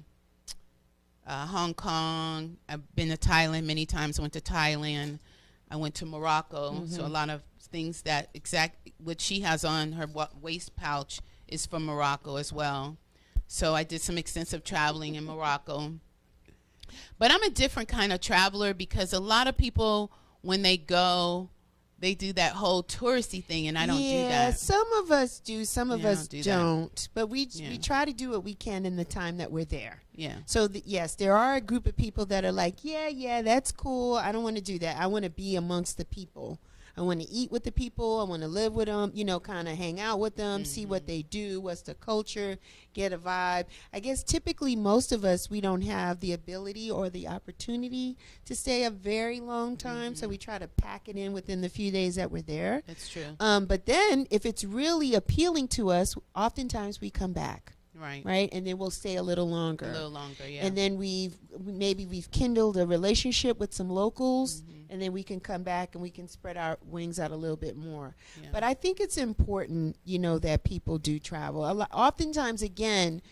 uh, 1.27 1.47
Hong 1.47 1.75
Kong. 1.75 2.57
I've 2.69 2.95
been 2.97 3.11
to 3.11 3.17
Thailand 3.19 3.65
many 3.65 3.85
times. 3.87 4.19
I 4.19 4.23
went 4.23 4.33
to 4.35 4.41
Thailand. 4.41 5.19
I 5.71 5.77
went 5.77 5.95
to 5.97 6.07
Morocco. 6.07 6.85
So 6.87 7.01
a 7.01 7.05
mm-hmm. 7.05 7.13
lot 7.13 7.31
of 7.31 7.43
things 7.61 8.03
that 8.03 8.31
exact 8.35 8.91
what 8.99 9.21
she 9.21 9.41
has 9.41 9.65
on 9.65 9.93
her 9.93 10.07
wa- 10.07 10.29
waist 10.41 10.77
pouch 10.77 11.21
is 11.49 11.67
from 11.67 11.87
Morocco 11.87 12.37
as 12.37 12.53
well. 12.53 12.97
So 13.47 13.75
I 13.75 13.83
did 13.85 14.01
some 14.01 14.19
extensive 14.19 14.65
traveling 14.65 15.15
in 15.15 15.25
Morocco. 15.25 15.95
But 17.19 17.31
I'm 17.31 17.43
a 17.43 17.51
different 17.51 17.89
kind 17.89 18.13
of 18.13 18.21
traveler 18.21 18.75
because 18.75 19.13
a 19.13 19.21
lot 19.21 19.47
of 19.47 19.57
people 19.57 20.13
when 20.43 20.63
they 20.63 20.77
go, 20.77 21.51
they 21.99 22.15
do 22.15 22.33
that 22.35 22.53
whole 22.53 22.83
touristy 22.83 23.43
thing, 23.43 23.67
and 23.67 23.79
I 23.79 23.87
don't 23.87 24.01
yeah, 24.01 24.23
do 24.23 24.29
that. 24.29 24.59
some 24.59 24.93
of 24.95 25.11
us 25.11 25.41
do, 25.41 25.65
some 25.65 25.91
of 25.91 26.01
Yeah, 26.01 26.11
us 26.11 26.29
don't 26.29 26.31
do 26.31 26.43
don't. 26.43 27.09
But 27.15 27.29
we 27.29 27.49
Yeah. 27.51 27.71
we 27.71 27.79
try 27.79 28.05
to 28.05 28.13
do 28.13 28.31
what 28.31 28.45
we 28.45 28.55
can 28.55 28.85
in 28.85 28.97
the 28.97 29.05
time 29.05 29.39
that 29.39 29.51
we're 29.51 29.65
there. 29.65 30.03
Yeah. 30.15 30.37
So 30.47 30.69
th- 30.69 30.85
yes, 30.87 31.15
there 31.15 31.37
are 31.37 31.57
a 31.57 31.61
group 31.61 31.87
of 31.87 31.97
people 31.97 32.25
that 32.27 32.45
are 32.45 32.53
like, 32.53 32.77
yeah, 32.83 33.09
yeah, 33.09 33.43
that's 33.43 33.73
cool. 33.73 34.15
I 34.17 34.33
don't 34.33 34.45
want 34.45 34.57
to 34.57 34.63
do 34.63 34.79
that. 34.79 34.97
I 34.99 35.07
want 35.07 35.25
to 35.25 35.31
be 35.31 35.57
amongst 35.57 35.99
the 35.99 36.05
people. 36.05 36.59
I 36.97 37.01
want 37.01 37.21
to 37.21 37.29
eat 37.29 37.51
with 37.51 37.65
the 37.65 37.73
people. 37.73 38.21
I 38.21 38.25
want 38.25 38.43
to 38.43 38.49
live 38.49 38.73
with 38.75 38.87
them. 38.87 39.11
You 39.15 39.25
know, 39.25 39.41
kind 39.41 39.67
of 39.67 39.77
hang 39.77 39.99
out 39.99 40.21
with 40.21 40.37
them, 40.37 40.65
see 40.65 40.87
what 40.87 41.09
they 41.09 41.23
do, 41.23 41.61
what's 41.61 41.83
the 41.83 41.95
culture, 41.95 42.57
get 42.93 43.13
a 43.13 43.19
vibe. 43.19 43.65
I 43.93 43.99
guess 43.99 44.23
typically 44.23 44.77
most 44.77 45.11
of 45.11 45.25
us 45.25 45.51
we 45.51 45.61
don't 45.61 45.83
have 45.83 46.21
the 46.21 46.33
ability 46.33 46.89
or 46.89 47.11
the 47.11 47.27
opportunity 47.27 48.17
to 48.45 48.55
stay 48.55 48.85
a 48.85 48.91
very 48.91 49.41
long 49.41 49.77
time, 49.77 50.15
so 50.15 50.29
we 50.29 50.39
try 50.39 50.59
to 50.59 50.69
pack 50.69 51.09
it 51.09 51.17
in 51.17 51.33
within 51.33 51.63
the 51.63 51.69
few 51.69 51.91
days 51.91 52.15
that 52.15 52.31
we're 52.31 52.43
there. 52.43 52.83
That's 52.87 53.09
true. 53.09 53.25
Um, 53.41 53.67
but 53.67 53.87
then 53.87 54.29
if 54.31 54.47
it's 54.47 54.63
really 54.63 55.15
appealing 55.15 55.67
to 55.69 55.91
us, 55.91 56.15
oftentimes 56.37 57.01
we 57.01 57.11
come 57.11 57.33
back, 57.33 57.73
Right. 57.97 58.25
right, 58.25 58.49
and 58.53 58.67
then 58.67 58.77
we'll 58.79 58.91
stay 58.91 59.17
a 59.17 59.23
little 59.23 59.49
longer. 59.49 59.87
A 59.87 59.93
little 59.93 60.11
longer, 60.11 60.49
yeah. 60.49 60.67
and 60.67 60.77
then 60.77 60.97
we've 60.97 61.37
maybe 61.65 62.07
we've 62.07 62.31
kindled 62.33 62.77
a 62.77 62.87
relationship 62.87 63.59
with 63.61 63.73
some 63.73 63.89
locals 63.89 64.63
Mm-hmm. 64.63 64.93
and 64.93 65.01
then 65.03 65.13
we 65.13 65.23
can 65.23 65.41
come 65.41 65.63
back 65.63 65.95
and 65.95 66.03
we 66.03 66.11
can 66.11 66.27
spread 66.29 66.57
our 66.57 66.77
wings 66.85 67.19
out 67.21 67.31
a 67.31 67.37
little 67.37 67.57
bit 67.57 67.77
more 67.77 68.15
Yeah. 68.43 68.49
but 68.53 68.63
i 68.65 68.75
think 68.75 69.01
it's 69.01 69.17
important 69.17 69.97
you 70.05 70.19
know 70.19 70.39
that 70.41 70.65
people 70.65 70.99
do 70.99 71.19
travel 71.19 71.65
a 71.65 71.73
lot, 71.73 71.89
oftentimes 71.93 72.61
again 72.63 73.23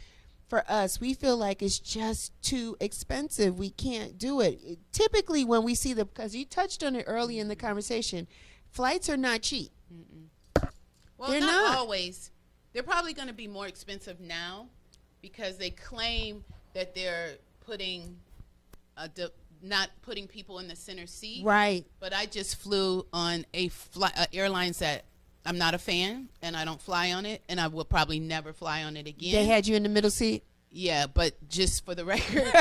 for 0.49 0.65
us 0.69 1.01
we 1.01 1.13
feel 1.15 1.37
like 1.37 1.61
it's 1.63 1.79
just 1.79 2.33
too 2.43 2.77
expensive 2.81 3.59
we 3.59 3.71
can't 3.71 4.17
do 4.19 4.41
it 4.41 4.59
It- 4.65 4.79
typically 4.93 5.45
when 5.45 5.63
we 5.65 5.75
see 5.75 5.93
the 5.93 6.05
because 6.05 6.35
you 6.35 6.45
touched 6.45 6.83
on 6.85 6.95
it 6.97 7.05
early 7.07 7.39
in 7.39 7.49
the 7.49 7.57
conversation 7.57 8.27
flights 8.71 9.09
are 9.11 9.17
not 9.19 9.43
cheap 9.43 9.73
well, 11.19 11.31
they're 11.31 11.41
not, 11.41 11.47
not. 11.71 11.79
always. 11.79 12.32
They're 12.73 12.83
probably 12.83 13.13
going 13.13 13.29
to 13.29 13.35
be 13.35 13.47
more 13.49 13.67
expensive 13.67 14.21
now 14.21 14.67
because 15.21 15.59
they 15.59 15.71
claim 15.71 16.45
that 16.75 16.95
they're 16.95 17.33
putting 17.67 18.17
a 18.97 19.09
di- 19.09 19.27
not 19.63 19.91
putting 20.03 20.27
people 20.27 20.59
in 20.59 20.69
the 20.69 20.75
center 20.77 21.07
seat. 21.07 21.45
right 21.45 21.85
But 22.01 22.13
I 22.13 22.27
just 22.27 22.57
flew 22.57 23.07
on 23.13 23.47
a 23.55 23.69
fly, 23.69 24.11
uh, 24.17 24.27
airlines 24.33 24.79
that 24.81 25.05
I'm 25.47 25.59
not 25.59 25.75
a 25.75 25.79
fan, 25.79 26.29
and 26.41 26.57
I 26.57 26.65
don't 26.65 26.81
fly 26.81 27.13
on 27.13 27.27
it, 27.27 27.43
and 27.49 27.61
I 27.61 27.67
will 27.69 27.85
probably 27.85 28.21
never 28.21 28.53
fly 28.53 28.85
on 28.85 28.97
it 28.97 29.07
again. 29.07 29.33
they 29.33 29.45
had 29.45 29.67
you 29.67 29.75
in 29.77 29.83
the 29.83 29.89
middle 29.89 30.11
seat 30.11 30.43
Yeah, 30.71 31.07
but 31.13 31.35
just 31.49 31.85
for 31.85 31.95
the 31.95 32.05
record, 32.07 32.53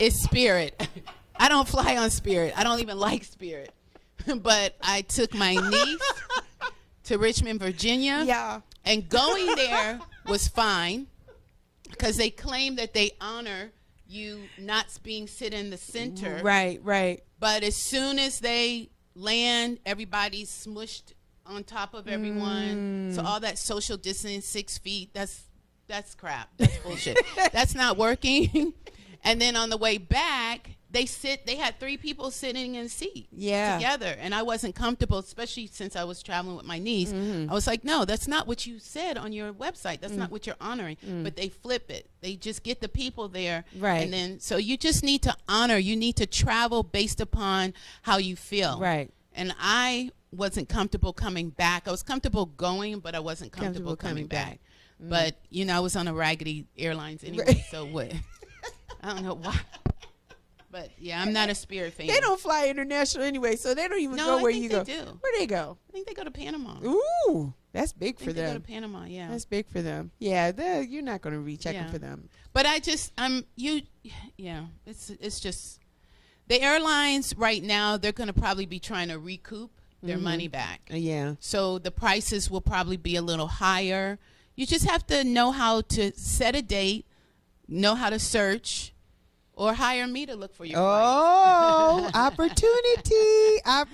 it's 0.00 0.22
Spirit. 0.22 0.80
I 1.36 1.48
don't 1.48 1.66
fly 1.68 1.96
on 1.96 2.10
Spirit. 2.10 2.52
I 2.56 2.64
don't 2.64 2.80
even 2.80 2.98
like 2.98 3.24
Spirit. 3.24 3.72
but 4.42 4.76
I 4.82 5.02
took 5.02 5.34
my 5.34 5.54
niece 5.54 6.12
to 7.04 7.18
Richmond, 7.18 7.60
Virginia. 7.60 8.22
yeah 8.26 8.60
And 8.84 9.08
going 9.08 9.54
there 9.54 10.00
was 10.26 10.48
fine 10.48 11.06
because 11.90 12.16
they 12.16 12.30
claim 12.30 12.76
that 12.76 12.94
they 12.94 13.12
honor 13.20 13.70
you 14.06 14.40
not 14.58 14.86
being 15.02 15.26
sit 15.26 15.52
in 15.52 15.70
the 15.70 15.76
center. 15.76 16.40
right 16.42 16.80
right 16.82 17.22
But 17.38 17.62
as 17.62 17.76
soon 17.76 18.18
as 18.18 18.40
they 18.40 18.88
land, 19.14 19.78
everybody's 19.84 20.50
smushed 20.50 21.12
on 21.44 21.64
top 21.64 21.94
of 21.94 22.08
everyone. 22.08 23.10
Mm. 23.10 23.14
So 23.14 23.22
all 23.22 23.40
that 23.40 23.58
social 23.58 23.96
distance, 23.96 24.46
six 24.46 24.78
feet, 24.78 25.10
that's 25.12 25.44
that's 25.86 26.14
crap. 26.14 26.50
That's 26.58 26.76
bullshit. 26.78 27.18
that's 27.52 27.74
not 27.74 27.96
working. 27.96 28.74
and 29.24 29.40
then 29.40 29.56
on 29.56 29.70
the 29.70 29.76
way 29.76 29.98
back, 29.98 30.76
they 30.90 31.04
sit. 31.06 31.44
They 31.46 31.56
had 31.56 31.78
three 31.78 31.96
people 31.96 32.30
sitting 32.30 32.74
in 32.74 32.86
a 32.86 32.88
seat 32.88 33.28
Yeah. 33.30 33.76
together, 33.76 34.16
and 34.18 34.34
I 34.34 34.42
wasn't 34.42 34.74
comfortable, 34.74 35.18
especially 35.18 35.66
since 35.66 35.96
I 35.96 36.04
was 36.04 36.22
traveling 36.22 36.56
with 36.56 36.64
my 36.64 36.78
niece. 36.78 37.12
Mm-hmm. 37.12 37.50
I 37.50 37.54
was 37.54 37.66
like, 37.66 37.84
no, 37.84 38.04
that's 38.04 38.26
not 38.26 38.46
what 38.46 38.66
you 38.66 38.78
said 38.78 39.18
on 39.18 39.32
your 39.32 39.52
website. 39.52 39.98
Mm. 39.98 40.00
That's 40.00 40.14
not 40.14 40.30
what 40.30 40.46
you're 40.46 40.56
honoring. 40.60 40.96
But 41.22 41.36
they 41.36 41.48
flip 41.50 41.90
it. 41.90 42.08
They 42.22 42.36
just 42.36 42.62
get 42.62 42.80
the 42.80 42.88
people 42.88 43.28
there, 43.28 43.64
Right. 43.78 43.98
And 43.98 44.12
then 44.12 44.40
so 44.40 44.56
you 44.56 44.76
just 44.76 45.04
need 45.04 45.22
to 45.22 45.36
honor. 45.48 45.76
You 45.76 45.94
need 45.96 46.16
to 46.16 46.26
travel 46.26 46.82
based 46.82 47.20
upon 47.20 47.74
how 48.02 48.16
you 48.16 48.34
feel, 48.36 48.78
Right. 48.80 49.10
And 49.34 49.54
I 49.60 50.10
wasn't 50.32 50.68
comfortable 50.68 51.12
coming 51.12 51.50
back. 51.50 51.86
I 51.86 51.90
was 51.90 52.02
comfortable 52.02 52.46
going, 52.46 52.98
but 53.00 53.14
I 53.14 53.20
wasn't 53.20 53.52
comfortable, 53.52 53.90
Comfortable 53.92 53.96
coming 53.96 54.14
coming, 54.14 54.26
back. 54.26 54.48
back. 54.50 54.60
But 55.00 55.36
you 55.50 55.64
know, 55.64 55.76
I 55.76 55.80
was 55.80 55.96
on 55.96 56.08
a 56.08 56.14
raggedy 56.14 56.66
airlines 56.76 57.22
anyway, 57.24 57.64
so 57.70 57.84
what? 57.84 58.12
I 59.02 59.14
don't 59.14 59.22
know 59.24 59.34
why. 59.34 59.58
But 60.70 60.90
yeah, 60.98 61.22
I'm 61.22 61.32
not 61.32 61.48
a 61.48 61.54
Spirit 61.54 61.94
fan. 61.94 62.06
They 62.08 62.20
don't 62.20 62.38
fly 62.38 62.66
international 62.68 63.24
anyway, 63.24 63.56
so 63.56 63.72
they 63.74 63.88
don't 63.88 64.00
even 64.00 64.16
No, 64.16 64.26
go 64.26 64.38
I 64.38 64.42
where 64.42 64.52
think 64.52 64.64
you 64.64 64.68
they 64.68 64.74
go. 64.76 64.84
do. 64.84 65.18
Where 65.20 65.38
they 65.38 65.46
go? 65.46 65.78
I 65.88 65.92
think 65.92 66.06
they 66.06 66.12
go 66.14 66.24
to 66.24 66.30
Panama. 66.30 66.76
Ooh, 66.84 67.54
that's 67.72 67.92
big 67.94 68.18
for 68.18 68.32
they 68.34 68.42
go 68.46 68.54
to. 68.54 68.60
Panama. 68.60 69.04
Yeah. 69.06 69.28
That's 69.30 69.46
big 69.46 69.66
for 69.70 69.80
them. 69.80 70.10
Yeah, 70.18 70.52
you're 70.82 71.02
not 71.02 71.22
going 71.22 71.34
to 71.34 71.40
be 71.42 71.56
checking 71.56 71.80
Yeah. 71.82 71.90
for 71.90 71.98
them. 71.98 72.28
But 72.52 72.66
I 72.66 72.80
just 72.80 73.12
I'm 73.16 73.44
you 73.56 73.82
yeah, 74.36 74.64
it's 74.84 75.08
it's 75.08 75.40
just 75.40 75.80
the 76.48 76.60
airlines 76.60 77.34
right 77.36 77.62
now 77.62 77.96
they're 77.96 78.12
going 78.12 78.26
to 78.28 78.32
probably 78.38 78.66
be 78.66 78.78
trying 78.78 79.08
to 79.08 79.18
recoup 79.18 79.70
their 80.02 80.16
Mm-hmm. 80.16 80.24
money 80.24 80.48
back. 80.48 80.82
Uh, 80.92 80.96
yeah, 80.96 81.34
So 81.40 81.78
the 81.78 81.90
prices 81.90 82.50
will 82.50 82.60
probably 82.60 82.96
be 82.98 83.16
a 83.16 83.22
little 83.22 83.48
higher. 83.48 84.18
You 84.54 84.66
just 84.66 84.84
have 84.88 85.06
to 85.08 85.24
know 85.24 85.50
how 85.50 85.80
to 85.82 86.12
set 86.16 86.54
a 86.54 86.62
date, 86.62 87.06
know 87.66 87.94
how 87.94 88.10
to 88.10 88.18
search 88.18 88.92
or 89.58 89.74
hire 89.74 90.06
me 90.06 90.24
to 90.24 90.36
look 90.36 90.54
for 90.54 90.64
your 90.64 90.78
Oh, 90.80 91.98
flights. 92.12 92.16
opportunity, 92.16 93.60
hire 93.64 93.86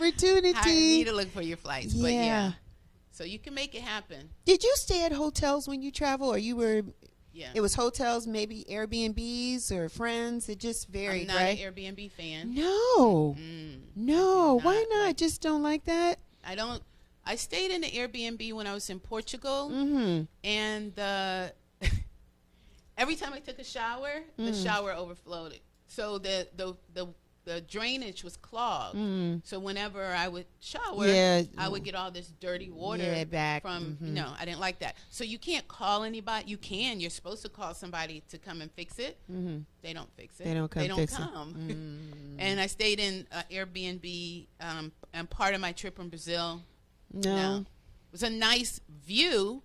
me 0.74 1.04
to 1.04 1.12
look 1.12 1.32
for 1.32 1.40
your 1.42 1.56
flights. 1.56 1.94
But 1.94 2.12
Yeah. 2.12 2.24
yeah, 2.24 2.52
so 3.10 3.24
you 3.24 3.38
can 3.38 3.54
make 3.54 3.74
it 3.74 3.80
happen. 3.82 4.28
Did 4.44 4.62
you 4.62 4.72
stay 4.76 5.02
at 5.04 5.12
hotels 5.12 5.66
when 5.66 5.80
you 5.82 5.90
travel, 5.90 6.28
or 6.28 6.38
you 6.38 6.54
were? 6.56 6.82
Yeah, 7.32 7.50
It 7.54 7.60
was 7.62 7.74
hotels, 7.74 8.26
maybe 8.28 8.64
Airbnbs 8.70 9.72
or 9.72 9.88
friends. 9.88 10.48
It 10.48 10.58
just 10.60 10.86
varied, 10.88 11.22
I'm 11.22 11.26
not 11.28 11.36
right? 11.42 11.58
an 11.58 11.72
Airbnb 11.74 12.10
fan. 12.12 12.54
no, 12.54 13.34
Mm, 13.36 13.80
no. 13.96 14.58
do 14.60 14.64
Why 14.66 14.74
not 14.74 14.88
not? 14.98 15.04
like- 15.06 15.16
Just 15.16 15.40
don't 15.40 15.62
like 15.62 15.84
that. 15.86 16.18
I 16.44 16.54
don't. 16.54 16.82
I 17.26 17.36
stayed 17.36 17.70
in 17.70 17.80
the 17.80 17.90
Airbnb 17.90 18.52
when 18.52 18.66
I 18.66 18.74
was 18.74 18.88
in 18.90 19.00
Portugal, 19.00 19.70
Mm-hmm. 19.72 20.24
and 20.44 20.98
uh, 20.98 21.48
every 22.96 23.16
time 23.16 23.32
I 23.32 23.40
took 23.40 23.58
a 23.58 23.64
shower, 23.64 24.22
the 24.36 24.52
Mm. 24.52 24.62
shower 24.64 24.92
overflowed. 24.92 25.58
So 25.88 26.18
the 26.18 26.48
the 26.56 26.74
the 26.92 27.06
the 27.44 27.60
drainage 27.60 28.24
was 28.24 28.38
clogged. 28.38 28.96
Mm. 28.96 29.42
So 29.44 29.58
whenever 29.58 30.02
I 30.02 30.28
would 30.28 30.46
shower, 30.60 31.06
Yeah. 31.06 31.42
I 31.58 31.68
would 31.68 31.84
get 31.84 31.94
all 31.94 32.10
this 32.10 32.28
dirty 32.40 32.70
water 32.70 33.02
Yeah, 33.04 33.24
back. 33.24 33.60
from. 33.60 33.98
Mhm. 34.00 34.14
No, 34.14 34.32
I 34.38 34.46
didn't 34.46 34.60
like 34.60 34.78
that. 34.78 34.96
So 35.10 35.24
you 35.24 35.38
can't 35.38 35.68
call 35.68 36.04
anybody. 36.04 36.48
You 36.48 36.56
can. 36.56 37.00
You're 37.00 37.10
supposed 37.10 37.42
to 37.42 37.50
call 37.50 37.74
somebody 37.74 38.22
to 38.30 38.38
come 38.38 38.62
and 38.62 38.72
fix 38.72 38.98
it. 38.98 39.18
Mm-hmm. 39.30 39.58
They 39.82 39.92
don't 39.92 40.10
fix 40.16 40.40
it. 40.40 40.44
They 40.44 40.54
don't 40.54 40.70
come 40.70 40.82
They 40.84 40.88
don't 40.88 41.06
come. 41.06 41.54
Mm. 41.54 42.36
and 42.38 42.58
I 42.60 42.66
stayed 42.66 42.98
in 42.98 43.26
uh, 43.30 43.42
Airbnb. 43.50 44.46
Um, 44.60 44.92
and 45.12 45.28
part 45.28 45.54
of 45.54 45.60
my 45.60 45.72
trip 45.72 45.98
in 45.98 46.08
Brazil 46.08 46.62
No. 47.12 47.36
no. 47.36 47.56
It 47.60 47.66
was 48.12 48.22
a 48.22 48.30
nice 48.30 48.80
view 49.04 49.62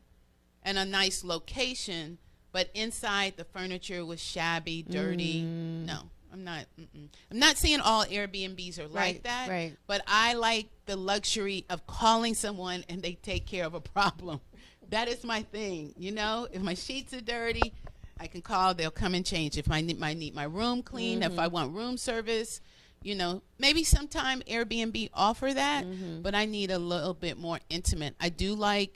and 0.64 0.78
a 0.78 0.84
nice 0.84 1.24
location, 1.24 2.18
but 2.52 2.70
inside 2.74 3.34
the 3.38 3.44
furniture 3.46 4.06
was 4.06 4.20
shabby, 4.22 4.84
dirty. 4.84 5.42
Mm. 5.44 5.86
No, 5.86 6.00
I'm 6.34 6.44
not. 6.44 6.66
Mm-mm. 6.80 7.08
I'm 7.32 7.40
not 7.40 7.58
saying 7.58 7.80
all 7.82 8.06
Airbnbs 8.06 8.80
are 8.80 8.88
like 8.88 8.94
Right, 8.96 9.24
that, 9.24 9.48
right. 9.50 9.76
but 9.88 10.02
I 10.08 10.34
like 10.34 10.68
the 10.86 10.96
luxury 10.96 11.66
of 11.70 11.86
calling 11.88 12.34
someone 12.34 12.84
and 12.90 13.02
they 13.02 13.14
take 13.14 13.46
care 13.46 13.66
of 13.66 13.74
a 13.74 13.82
problem. 13.82 14.40
That 14.92 15.08
is 15.08 15.24
my 15.24 15.44
thing. 15.44 15.94
You 16.00 16.12
know, 16.12 16.48
if 16.52 16.64
my 16.64 16.74
sheets 16.74 17.14
are 17.14 17.22
dirty, 17.22 17.74
I 18.20 18.26
can 18.26 18.42
call. 18.42 18.74
They'll 18.74 18.90
come 18.90 19.14
and 19.14 19.24
change. 19.24 19.56
If 19.56 19.70
I 19.70 19.82
need 19.82 20.00
my 20.00 20.16
need 20.16 20.34
my 20.34 20.46
room 20.46 20.82
clean, 20.82 21.22
if 21.22 21.38
I 21.38 21.46
Mm-hmm. 21.46 21.54
want 21.54 21.76
room 21.76 21.96
service, 21.96 22.60
you 23.04 23.14
know, 23.14 23.44
maybe 23.60 23.84
sometime 23.84 24.42
Airbnb 24.50 25.12
offer 25.14 25.54
that, 25.54 25.86
Mm-hmm. 25.86 26.24
but 26.24 26.34
I 26.34 26.46
need 26.46 26.72
a 26.72 26.80
little 26.80 27.14
bit 27.14 27.38
more 27.38 27.60
intimate. 27.70 28.16
I 28.20 28.30
do 28.30 28.56
like 28.56 28.94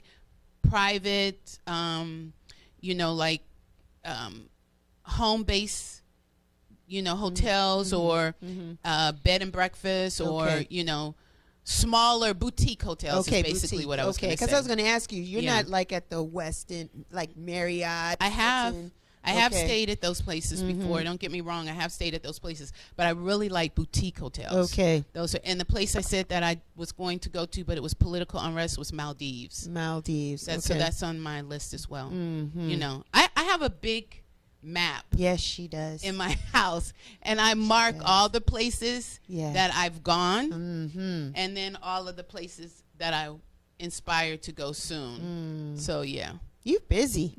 private, 0.68 1.58
um, 1.68 2.32
you 2.84 2.94
know, 2.94 3.14
like 3.14 3.40
um, 4.04 4.48
home 5.02 5.42
base, 5.44 6.02
you 6.86 7.00
know, 7.02 7.16
hotels 7.16 7.92
or 7.92 8.34
uh, 8.84 9.12
bed 9.12 9.40
and 9.42 9.50
breakfast 9.50 10.20
or 10.20 10.44
Mm-hmm. 10.46 10.56
Okay. 10.58 10.66
you 10.70 10.84
know, 10.84 11.14
smaller 11.64 12.34
boutique 12.34 12.82
hotels. 12.82 13.26
Okay, 13.26 13.40
is 13.40 13.44
basically 13.44 13.78
boutique. 13.78 13.88
what 13.88 14.00
I 14.00 14.06
was 14.06 14.16
okay, 14.18 14.26
going 14.26 14.36
to 14.36 14.38
say. 14.38 14.46
because 14.46 14.54
I 14.54 14.58
was 14.58 14.66
going 14.66 14.78
to 14.80 14.86
ask 14.86 15.10
you. 15.12 15.22
You're 15.22 15.40
Yeah. 15.42 15.56
not 15.62 15.68
like 15.68 15.92
at 15.92 16.10
the 16.10 16.22
Westin, 16.24 16.88
like 17.10 17.36
Marriott. 17.36 18.18
I 18.20 18.28
have. 18.28 18.74
I 19.24 19.30
have 19.30 19.52
Okay. 19.52 19.64
stayed 19.64 19.90
at 19.90 20.00
those 20.00 20.20
places 20.20 20.62
before. 20.62 21.02
Don't 21.02 21.18
get 21.18 21.32
me 21.32 21.40
wrong. 21.40 21.68
I 21.68 21.72
have 21.72 21.90
stayed 21.92 22.14
at 22.14 22.22
those 22.22 22.38
places, 22.38 22.72
but 22.96 23.06
I 23.06 23.10
really 23.10 23.48
like 23.48 23.74
boutique 23.74 24.18
hotels. 24.18 24.72
Okay, 24.72 25.04
Those 25.14 25.34
are, 25.34 25.40
and 25.44 25.58
the 25.58 25.64
place 25.64 25.96
I 25.96 26.00
said 26.02 26.28
that 26.28 26.42
I 26.42 26.60
was 26.76 26.92
going 26.92 27.18
to 27.20 27.28
go 27.30 27.46
to, 27.46 27.64
but 27.64 27.76
it 27.76 27.82
was 27.82 27.94
political 27.94 28.38
unrest, 28.40 28.76
was 28.78 28.92
Maldives. 28.92 29.66
Maldives. 29.68 30.46
That's, 30.46 30.70
okay. 30.70 30.78
So 30.78 30.84
that's 30.84 31.02
on 31.02 31.20
my 31.20 31.40
list 31.40 31.72
as 31.74 31.88
well. 31.88 32.10
Mhm. 32.10 32.68
You 32.68 32.76
know, 32.76 33.04
I, 33.14 33.28
I 33.36 33.44
have 33.44 33.62
a 33.62 33.70
big 33.70 34.20
map 34.62 35.04
Yes, 35.14 35.40
she 35.40 35.68
does. 35.68 36.02
in 36.04 36.16
my 36.16 36.36
house, 36.52 36.92
and 37.22 37.40
I 37.40 37.54
mark 37.54 37.96
all 38.04 38.28
the 38.28 38.40
places 38.40 39.20
Yeah. 39.26 39.52
that 39.52 39.72
I've 39.74 40.02
gone, 40.02 40.50
mm-hmm. 40.50 41.30
and 41.34 41.56
then 41.56 41.76
all 41.82 42.08
of 42.08 42.16
the 42.16 42.24
places 42.24 42.82
that 42.98 43.12
I 43.14 43.30
inspired 43.78 44.42
to 44.42 44.52
go 44.52 44.72
soon. 44.72 45.74
Mm. 45.76 45.80
So 45.80 46.02
yeah, 46.02 46.32
You 46.62 46.78
busy. 46.88 47.34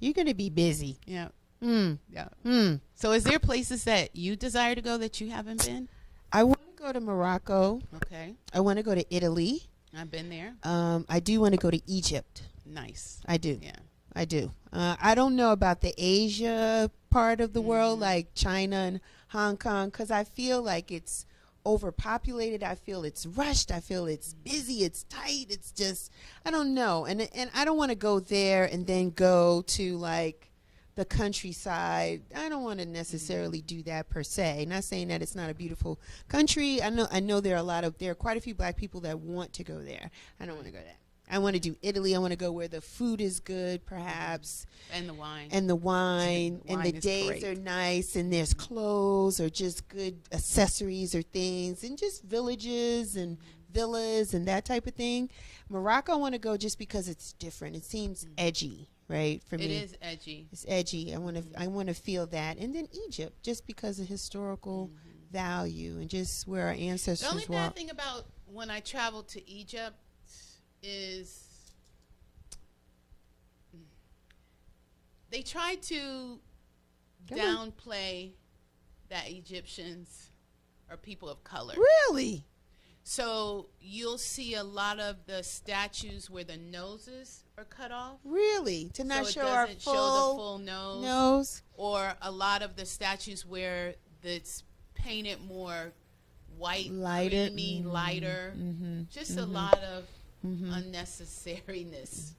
You're 0.00 0.14
going 0.14 0.26
to 0.28 0.34
be 0.34 0.50
busy. 0.50 0.98
yeah, 1.06 1.28
Mm. 1.62 1.98
yeah. 2.10 2.28
Mm. 2.44 2.80
So 2.94 3.12
is 3.12 3.22
there 3.24 3.38
places 3.38 3.84
that 3.84 4.16
you 4.16 4.34
desire 4.34 4.74
to 4.74 4.80
go 4.80 4.96
that 4.98 5.20
you 5.20 5.30
haven't 5.30 5.64
been? 5.66 5.88
I 6.32 6.42
want 6.44 6.60
to 6.76 6.82
go 6.82 6.90
to 6.92 7.00
Morocco. 7.00 7.80
Okay, 7.96 8.34
I 8.54 8.60
want 8.60 8.78
to 8.78 8.82
go 8.82 8.94
to 8.94 9.04
Italy. 9.14 9.64
I've 9.96 10.10
been 10.10 10.30
there. 10.30 10.54
Um, 10.62 11.04
I 11.08 11.20
do 11.20 11.40
want 11.40 11.52
to 11.52 11.58
go 11.60 11.70
to 11.70 11.80
Egypt. 11.86 12.42
Nice. 12.64 13.20
I 13.26 13.36
do. 13.36 13.58
Yeah. 13.60 13.72
I 14.16 14.24
do. 14.24 14.52
Uh, 14.72 14.96
I 15.00 15.14
don't 15.14 15.36
know 15.36 15.52
about 15.52 15.82
the 15.82 15.92
Asia 15.98 16.90
part 17.10 17.40
of 17.40 17.52
the 17.52 17.60
world, 17.60 17.98
Mhm. 17.98 18.02
like 18.02 18.34
China 18.34 18.76
and 18.76 19.00
Hong 19.28 19.56
Kong, 19.56 19.88
because 19.90 20.10
I 20.10 20.24
feel 20.24 20.62
like 20.62 20.90
it's 20.90 21.26
overpopulated. 21.64 22.62
I 22.62 22.74
feel 22.74 23.04
it's 23.04 23.26
rushed. 23.26 23.70
I 23.70 23.80
feel 23.80 24.06
it's 24.06 24.34
busy. 24.34 24.84
It's 24.84 25.04
tight. 25.04 25.46
It's 25.48 25.72
just 25.72 26.12
I 26.44 26.50
don't 26.50 26.74
know, 26.74 27.04
and 27.04 27.28
and 27.34 27.50
I 27.54 27.64
don't 27.64 27.76
want 27.76 27.90
to 27.90 27.96
go 27.96 28.20
there 28.20 28.64
and 28.64 28.86
then 28.86 29.10
go 29.10 29.62
to 29.68 29.96
like 29.96 30.50
the 30.96 31.04
countryside. 31.04 32.22
I 32.36 32.48
don't 32.48 32.62
want 32.62 32.80
to 32.80 32.86
necessarily 32.86 33.60
do 33.62 33.82
that 33.84 34.10
per 34.10 34.22
se. 34.22 34.66
Not 34.68 34.84
saying 34.84 35.08
that 35.08 35.22
it's 35.22 35.34
not 35.34 35.50
a 35.50 35.54
beautiful 35.54 35.98
country. 36.28 36.82
I 36.82 36.90
know 36.90 37.06
I 37.10 37.20
know 37.20 37.40
there 37.40 37.54
are 37.54 37.58
a 37.58 37.62
lot 37.62 37.84
of 37.84 37.98
there 37.98 38.12
are 38.12 38.16
quite 38.16 38.36
a 38.36 38.40
few 38.40 38.54
black 38.54 38.76
people 38.76 39.00
that 39.02 39.18
want 39.18 39.52
to 39.54 39.64
go 39.64 39.78
there. 39.78 40.10
I 40.38 40.46
don't 40.46 40.56
want 40.56 40.66
to 40.66 40.72
go 40.72 40.78
there. 40.78 40.99
I 41.30 41.38
want 41.38 41.54
to 41.54 41.60
do 41.60 41.76
Italy. 41.82 42.14
I 42.14 42.18
want 42.18 42.32
to 42.32 42.36
go 42.36 42.50
where 42.50 42.68
the 42.68 42.80
food 42.80 43.20
is 43.20 43.38
good, 43.40 43.86
perhaps, 43.86 44.66
And 44.92 45.08
the 45.08 45.14
wine. 45.14 45.48
and 45.52 45.68
the 45.70 45.76
wine, 45.76 46.60
The 46.66 46.72
and 46.72 46.82
the 46.82 46.92
days 46.92 47.26
great. 47.26 47.44
are 47.44 47.54
nice, 47.54 48.16
and 48.16 48.32
there's 48.32 48.52
clothes 48.52 49.38
or 49.40 49.48
just 49.48 49.88
good 49.88 50.18
accessories 50.32 51.14
or 51.14 51.22
things, 51.22 51.84
and 51.84 51.96
just 51.96 52.22
villages 52.24 53.14
and 53.16 53.38
villas 53.72 54.34
and 54.34 54.48
that 54.48 54.64
type 54.64 54.86
of 54.86 54.94
thing. 54.94 55.30
Morocco, 55.68 56.12
I 56.12 56.16
want 56.16 56.34
to 56.34 56.40
go 56.40 56.56
just 56.56 56.78
because 56.78 57.08
it's 57.08 57.32
different. 57.34 57.76
It 57.76 57.84
seems 57.84 58.26
edgy, 58.36 58.90
right? 59.08 59.40
For 59.44 59.56
Mm-hmm. 59.56 59.64
it 59.64 59.68
me, 59.68 59.76
it 59.76 59.82
is 59.84 59.96
edgy. 60.02 60.48
it's 60.50 60.64
edgy. 60.66 61.14
I 61.14 61.18
want 61.18 61.36
to 61.36 61.44
I 61.60 61.68
want 61.68 61.88
to 61.88 61.94
feel 61.94 62.26
that, 62.26 62.58
and 62.58 62.74
then 62.74 62.88
Egypt, 63.06 63.40
just 63.44 63.66
because 63.66 64.00
of 64.00 64.08
historical 64.08 64.90
value 65.30 65.98
and 66.00 66.08
just 66.10 66.48
where 66.48 66.66
our 66.66 66.74
Mm-hmm. 66.74 67.12
The 67.20 67.28
only 67.30 67.46
bad 67.46 67.50
walked. 67.66 67.76
thing 67.78 67.90
about 67.90 68.26
when 68.46 68.68
I 68.68 68.80
traveled 68.80 69.28
to 69.28 69.48
Egypt 69.48 69.94
is 70.82 71.46
they 75.30 75.42
try 75.42 75.76
to 75.82 76.40
Come 77.28 77.40
on. 77.40 77.72
downplay 77.72 78.32
that 79.08 79.28
Egyptians 79.30 80.30
are 80.90 80.96
people 80.96 81.28
of 81.28 81.42
color. 81.44 81.74
Really? 81.76 82.44
So 83.02 83.68
you'll 83.80 84.18
see 84.18 84.54
a 84.54 84.62
lot 84.64 85.00
of 85.00 85.16
the 85.26 85.42
statues 85.42 86.28
where 86.28 86.44
the 86.44 86.56
noses 86.56 87.44
are 87.56 87.64
cut 87.64 87.90
off. 87.92 88.18
Really? 88.24 88.90
To 88.94 89.04
not 89.04 89.24
so 89.24 89.28
it 89.28 89.32
show 89.32 89.40
our 89.48 89.66
full, 89.68 89.94
show 89.94 90.30
the 90.30 90.36
full 90.36 90.58
nose. 90.58 91.02
nose? 91.02 91.62
Or 91.74 92.12
a 92.20 92.30
lot 92.30 92.62
of 92.62 92.76
the 92.76 92.86
statues 92.86 93.46
where 93.46 93.94
it's 94.22 94.64
painted 94.94 95.40
more 95.46 95.92
white, 96.56 96.90
Lighter. 96.92 97.46
creamy, 97.46 97.82
lighter. 97.84 98.54
Mm-hmm. 98.56 99.02
Just 99.10 99.38
a 99.38 99.46
lot 99.46 99.78
of 99.82 100.04
Mhm. 100.44 100.92
unnecessariness 100.92 102.32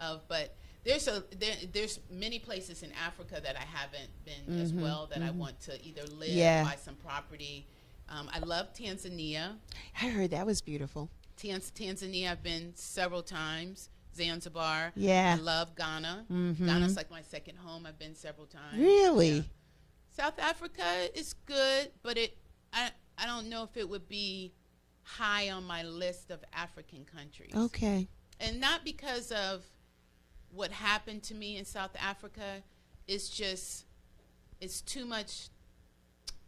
of 0.00 0.26
but 0.28 0.54
there's 0.84 1.08
a 1.08 1.22
there, 1.38 1.54
there's 1.72 1.98
many 2.10 2.38
places 2.38 2.82
in 2.82 2.90
Africa 2.92 3.40
that 3.42 3.56
I 3.56 3.64
haven't 3.64 4.10
been 4.24 4.60
as 4.60 4.72
Mhm, 4.72 4.82
well 4.82 5.06
that 5.06 5.22
I 5.22 5.28
mhm. 5.30 5.36
want 5.36 5.60
to 5.62 5.82
either 5.84 6.04
live 6.06 6.28
Yeah. 6.30 6.64
buy 6.64 6.76
some 6.76 6.96
property. 6.96 7.66
Um, 8.08 8.28
I 8.32 8.38
love 8.40 8.72
Tanzania. 8.74 9.56
I 10.00 10.08
heard 10.08 10.30
that 10.30 10.44
was 10.44 10.60
beautiful. 10.60 11.08
Tanz- 11.36 11.70
Tanzania 11.70 12.30
I've 12.32 12.42
been 12.42 12.74
several 12.76 13.22
times. 13.22 13.88
Zanzibar. 14.14 14.92
Yeah. 14.94 15.36
I 15.38 15.42
love 15.42 15.74
Ghana. 15.74 16.26
Mhm. 16.30 16.58
Ghana's 16.66 16.96
like 16.96 17.10
my 17.10 17.22
second 17.22 17.56
home. 17.56 17.84
I've 17.86 17.98
been 17.98 18.14
several 18.14 18.46
times. 18.46 18.78
Really? 18.78 19.36
Yeah. 19.38 19.42
South 20.16 20.38
Africa 20.38 21.08
is 21.18 21.34
good, 21.46 21.90
but 22.02 22.16
it 22.18 22.36
I 22.72 22.90
I 23.16 23.26
don't 23.26 23.48
know 23.48 23.62
if 23.64 23.76
it 23.76 23.88
would 23.88 24.06
be 24.08 24.52
high 25.04 25.50
on 25.50 25.64
my 25.64 25.82
list 25.84 26.30
of 26.30 26.42
African 26.52 27.04
countries. 27.04 27.52
Okay. 27.54 28.08
And 28.40 28.60
not 28.60 28.84
because 28.84 29.30
of 29.30 29.62
what 30.50 30.72
happened 30.72 31.22
to 31.24 31.34
me 31.34 31.56
in 31.56 31.64
South 31.64 31.94
Africa. 32.00 32.62
It's 33.06 33.28
just 33.28 33.84
it's 34.60 34.80
too 34.80 35.04
much 35.04 35.48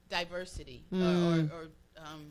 diversity 0.09 0.85
Mm. 0.93 1.51
or, 1.51 1.55
or, 1.55 1.61
or 1.61 1.69
um, 1.99 2.27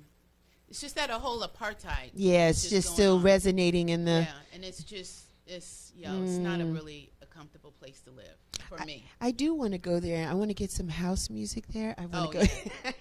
it's 0.70 0.82
just 0.82 0.96
that 0.96 1.10
a 1.10 1.20
whole 1.20 1.42
apartheid. 1.42 2.12
Yeah, 2.16 2.50
it's 2.50 2.70
just 2.70 2.88
going 2.88 2.96
still 2.96 3.16
on. 3.18 3.24
resonating 3.24 3.90
in 3.90 4.06
the. 4.06 4.22
yeah, 4.28 4.28
and 4.54 4.64
it's 4.64 4.84
just 4.84 5.26
it's 5.46 5.92
you 5.96 6.06
know 6.06 6.24
it's 6.24 6.38
not 6.38 6.60
a 6.60 6.64
Mm. 6.64 6.74
really 6.74 7.12
a 7.22 7.26
comfortable 7.26 7.72
place 7.72 8.02
to 8.02 8.12
live 8.12 8.36
for 8.70 8.84
me. 8.86 9.06
I 9.22 9.32
do 9.32 9.54
want 9.54 9.74
to 9.74 9.78
go 9.78 10.00
there. 10.00 10.28
I 10.28 10.34
want 10.34 10.50
to 10.50 10.54
get 10.56 10.72
some 10.72 10.88
house 10.88 11.30
music 11.30 11.68
there. 11.68 11.94
I 11.98 12.06
want 12.08 12.36
Oh, 12.36 12.40
to 12.42 12.48
go. 12.48 12.92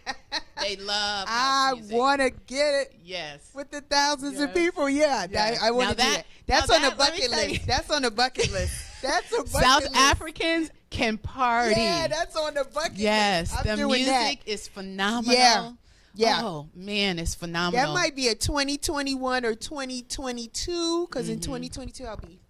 They 0.65 0.77
love. 0.77 1.27
I 1.29 1.75
want 1.91 2.21
to 2.21 2.31
get 2.31 2.75
it 2.75 2.95
Yes. 3.03 3.51
with 3.55 3.71
the 3.71 3.81
thousands 3.81 4.39
of 4.41 4.53
people. 4.55 4.89
Yeah, 4.89 5.27
Yes. 5.31 5.61
I, 5.63 5.69
I 5.69 5.71
want 5.71 5.89
Now 5.89 5.91
to 5.91 5.97
do 5.97 6.03
that- 6.03 6.17
that. 6.17 6.27
That's 6.47 6.71
on 6.71 6.83
the 6.83 6.91
that, 6.91 6.99
let 6.99 7.13
me 7.15 7.21
bucket 7.21 7.31
list. 7.53 7.67
That's 7.67 7.91
on 7.91 8.03
the 8.03 8.11
bucket 8.11 8.53
list. 8.53 8.75
That's 9.03 9.33
a 9.33 9.37
bucket 9.45 9.51
South 9.63 9.83
list. 9.83 9.97
Africans 9.97 10.71
can 10.91 11.19
party. 11.19 11.75
Yeah, 11.81 12.07
that's 12.09 12.37
on 12.37 12.55
the 12.55 12.65
bucket. 12.65 12.93
yes, 12.95 13.51
list. 13.53 13.61
I'm 13.67 13.67
the 13.67 13.77
doing 13.83 14.05
music 14.05 14.45
that. 14.45 14.49
is 14.51 14.69
phenomenal. 14.69 15.35
Yeah. 15.37 15.73
Yeah. 16.15 16.41
Oh 16.43 16.69
man, 16.75 17.19
it's 17.19 17.35
phenomenal. 17.35 17.87
That 17.87 17.93
might 17.93 18.15
be 18.17 18.29
a 18.29 18.35
2021 18.35 19.45
or 19.45 19.55
2022 19.55 21.07
because 21.09 21.29
in 21.29 21.39
Mhm. 21.39 21.43
2022 21.43 22.05
I'll 22.07 22.17
be. 22.17 22.41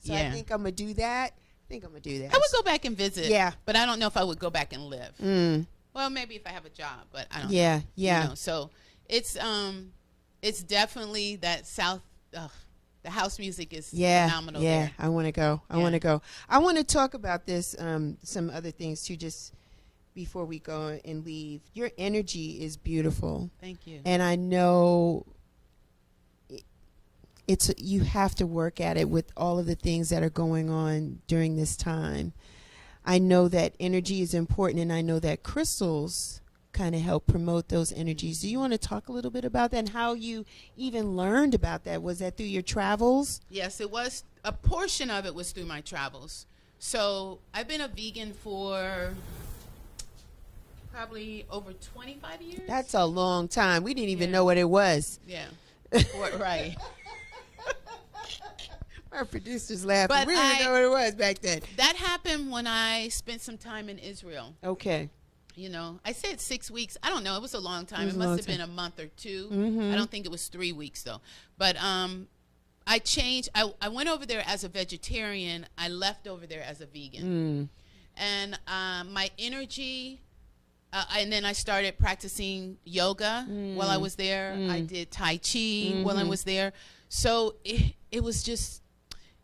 So 0.00 0.12
I 0.14 0.30
think 0.30 0.50
I'm 0.50 0.58
gonna 0.58 0.70
do 0.72 0.92
that. 0.94 1.32
I 1.32 1.68
think 1.68 1.82
I'm 1.84 1.90
gonna 1.90 2.00
do 2.00 2.18
that. 2.20 2.34
I 2.34 2.36
would 2.36 2.44
go 2.52 2.62
back 2.62 2.84
and 2.84 2.96
visit. 2.96 3.26
Yeah. 3.26 3.52
but 3.64 3.74
I 3.76 3.86
don't 3.86 3.98
know 3.98 4.06
if 4.06 4.16
I 4.16 4.22
would 4.24 4.38
go 4.38 4.50
back 4.50 4.72
and 4.74 4.84
live. 4.84 5.14
Mm, 5.22 5.66
Well, 5.94 6.10
maybe 6.10 6.34
if 6.34 6.46
I 6.46 6.50
have 6.50 6.64
a 6.64 6.70
job, 6.70 7.06
but 7.12 7.26
I 7.30 7.42
don't. 7.42 7.50
yeah, 7.52 7.78
know, 7.78 7.82
yeah. 7.94 8.22
You 8.22 8.28
know, 8.30 8.34
so 8.34 8.70
it's 9.08 9.38
um, 9.38 9.92
it's 10.42 10.62
definitely 10.62 11.36
that 11.36 11.66
South. 11.66 12.00
Ugh, 12.36 12.50
the 13.02 13.10
house 13.10 13.38
music 13.38 13.72
is 13.72 13.92
yeah, 13.92 14.26
phenomenal. 14.28 14.62
yeah. 14.62 14.78
there. 14.80 14.90
I 14.98 15.08
want 15.08 15.26
to 15.26 15.32
go. 15.32 15.62
I 15.70 15.76
Yeah. 15.76 15.82
want 15.82 15.92
to 15.92 15.98
go. 16.00 16.22
I 16.48 16.58
want 16.58 16.78
to 16.78 16.84
talk 16.84 17.14
about 17.14 17.46
this. 17.46 17.76
Um, 17.78 18.16
some 18.22 18.50
other 18.50 18.70
things 18.70 19.02
too, 19.04 19.16
just 19.16 19.52
before 20.14 20.44
we 20.44 20.58
go 20.58 20.98
and 21.04 21.24
leave. 21.24 21.60
Your 21.74 21.90
energy 21.98 22.62
is 22.62 22.76
beautiful. 22.76 23.50
Thank 23.60 23.86
you. 23.86 24.00
and 24.04 24.22
I 24.22 24.36
know 24.36 25.26
it's 27.46 27.70
you 27.76 28.00
have 28.00 28.34
to 28.36 28.46
work 28.46 28.80
at 28.80 28.96
it 28.96 29.08
with 29.08 29.30
all 29.36 29.58
of 29.58 29.66
the 29.66 29.74
things 29.74 30.08
that 30.08 30.22
are 30.22 30.30
going 30.30 30.70
on 30.70 31.20
during 31.26 31.56
this 31.56 31.76
time. 31.76 32.32
I 33.04 33.18
know 33.18 33.48
that 33.48 33.74
energy 33.78 34.22
is 34.22 34.32
important, 34.34 34.80
and 34.80 34.92
I 34.92 35.02
know 35.02 35.18
that 35.20 35.42
crystals 35.42 36.40
kind 36.72 36.94
of 36.94 37.02
help 37.02 37.26
promote 37.26 37.68
those 37.68 37.92
energies. 37.92 38.40
Do 38.40 38.48
you 38.48 38.58
want 38.58 38.72
to 38.72 38.78
talk 38.78 39.08
a 39.08 39.12
little 39.12 39.30
bit 39.30 39.44
about 39.44 39.70
that 39.70 39.78
and 39.78 39.88
how 39.90 40.14
you 40.14 40.44
even 40.76 41.16
learned 41.16 41.54
about 41.54 41.84
that? 41.84 42.02
Was 42.02 42.18
that 42.18 42.36
through 42.36 42.46
your 42.46 42.62
travels? 42.62 43.40
Yes, 43.50 43.80
it 43.80 43.90
was 43.90 44.24
a 44.42 44.52
portion 44.52 45.10
of 45.10 45.24
it 45.26 45.34
was 45.34 45.52
through 45.52 45.66
my 45.66 45.80
travels. 45.82 46.46
So 46.80 47.38
I've 47.54 47.68
been 47.68 47.80
a 47.80 47.88
vegan 47.88 48.32
for 48.32 49.14
probably 50.92 51.44
over 51.50 51.72
25 51.72 52.42
years. 52.42 52.60
That's 52.66 52.94
a 52.94 53.04
long 53.04 53.48
time. 53.48 53.82
We 53.84 53.94
didn't 53.94 54.10
even 54.10 54.30
Yeah. 54.30 54.32
know 54.38 54.44
what 54.44 54.56
it 54.58 54.68
was. 54.68 55.18
yeah, 55.26 55.46
right. 56.38 56.76
Our 59.18 59.24
producers 59.24 59.84
laughing. 59.84 60.08
But 60.08 60.26
we 60.26 60.34
didn't 60.34 60.60
I- 60.60 60.64
know 60.64 60.72
what 60.72 60.82
it 60.82 60.90
was 60.90 61.14
back 61.14 61.38
then. 61.40 61.60
That 61.76 61.96
happened 61.96 62.50
when 62.50 62.66
I 62.66 63.08
spent 63.08 63.40
some 63.40 63.56
time 63.58 63.88
in 63.88 63.98
Israel. 63.98 64.54
Okay. 64.62 65.08
You 65.56 65.68
know, 65.68 66.00
I 66.04 66.12
said 66.12 66.40
six 66.40 66.68
weeks. 66.70 66.96
I 67.02 67.10
don't 67.10 67.22
know. 67.22 67.36
It 67.36 67.42
was 67.42 67.54
a 67.54 67.60
long 67.60 67.86
time. 67.86 68.08
It 68.08 68.14
It 68.14 68.18
must 68.18 68.38
have 68.40 68.46
been 68.46 68.60
a 68.60 68.66
month 68.66 68.98
or 68.98 69.06
2 69.06 69.48
Mhm. 69.52 69.92
I 69.92 69.96
don't 69.96 70.10
think 70.10 70.24
it 70.26 70.30
was 70.32 70.48
three 70.48 70.72
weeks 70.72 71.04
though. 71.04 71.20
But 71.58 71.76
um, 71.82 72.26
I 72.86 72.98
changed. 72.98 73.50
I, 73.54 73.72
I 73.80 73.88
went 73.88 74.08
over 74.08 74.26
there 74.26 74.42
as 74.46 74.64
a 74.64 74.68
vegetarian. 74.68 75.66
I 75.78 75.88
left 75.88 76.26
over 76.26 76.44
there 76.46 76.62
as 76.62 76.80
a 76.80 76.86
vegan. 76.86 77.24
Mm. 77.24 77.68
and 78.16 78.58
uh, 78.68 79.04
my 79.04 79.28
energy 79.38 80.20
uh, 80.92 81.04
and 81.18 81.32
then 81.32 81.44
i 81.44 81.52
started 81.52 81.98
practicing 81.98 82.76
yoga 82.84 83.44
while 83.74 83.90
i 83.90 83.96
was 83.96 84.14
there 84.14 84.56
i 84.70 84.80
did 84.80 85.10
tai 85.10 85.36
chi 85.36 86.00
while 86.04 86.16
i 86.16 86.22
was 86.22 86.44
there 86.44 86.72
so 87.08 87.56
it, 87.64 87.94
it 88.12 88.22
was 88.22 88.44
just 88.44 88.82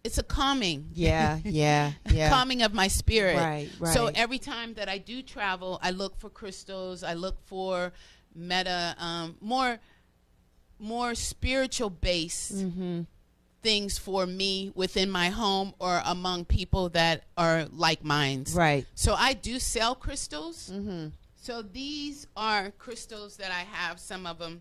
it's 0.04 0.18
a 0.18 0.22
calming 0.22 0.88
Yeah, 0.94 1.38
yeah, 1.44 1.92
yeah. 2.10 2.30
calming 2.30 2.62
of 2.62 2.72
my 2.72 2.88
spirit 2.88 3.36
Right, 3.36 3.68
right. 3.78 3.94
so 3.94 4.06
every 4.14 4.38
time 4.38 4.74
that 4.74 4.88
i 4.88 4.98
do 4.98 5.22
travel 5.22 5.78
i 5.82 5.90
look 5.90 6.18
for 6.18 6.30
crystals 6.30 7.02
i 7.02 7.14
look 7.14 7.36
for 7.46 7.92
meta 8.34 8.94
um, 8.98 9.36
more 9.40 9.78
more 10.78 11.14
spiritual 11.14 11.90
base 11.90 12.50
mm-hmm. 12.54 13.02
things 13.62 13.98
for 13.98 14.24
me 14.26 14.72
within 14.74 15.10
my 15.10 15.28
home 15.28 15.74
or 15.78 16.00
among 16.06 16.44
people 16.46 16.88
that 16.90 17.24
are 17.36 17.66
like 17.70 18.02
minds 18.04 18.54
Right. 18.54 18.86
so 18.94 19.14
I 19.14 19.34
do 19.34 19.58
sell 19.58 19.94
crystals. 19.94 20.70
Mm-hmm. 20.72 21.08
So 21.36 21.62
these 21.62 22.26
are 22.36 22.70
crystals 22.72 23.36
that 23.38 23.50
I 23.50 23.64
have. 23.72 23.98
Some 23.98 24.26
of 24.26 24.38
them. 24.38 24.60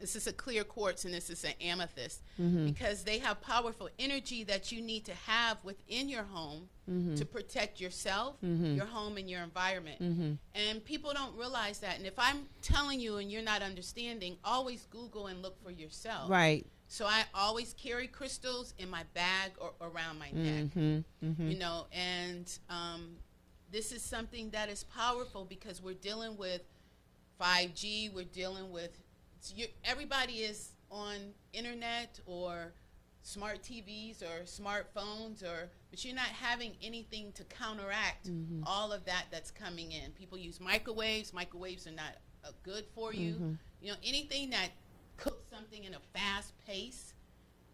This 0.00 0.16
is 0.16 0.26
a 0.26 0.32
clear 0.32 0.64
quartz 0.64 1.04
and 1.04 1.14
this 1.14 1.30
is 1.30 1.44
an 1.44 1.52
amethyst 1.60 2.20
Mm-hmm. 2.40 2.66
because 2.66 3.04
they 3.04 3.18
have 3.18 3.40
powerful 3.40 3.88
energy 3.98 4.44
that 4.44 4.72
you 4.72 4.82
need 4.82 5.04
to 5.06 5.14
have 5.26 5.62
within 5.64 6.08
your 6.08 6.24
home 6.24 6.68
Mm-hmm. 6.90 7.14
to 7.14 7.24
protect 7.24 7.80
yourself, 7.80 8.36
Mhm. 8.44 8.76
your 8.76 8.84
home, 8.84 9.16
and 9.16 9.30
your 9.30 9.42
environment. 9.42 10.02
Mm-hmm. 10.02 10.32
And 10.54 10.84
people 10.84 11.14
don't 11.14 11.34
realize 11.34 11.78
that. 11.78 11.96
And 11.96 12.06
if 12.06 12.18
I'm 12.18 12.46
telling 12.60 13.00
you 13.00 13.16
and 13.16 13.32
you're 13.32 13.42
not 13.42 13.62
understanding, 13.62 14.36
always 14.44 14.86
Google 14.90 15.28
and 15.28 15.40
look 15.40 15.56
for 15.64 15.70
yourself. 15.70 16.28
Right. 16.28 16.66
So 16.88 17.06
I 17.06 17.24
always 17.34 17.72
carry 17.74 18.06
crystals 18.06 18.74
in 18.78 18.90
my 18.90 19.04
bag 19.14 19.52
or 19.58 19.72
around 19.80 20.18
my 20.18 20.30
neck 20.32 20.64
Mm-hmm. 20.76 20.98
Mm-hmm. 21.26 21.48
you 21.50 21.58
know 21.58 21.86
and 21.92 22.46
um, 22.68 23.16
this 23.72 23.90
is 23.90 24.02
something 24.02 24.50
that 24.50 24.68
is 24.68 24.84
powerful 24.84 25.46
because 25.46 25.80
we're 25.82 25.94
dealing 25.94 26.36
with 26.36 26.60
5g 27.40 28.12
we're 28.12 28.24
dealing 28.24 28.70
with 28.70 28.92
you, 29.54 29.66
everybody 29.84 30.34
is 30.34 30.70
on 30.90 31.16
internet 31.52 32.20
or 32.26 32.72
smart 33.22 33.62
tvs 33.62 34.22
or 34.22 34.44
smartphones 34.44 35.42
or 35.42 35.70
but 35.90 36.04
you're 36.04 36.14
not 36.14 36.26
having 36.26 36.72
anything 36.82 37.32
to 37.32 37.42
counteract 37.44 38.30
all 38.66 38.92
of 38.92 39.04
that 39.06 39.24
that's 39.30 39.50
coming 39.50 39.92
in. 39.92 40.10
People 40.12 40.36
use 40.36 40.60
microwaves. 40.60 41.32
Microwaves 41.32 41.86
are 41.86 41.92
not 41.92 42.16
uh, 42.44 42.48
good 42.62 42.84
for 42.94 43.14
you. 43.14 43.56
You 43.80 43.92
know 43.92 43.98
anything 44.04 44.50
that 44.50 44.68
cooks 45.16 45.48
something 45.50 45.84
in 45.84 45.94
a 45.94 46.00
fast 46.18 46.52
pace 46.66 47.14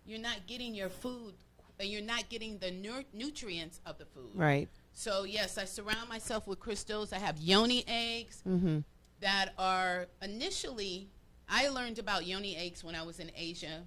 you're 0.07 0.19
not 0.21 0.47
getting 0.47 0.75
your 0.75 0.89
food 0.89 1.35
and 1.79 1.89
you're 1.89 2.03
not 2.03 2.29
getting 2.29 2.59
the 2.59 2.71
nu- 2.71 3.05
nutrients 3.15 3.81
of 3.87 3.97
the 3.99 4.05
food. 4.05 4.31
Right. 4.35 4.69
so 4.93 5.25
yes 5.25 5.57
i 5.57 5.65
surround 5.65 6.09
myself 6.09 6.47
with 6.47 6.59
crystals. 6.61 7.13
I 7.13 7.19
have 7.19 7.39
yoni 7.39 7.85
eggs 7.89 8.43
Mm-hmm. 8.47 8.79
that 9.21 9.53
are 9.59 10.07
initially 10.23 11.09
i 11.51 11.69
learned 11.69 11.99
about 11.99 12.27
yoni 12.27 12.57
eggs 12.57 12.83
when 12.83 12.95
i 12.95 13.03
was 13.03 13.21
in 13.21 13.31
asia. 13.37 13.83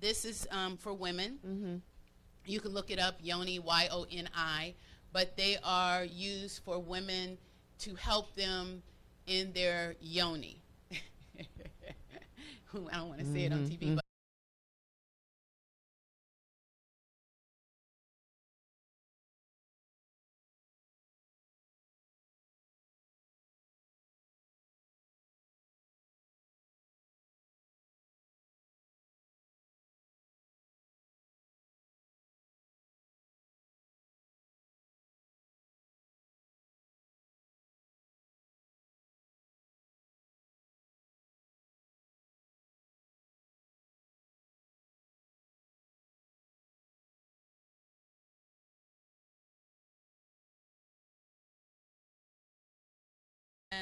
This 0.00 0.24
is 0.24 0.48
um, 0.50 0.76
for 0.76 0.92
women. 0.92 1.38
Mm-hmm. 1.46 1.76
you 2.44 2.58
can 2.58 2.72
look 2.72 2.90
it 2.90 2.98
up 2.98 3.18
yoni 3.22 3.60
y-o-n-i 3.60 4.74
but 5.12 5.36
they 5.36 5.58
are 5.62 6.04
used 6.04 6.62
for 6.64 6.80
women 6.80 7.38
to 7.80 7.94
help 7.94 8.34
them 8.34 8.82
in 9.26 9.52
their 9.52 9.94
yoni. 10.00 10.62
I 10.92 10.96
don't 12.72 13.08
want 13.08 13.20
to 13.20 13.26
say 13.26 13.44
it 13.44 13.52
on 13.52 13.66
tv 13.66 13.96
but 13.96 14.04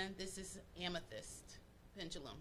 and 0.05 0.17
this 0.17 0.39
is 0.39 0.59
amethyst 0.81 1.59
pendulum. 1.97 2.37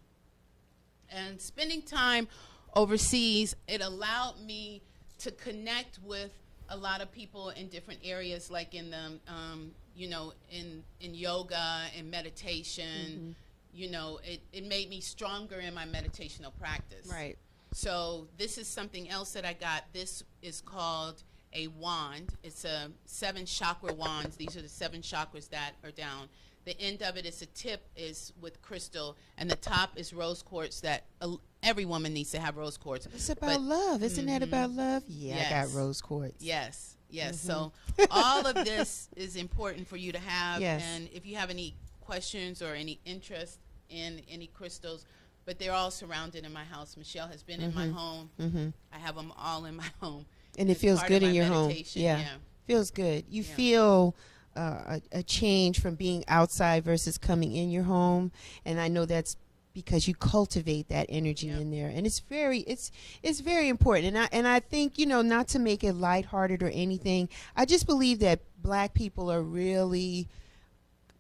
And 1.12 1.42
spending 1.42 1.82
time 1.82 2.28
overseas, 2.76 3.56
it 3.68 3.82
allowed 3.82 4.36
me 4.46 4.82
to 5.20 5.32
connect 5.32 6.00
with 6.06 6.32
a 6.70 6.78
lot 6.78 7.02
of 7.02 7.12
people 7.12 7.50
in 7.50 7.68
different 7.68 8.00
areas, 8.04 8.52
like 8.52 8.76
in 8.76 8.92
the, 8.92 9.20
um, 9.28 9.72
you 9.96 10.08
know, 10.08 10.34
in 10.52 10.84
in 11.02 11.16
yoga 11.16 11.82
and 11.98 12.10
meditation. 12.10 13.36
You 13.72 13.92
know, 13.92 14.20
it, 14.24 14.42
it 14.52 14.66
made 14.66 14.90
me 14.90 15.00
stronger 15.00 15.60
in 15.60 15.74
my 15.74 15.86
meditational 15.86 16.52
practice. 16.60 17.08
Right. 17.08 17.38
So 17.72 18.28
this 18.38 18.58
is 18.58 18.68
something 18.68 19.10
else 19.10 19.34
that 19.34 19.46
I 19.46 19.54
got. 19.54 19.84
This 19.94 20.24
is 20.42 20.62
called 20.62 21.22
a 21.54 21.68
wand. 21.68 22.34
It's 22.44 22.66
a 22.66 22.90
seven 23.06 23.46
chakra 23.46 23.94
wands. 23.94 24.38
These 24.38 24.58
are 24.58 24.62
the 24.62 24.70
seven 24.70 25.02
chakras 25.02 25.50
that 25.50 25.74
are 25.84 25.92
down. 25.92 26.30
The 26.66 26.80
end 26.80 27.02
of 27.02 27.18
it 27.18 27.26
is 27.26 27.42
a 27.42 27.46
tip 27.48 27.88
is 27.96 28.32
with 28.40 28.62
crystal, 28.62 29.18
and 29.38 29.50
the 29.50 29.56
top 29.56 29.92
is 29.98 30.14
rose 30.14 30.42
quartz. 30.44 30.82
That 30.82 31.06
uh, 31.22 31.36
every 31.64 31.86
woman 31.86 32.14
needs 32.14 32.32
to 32.32 32.40
have 32.40 32.58
rose 32.58 32.78
quartz. 32.78 33.08
It's 33.08 33.30
about 33.30 33.48
But- 33.48 33.62
love. 33.62 34.04
Isn't 34.04 34.26
that 34.28 34.42
Mhm. 34.42 34.48
about 34.48 34.72
love? 34.72 35.04
Yeah, 35.08 35.46
I 35.48 35.50
got 35.66 35.74
rose 35.74 36.02
quartz. 36.02 36.44
Yes, 36.44 36.96
yes. 37.10 37.38
Mhm. 37.38 37.40
So 37.48 37.72
all 38.12 38.46
of 38.46 38.56
this 38.66 39.10
is 39.16 39.36
important 39.36 39.88
for 39.88 39.98
you 39.98 40.12
to 40.12 40.20
have. 40.20 40.62
Yes. 40.62 40.84
And 40.84 41.10
if 41.14 41.26
you 41.26 41.38
have 41.38 41.50
any 41.50 41.76
questions 42.02 42.62
or 42.62 42.74
any 42.76 43.00
interest 43.06 43.60
in 43.90 44.22
any 44.30 44.48
crystals, 44.48 45.06
but 45.46 45.58
they're 45.58 45.74
all 45.74 45.90
surrounded 45.92 46.46
in 46.46 46.54
my 46.54 46.64
house. 46.66 46.96
Michelle 46.98 47.28
has 47.28 47.42
been 47.42 47.62
in 47.62 47.74
my 47.74 47.88
Mhm. 47.88 47.94
home. 47.94 48.30
Mm-hmm. 48.40 48.70
I 48.92 49.00
have 49.00 49.16
them 49.16 49.32
all 49.38 49.66
in 49.66 49.76
my 49.76 49.90
home. 50.02 50.26
And 50.58 50.70
it 50.70 50.76
feels 50.78 51.02
good 51.04 51.24
in 51.24 51.34
your 51.34 51.46
home. 51.46 51.72
Yeah. 51.72 52.20
yeah. 52.20 52.38
feels 52.68 52.92
good. 52.92 53.26
You 53.30 53.42
Yeah. 53.42 53.56
feel 53.56 54.16
uh, 54.56 55.00
a, 55.14 55.20
a 55.20 55.24
change 55.24 55.80
from 55.80 55.96
being 55.96 56.24
outside 56.28 56.84
versus 56.84 57.18
coming 57.18 57.56
in 57.56 57.70
your 57.70 57.84
home, 57.84 58.32
and 58.66 58.80
I 58.80 58.88
know 58.88 59.06
that's 59.06 59.38
because 59.74 60.08
you 60.08 60.16
cultivate 60.16 60.90
that 60.90 61.06
energy 61.10 61.48
Yep. 61.48 61.62
in 61.62 61.72
there, 61.72 61.88
and 61.90 62.06
it's 62.06 62.20
very 62.20 62.60
it's 62.62 62.92
it's 63.24 63.40
very 63.40 63.70
important. 63.70 64.08
And 64.08 64.18
I 64.18 64.30
and 64.32 64.48
I 64.48 64.60
think 64.60 64.98
you 64.98 65.06
know 65.06 65.22
not 65.22 65.48
to 65.50 65.60
make 65.60 65.84
it 65.84 65.94
lighthearted 65.94 66.64
or 66.64 66.70
anything. 66.70 67.30
I 67.56 67.66
just 67.66 67.86
believe 67.86 68.20
that 68.20 68.40
Black 68.62 68.94
people 68.94 69.32
are 69.32 69.42
really 69.44 70.28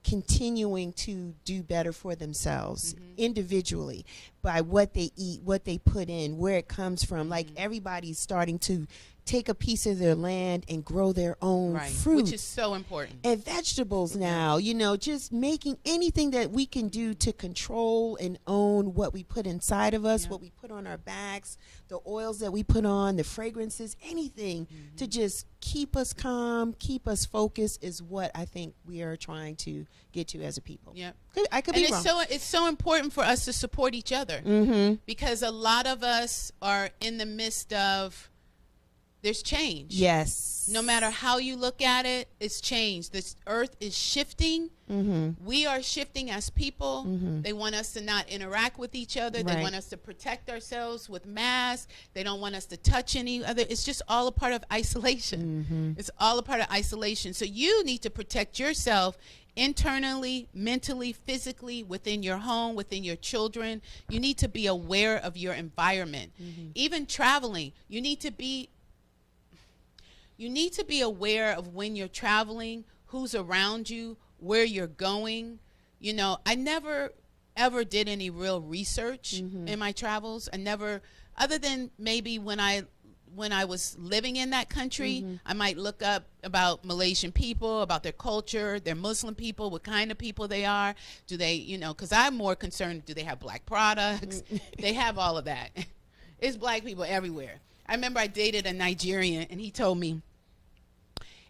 continuing 0.04 0.94
to 0.94 1.36
do 1.44 1.62
better 1.62 1.92
for 1.92 2.16
themselves 2.16 2.94
Mhm. 2.96 3.18
individually 3.18 4.06
by 4.42 4.62
what 4.62 4.94
they 4.94 5.12
eat, 5.18 5.42
what 5.44 5.66
they 5.66 5.78
put 5.78 6.10
in, 6.10 6.38
where 6.38 6.58
it 6.58 6.68
comes 6.68 7.04
from. 7.04 7.28
Like 7.30 7.48
Mhm. 7.48 7.58
everybody's 7.58 8.18
starting 8.18 8.58
to 8.60 8.88
take 9.30 9.48
a 9.48 9.54
piece 9.54 9.86
of 9.86 10.00
their 10.00 10.16
land 10.16 10.66
and 10.68 10.84
grow 10.84 11.14
their 11.14 11.38
own 11.40 11.74
Right. 11.74 11.92
fruit 11.92 12.24
Which 12.24 12.34
is 12.34 12.42
so 12.42 12.74
important. 12.74 13.20
and 13.24 13.44
vegetables 13.46 14.16
now. 14.16 14.58
You 14.58 14.74
know, 14.74 14.98
just 14.98 15.32
making 15.32 15.78
anything 15.86 16.32
that 16.32 16.50
we 16.52 16.66
can 16.66 16.88
do 16.88 17.14
to 17.14 17.32
control 17.32 18.16
and 18.16 18.40
own 18.48 18.96
what 18.96 19.14
we 19.14 19.24
put 19.24 19.46
inside 19.46 19.94
of 19.94 20.04
us, 20.04 20.24
Yeah. 20.24 20.30
what 20.32 20.42
we 20.42 20.50
put 20.50 20.72
on 20.72 20.88
our 20.88 20.98
backs, 20.98 21.58
the 21.90 22.00
oils 22.08 22.40
that 22.40 22.52
we 22.52 22.64
put 22.64 22.86
on, 22.86 23.18
the 23.18 23.24
fragrances, 23.24 23.96
anything 24.04 24.66
to 24.98 25.06
Mm-hmm. 25.06 25.12
just 25.12 25.46
keep 25.62 25.96
us 25.96 26.12
calm, 26.14 26.74
keep 26.80 27.08
us 27.08 27.26
focused 27.26 27.84
is 27.84 28.02
what 28.02 28.32
I 28.34 28.46
think 28.46 28.74
we 28.86 29.02
are 29.04 29.16
trying 29.16 29.58
to 29.58 29.86
get 30.12 30.30
to 30.30 30.42
as 30.42 30.58
a 30.58 30.62
people. 30.62 30.94
Yeah, 30.96 31.12
I 31.52 31.62
could 31.62 31.76
And 31.76 31.82
be 31.82 31.84
it's 31.84 31.92
wrong. 31.92 32.04
so 32.04 32.22
it's 32.22 32.44
so 32.46 32.68
important 32.68 33.14
for 33.14 33.24
us 33.24 33.46
to 33.46 33.54
support 33.54 33.94
each 33.94 34.12
other 34.12 34.42
mm-hmm. 34.44 34.96
because 35.06 35.44
a 35.44 35.52
lot 35.52 35.86
of 35.86 36.02
us 36.04 36.52
are 36.62 36.90
in 37.00 37.18
the 37.20 37.26
midst 37.28 37.74
of 37.74 38.29
there's 39.22 39.44
change. 39.44 39.94
Yes. 39.94 40.70
No 40.72 40.82
matter 40.82 41.10
how 41.10 41.38
you 41.38 41.56
look 41.56 41.82
at 41.82 42.06
it, 42.06 42.30
it's 42.40 42.62
changed. 42.62 43.12
This 43.12 43.36
earth 43.48 43.76
is 43.80 43.98
shifting. 43.98 44.70
Mm-hmm. 44.90 45.44
We 45.46 45.66
are 45.66 45.82
shifting 45.82 46.30
as 46.30 46.50
people. 46.50 47.06
Mhm. 47.08 47.44
They 47.44 47.54
want 47.54 47.76
us 47.76 47.94
to 47.94 48.02
not 48.02 48.30
interact 48.30 48.78
with 48.78 48.96
each 48.96 49.18
other. 49.18 49.44
They 49.44 49.62
want 49.62 49.76
us 49.76 49.88
to 49.90 49.98
protect 49.98 50.50
ourselves 50.50 51.10
with 51.10 51.26
masks. 51.26 51.92
They 52.14 52.24
don't 52.24 52.40
want 52.40 52.56
us 52.56 52.66
to 52.68 52.78
touch 52.78 53.16
any 53.16 53.44
other. 53.44 53.64
It's 53.68 53.84
just 53.84 54.02
all 54.08 54.28
a 54.28 54.32
part 54.32 54.54
of 54.54 54.64
isolation. 54.72 55.66
Mm-hmm. 55.70 56.00
It's 56.00 56.12
all 56.20 56.38
a 56.38 56.44
part 56.44 56.62
of 56.62 56.68
isolation. 56.72 57.34
So 57.34 57.46
you 57.46 57.84
need 57.84 58.00
to 58.04 58.10
protect 58.10 58.60
yourself 58.60 59.18
internally, 59.56 60.48
mentally, 60.54 61.12
physically, 61.12 61.84
within 61.84 62.24
your 62.24 62.38
home, 62.38 62.76
within 62.76 63.04
your 63.04 63.18
children. 63.18 63.82
You 64.08 64.20
need 64.20 64.38
to 64.38 64.48
be 64.48 64.68
aware 64.68 65.18
of 65.18 65.36
your 65.36 65.54
environment. 65.54 66.32
Even 66.74 67.06
traveling, 67.06 67.74
you 67.88 68.02
need 68.02 68.22
to 68.22 68.32
be 68.32 68.70
you 70.40 70.50
need 70.50 70.72
to 70.74 70.86
be 70.86 71.02
aware 71.02 71.54
of 71.54 71.74
when 71.76 71.98
you're 71.98 72.08
traveling, 72.08 72.86
who's 73.08 73.36
around 73.36 73.90
you, 73.90 74.16
where 74.38 74.64
you're 74.64 74.88
going. 74.88 75.60
You 76.00 76.14
know, 76.14 76.38
I 76.46 76.56
never 76.56 77.12
ever 77.58 77.84
did 77.84 78.08
any 78.08 78.30
real 78.30 78.62
research 78.62 79.36
mm-hmm. 79.36 79.68
in 79.68 79.78
my 79.78 79.92
travels. 79.92 80.48
I 80.54 80.58
never 80.58 81.02
other 81.38 81.58
than 81.58 81.92
maybe 82.00 82.40
when 82.40 82.58
I 82.62 82.84
when 83.36 83.52
I 83.52 83.66
was 83.66 83.98
living 84.00 84.38
in 84.38 84.52
that 84.52 84.70
country, 84.70 85.22
mm-hmm. 85.24 85.36
I 85.46 85.54
might 85.54 85.78
look 85.78 86.02
up 86.02 86.24
about 86.42 86.86
Malaysian 86.86 87.34
people, 87.34 87.82
about 87.82 88.02
their 88.04 88.14
culture, 88.14 88.80
their 88.80 88.96
Muslim 88.96 89.36
people, 89.36 89.70
what 89.70 89.84
kind 89.84 90.10
of 90.10 90.18
people 90.18 90.48
they 90.48 90.64
are. 90.64 90.96
Do 91.28 91.36
they, 91.36 91.56
you 91.56 91.78
know, 91.78 91.94
because 91.94 92.14
I'm 92.14 92.36
more 92.36 92.56
concerned, 92.56 93.06
do 93.06 93.14
they 93.14 93.24
have 93.24 93.40
black 93.40 93.66
products? 93.66 94.42
Mm. 94.52 94.62
they 94.80 94.94
have 94.94 95.18
all 95.18 95.38
of 95.38 95.46
that. 95.46 95.72
It's 96.42 96.56
black 96.56 96.86
people 96.86 97.04
everywhere. 97.04 97.56
I 97.86 97.96
remember 97.96 98.22
I 98.22 98.28
dated 98.28 98.66
a 98.66 98.72
Nigerian, 98.72 99.48
and 99.50 99.60
he 99.60 99.72
told 99.72 99.98
me, 99.98 100.22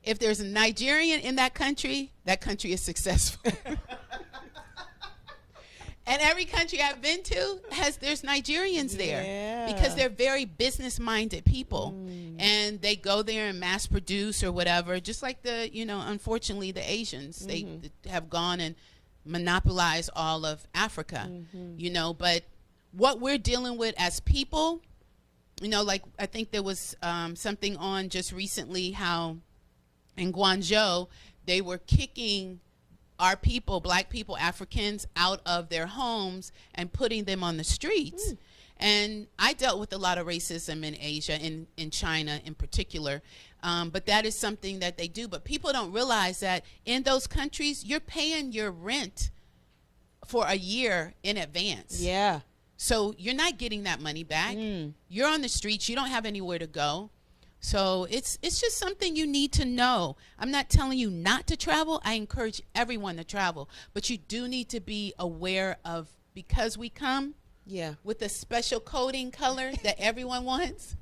if 0.10 0.18
there's 0.18 0.40
a 0.40 0.46
Nigerian 0.46 1.20
in 1.20 1.36
that 1.36 1.54
country, 1.54 2.12
that 2.26 2.42
country 2.42 2.74
is 2.74 2.82
successful. 2.82 3.52
and 6.08 6.20
every 6.20 6.46
country 6.46 6.82
I've 6.82 7.00
been 7.00 7.22
to 7.22 7.60
has 7.74 7.98
there's 7.98 8.24
Nigerians 8.24 8.98
there 8.98 9.24
Yeah. 9.24 9.72
because 9.72 9.94
they're 9.96 10.10
very 10.10 10.46
business 10.46 11.00
minded 11.00 11.46
people 11.46 11.94
mm. 11.96 12.38
and 12.40 12.82
they 12.82 12.96
go 12.96 13.22
there 13.22 13.50
and 13.50 13.60
mass 13.60 13.86
produce 13.86 14.44
or 14.44 14.52
whatever 14.52 15.00
just 15.00 15.22
like 15.22 15.44
the 15.44 15.70
you 15.72 15.86
know 15.86 16.02
unfortunately 16.04 16.72
the 16.72 16.92
Asians 16.92 17.46
they 17.46 17.62
mm-hmm. 17.62 18.10
have 18.10 18.32
gone 18.32 18.60
and 18.60 18.74
monopolized 19.26 20.10
all 20.16 20.44
of 20.44 20.66
Africa 20.74 21.30
mm-hmm. 21.30 21.74
you 21.78 21.92
know. 21.92 22.16
But 22.16 22.46
what 22.94 23.20
we're 23.22 23.38
dealing 23.38 23.78
with 23.78 23.94
as 24.00 24.20
people 24.22 24.82
you 25.62 25.70
know 25.70 25.84
like 25.84 26.02
I 26.18 26.26
think 26.26 26.50
there 26.50 26.64
was 26.64 26.98
um, 27.04 27.36
something 27.36 27.78
on 27.78 28.10
just 28.10 28.32
recently 28.32 28.90
how 28.90 29.38
in 30.20 30.34
Guangzhou, 30.34 31.08
they 31.46 31.62
were 31.62 31.78
kicking 31.78 32.60
our 33.20 33.36
people, 33.36 33.80
black 33.80 34.10
people, 34.10 34.38
Africans, 34.38 35.08
out 35.16 35.42
of 35.46 35.70
their 35.70 35.88
homes 35.88 36.52
and 36.76 36.92
putting 36.92 37.26
them 37.26 37.44
on 37.44 37.58
the 37.58 37.64
streets. 37.64 38.34
And 38.78 39.28
I 39.38 39.54
dealt 39.54 39.80
with 39.80 39.92
a 39.92 39.98
lot 39.98 40.18
of 40.18 40.26
racism 40.26 40.86
in 40.86 40.96
Asia, 41.00 41.38
in, 41.38 41.68
in 41.76 41.90
China 41.90 42.40
in 42.46 42.56
particular. 42.56 43.22
Um, 43.62 43.90
but 43.90 44.06
that 44.06 44.26
is 44.26 44.36
something 44.36 44.80
that 44.80 44.98
they 44.98 45.10
do. 45.10 45.28
But 45.28 45.44
people 45.44 45.74
don't 45.74 45.92
realize 45.92 46.40
that 46.40 46.64
in 46.86 47.04
those 47.04 47.28
countries, 47.28 47.84
you're 47.84 48.00
paying 48.00 48.54
your 48.54 48.72
rent 48.72 49.32
for 50.26 50.46
a 50.48 50.56
year 50.56 51.14
in 51.24 51.36
advance. 51.36 52.02
Yeah. 52.02 52.42
So 52.78 53.14
you're 53.18 53.36
not 53.36 53.58
getting 53.58 53.84
that 53.84 54.00
money 54.00 54.24
back. 54.24 54.56
Mm. 54.56 54.94
You're 55.10 55.28
on 55.28 55.42
the 55.42 55.50
streets. 55.50 55.90
You 55.90 55.98
don't 55.98 56.08
have 56.08 56.26
anywhere 56.26 56.60
to 56.60 56.68
go. 56.68 57.10
So 57.62 58.08
it's 58.10 58.38
it's 58.42 58.60
just 58.62 58.78
something 58.78 59.16
you 59.16 59.28
need 59.28 59.52
to 59.54 59.66
know. 59.66 60.16
I'm 60.38 60.50
not 60.52 60.70
telling 60.70 60.98
you 60.98 61.10
not 61.10 61.46
to 61.48 61.58
travel. 61.58 62.02
I 62.06 62.14
encourage 62.14 62.62
everyone 62.74 63.18
to 63.18 63.24
travel, 63.24 63.70
but 63.94 64.10
you 64.10 64.18
do 64.18 64.48
need 64.48 64.70
to 64.70 64.80
be 64.80 65.14
aware 65.20 65.78
of 65.84 66.08
because 66.34 66.78
we 66.78 66.90
come 66.90 67.36
Yeah. 67.66 67.96
with 68.04 68.22
a 68.22 68.30
special 68.30 68.80
coding 68.80 69.30
color 69.32 69.72
that 69.84 70.00
everyone 70.00 70.46
wants. 70.46 70.96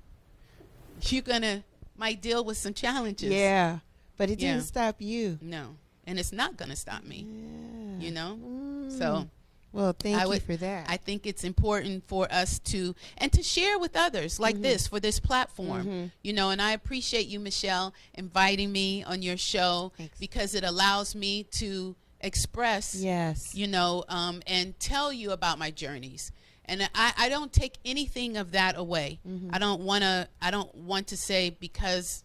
You're 1.01 1.21
gonna 1.21 1.63
might 1.95 2.21
deal 2.21 2.43
with 2.43 2.57
some 2.57 2.73
challenges. 2.73 3.31
Yeah. 3.31 3.79
But 4.17 4.31
it 4.31 4.39
Yeah. 4.39 4.53
didn't 4.53 4.65
stop 4.67 4.99
you. 4.99 5.37
No, 5.41 5.75
and 6.07 6.17
it's 6.19 6.31
not 6.31 6.57
gonna 6.57 6.75
stop 6.75 7.03
me. 7.03 7.27
Yeah. 7.27 8.05
You 8.05 8.11
know. 8.11 8.39
Mm. 8.43 8.97
So 8.97 9.29
Well, 9.78 9.93
thank 9.97 10.17
I 10.17 10.23
you 10.23 10.30
would- 10.30 10.41
for 10.43 10.57
that. 10.57 10.89
I 10.89 10.97
think 10.97 11.28
it's 11.28 11.43
important 11.43 12.07
for 12.07 12.28
us 12.32 12.57
to 12.59 12.95
and 13.17 13.32
to 13.34 13.43
share 13.43 13.78
with 13.78 13.95
others 13.95 14.39
like 14.39 14.59
this 14.61 14.88
for 14.88 14.99
this 14.99 15.19
platform. 15.19 15.86
Mhm. 15.86 16.11
You 16.23 16.34
know, 16.34 16.49
and 16.49 16.59
I 16.61 16.71
appreciate 16.71 17.28
you, 17.28 17.39
Michelle, 17.39 17.93
inviting 18.15 18.71
me 18.71 19.03
on 19.03 19.21
your 19.21 19.38
show 19.38 19.91
Thanks. 19.97 20.17
because 20.19 20.55
it 20.55 20.63
allows 20.63 21.13
me 21.13 21.43
to 21.61 21.95
express, 22.21 22.95
yes. 22.95 23.53
you 23.53 23.67
know, 23.67 24.03
um, 24.09 24.41
and 24.47 24.80
tell 24.80 25.13
you 25.13 25.30
about 25.32 25.59
my 25.59 25.69
journeys. 25.69 26.32
And 26.65 26.89
I, 26.95 27.13
I 27.15 27.30
don't 27.30 27.53
take 27.53 27.75
anything 27.86 28.36
of 28.36 28.51
that 28.53 28.75
away. 28.78 29.19
Mm-hmm. 29.25 29.51
I 29.53 29.59
don't 29.59 29.82
want 29.84 30.01
to. 30.03 30.28
I 30.41 30.49
don't 30.51 30.73
want 30.73 31.07
to 31.09 31.17
say 31.17 31.51
because 31.51 32.23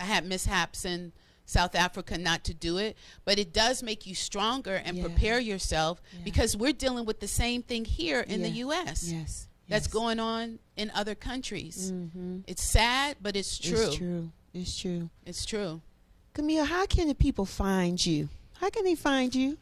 I 0.00 0.04
had 0.04 0.26
mishaps 0.26 0.84
in 0.84 1.12
South 1.48 1.74
Africa 1.74 2.18
not 2.18 2.44
to 2.44 2.52
do 2.52 2.76
it, 2.76 2.94
but 3.24 3.38
it 3.38 3.54
does 3.54 3.82
make 3.82 4.06
you 4.06 4.14
stronger 4.14 4.74
and 4.84 4.98
Yeah. 4.98 5.04
prepare 5.04 5.40
yourself 5.40 6.02
Yeah. 6.12 6.20
because 6.22 6.54
we're 6.54 6.74
dealing 6.74 7.06
with 7.06 7.20
the 7.20 7.26
same 7.28 7.62
thing 7.62 7.86
here 7.86 8.20
in 8.20 8.42
the 8.42 8.50
U.S. 8.66 9.10
yes. 9.10 9.48
That's 9.66 9.86
yes. 9.86 9.92
going 9.92 10.20
on 10.20 10.58
in 10.76 10.90
other 10.94 11.14
countries. 11.14 11.90
Mm-hmm. 11.90 12.40
It's 12.46 12.62
sad, 12.62 13.16
but 13.22 13.34
it's 13.34 13.58
true. 13.58 13.86
It's 13.86 13.96
true. 13.96 14.32
It's 14.52 14.78
true. 14.78 15.10
It's 15.24 15.44
true. 15.46 15.80
Camille, 16.34 16.66
how 16.66 16.84
can 16.86 17.08
the 17.08 17.14
people 17.14 17.46
find 17.46 18.04
you? 18.04 18.28
How 18.60 18.68
can 18.68 18.84
they 18.84 18.94
find 18.94 19.34
you? 19.34 19.56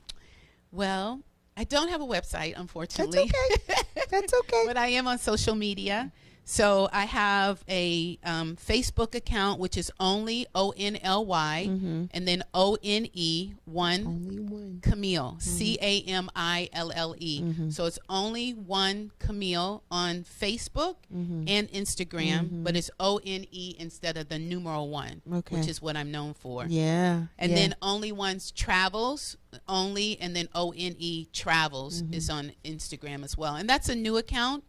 Well, 0.73 1.21
I 1.57 1.65
don't 1.65 1.89
have 1.89 2.01
a 2.01 2.07
website, 2.07 2.55
unfortunately. 2.57 3.31
That's 3.31 3.71
okay. 3.71 3.83
That's 4.11 4.35
okay. 4.35 4.65
but 4.67 4.77
I 4.77 4.89
am 4.89 5.07
on 5.07 5.19
social 5.19 5.55
media. 5.55 6.11
So 6.49 6.89
I 6.93 7.07
have 7.07 7.65
a 7.69 8.21
um, 8.23 8.55
Facebook 8.57 9.17
account, 9.17 9.59
which 9.59 9.77
is 9.77 9.91
only 9.99 10.47
O 10.55 10.73
N 10.77 10.97
L 11.03 11.27
Y, 11.27 11.67
Mhm. 11.69 12.09
and 12.13 12.29
then 12.29 12.45
O 12.55 12.79
N 12.85 13.09
E 13.13 13.55
one 13.65 14.07
Only 14.07 14.39
one. 14.39 14.79
Camille, 14.81 15.37
C 15.41 15.77
A 15.83 16.03
M 16.03 16.31
I 16.37 16.69
L 16.73 16.93
L 16.95 17.17
E. 17.19 17.41
Mhm. 17.43 17.73
So 17.73 17.87
it's 17.87 17.99
only 18.09 18.53
one 18.55 19.11
Camille 19.19 19.83
on 19.91 20.23
Facebook 20.23 20.95
Mhm. 21.13 21.51
and 21.51 21.69
Instagram, 21.73 22.63
but 22.63 22.77
it's 22.77 22.93
O 23.01 23.19
N 23.27 23.47
E 23.51 23.75
instead 23.77 24.17
of 24.17 24.29
the 24.29 24.39
numeral 24.39 24.89
one, 24.89 25.23
Okay. 25.31 25.57
which 25.57 25.67
is 25.67 25.83
what 25.83 25.97
I'm 25.97 26.13
known 26.13 26.33
for. 26.33 26.65
Yeah. 26.69 27.25
And 27.39 27.51
yeah. 27.51 27.57
then 27.57 27.75
only 27.83 28.13
one's 28.13 28.53
travels 28.53 29.37
only, 29.69 30.17
and 30.21 30.37
then 30.37 30.49
O 30.55 30.73
N 30.77 30.95
E 30.99 31.27
travels 31.33 32.03
Mm-hmm. 32.03 32.15
is 32.15 32.31
on 32.31 32.53
Instagram 32.65 33.25
as 33.25 33.37
well, 33.37 33.57
and 33.57 33.69
that's 33.69 33.89
a 33.89 33.97
new 33.97 34.17
account, 34.17 34.63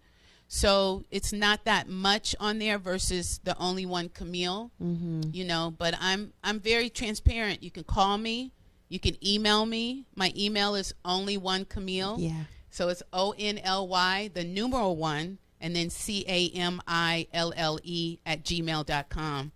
so 0.47 1.03
it's 1.11 1.33
not 1.33 1.65
that 1.65 1.89
much 1.89 2.35
on 2.39 2.59
there 2.59 2.77
versus 2.77 3.39
the 3.43 3.57
only 3.57 3.85
one 3.85 4.09
Camille, 4.09 4.71
Mhm. 4.81 5.33
you 5.35 5.43
know. 5.45 5.73
But 5.77 5.95
I'm 5.99 6.33
I'm 6.43 6.59
very 6.59 6.89
transparent. 6.89 7.61
You 7.63 7.71
can 7.71 7.83
call 7.83 8.17
me, 8.17 8.51
you 8.89 8.99
can 8.99 9.15
email 9.25 9.65
me. 9.65 10.05
My 10.15 10.31
email 10.37 10.75
is 10.75 10.93
only 11.03 11.37
one 11.37 11.65
Camille, 11.65 12.15
Yeah. 12.19 12.43
so 12.69 12.87
it's 12.89 13.03
O 13.11 13.33
N 13.37 13.57
L 13.59 13.87
Y 13.87 14.29
the 14.33 14.43
numeral 14.43 14.95
one, 14.95 15.37
and 15.59 15.75
then 15.75 15.89
C 15.89 16.23
A 16.27 16.49
M 16.51 16.81
I 16.87 17.27
L 17.33 17.51
L 17.55 17.79
E 17.83 18.19
at 18.25 18.43
gmail.com. 18.43 19.51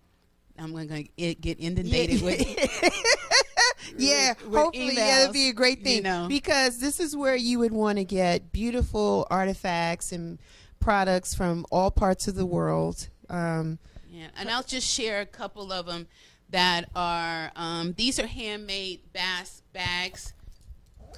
I'm 0.58 0.72
going 0.72 0.88
to 1.16 1.34
get 1.34 1.58
inundated 1.58 2.20
Yeah. 2.20 2.24
with. 2.24 2.40
yeah, 3.98 4.34
with- 4.34 4.46
with 4.48 4.54
hopefully, 4.54 4.94
yeah, 4.94 5.20
that'd 5.20 5.32
be 5.32 5.48
a 5.48 5.52
great 5.52 5.82
thing 5.82 5.96
you 5.96 6.02
know. 6.02 6.26
because 6.28 6.78
this 6.78 7.00
is 7.00 7.16
where 7.16 7.34
you 7.36 7.58
would 7.58 7.72
want 7.72 7.98
to 7.98 8.04
get 8.04 8.52
beautiful 8.52 9.26
artifacts 9.30 10.12
and 10.12 10.38
products 10.82 11.34
from 11.34 11.64
all 11.70 11.90
parts 11.90 12.28
of 12.28 12.34
the 12.34 12.46
world. 12.46 13.08
Um, 13.30 13.78
Yeah, 14.10 14.28
and 14.36 14.50
I'll 14.50 14.62
just 14.62 14.86
share 14.86 15.20
a 15.22 15.26
couple 15.26 15.72
of 15.72 15.86
them 15.86 16.06
that 16.50 16.90
are. 16.94 17.50
Um, 17.56 17.94
these 17.96 18.18
are 18.18 18.26
handmade 18.26 19.00
bass 19.14 19.62
bags, 19.72 20.34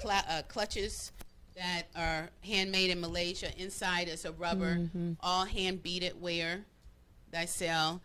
cl- 0.01 0.23
uh, 0.29 0.43
clutches 0.47 1.11
that 1.57 1.85
are 1.97 2.31
handmade 2.45 2.91
in 2.91 3.01
Malaysia. 3.01 3.51
Inside 3.61 4.09
is 4.09 4.25
a 4.25 4.33
rubber, 4.33 4.77
Mm-hmm. 4.77 5.13
all 5.21 5.45
hand 5.45 5.83
beaded 5.83 6.21
wear 6.21 6.65
that 7.33 7.41
I 7.43 7.45
sell. 7.47 8.01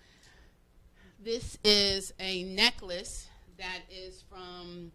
This 1.21 1.57
is 1.63 2.13
a 2.19 2.43
necklace 2.43 3.27
that 3.57 3.81
is 3.91 4.23
from 4.29 4.91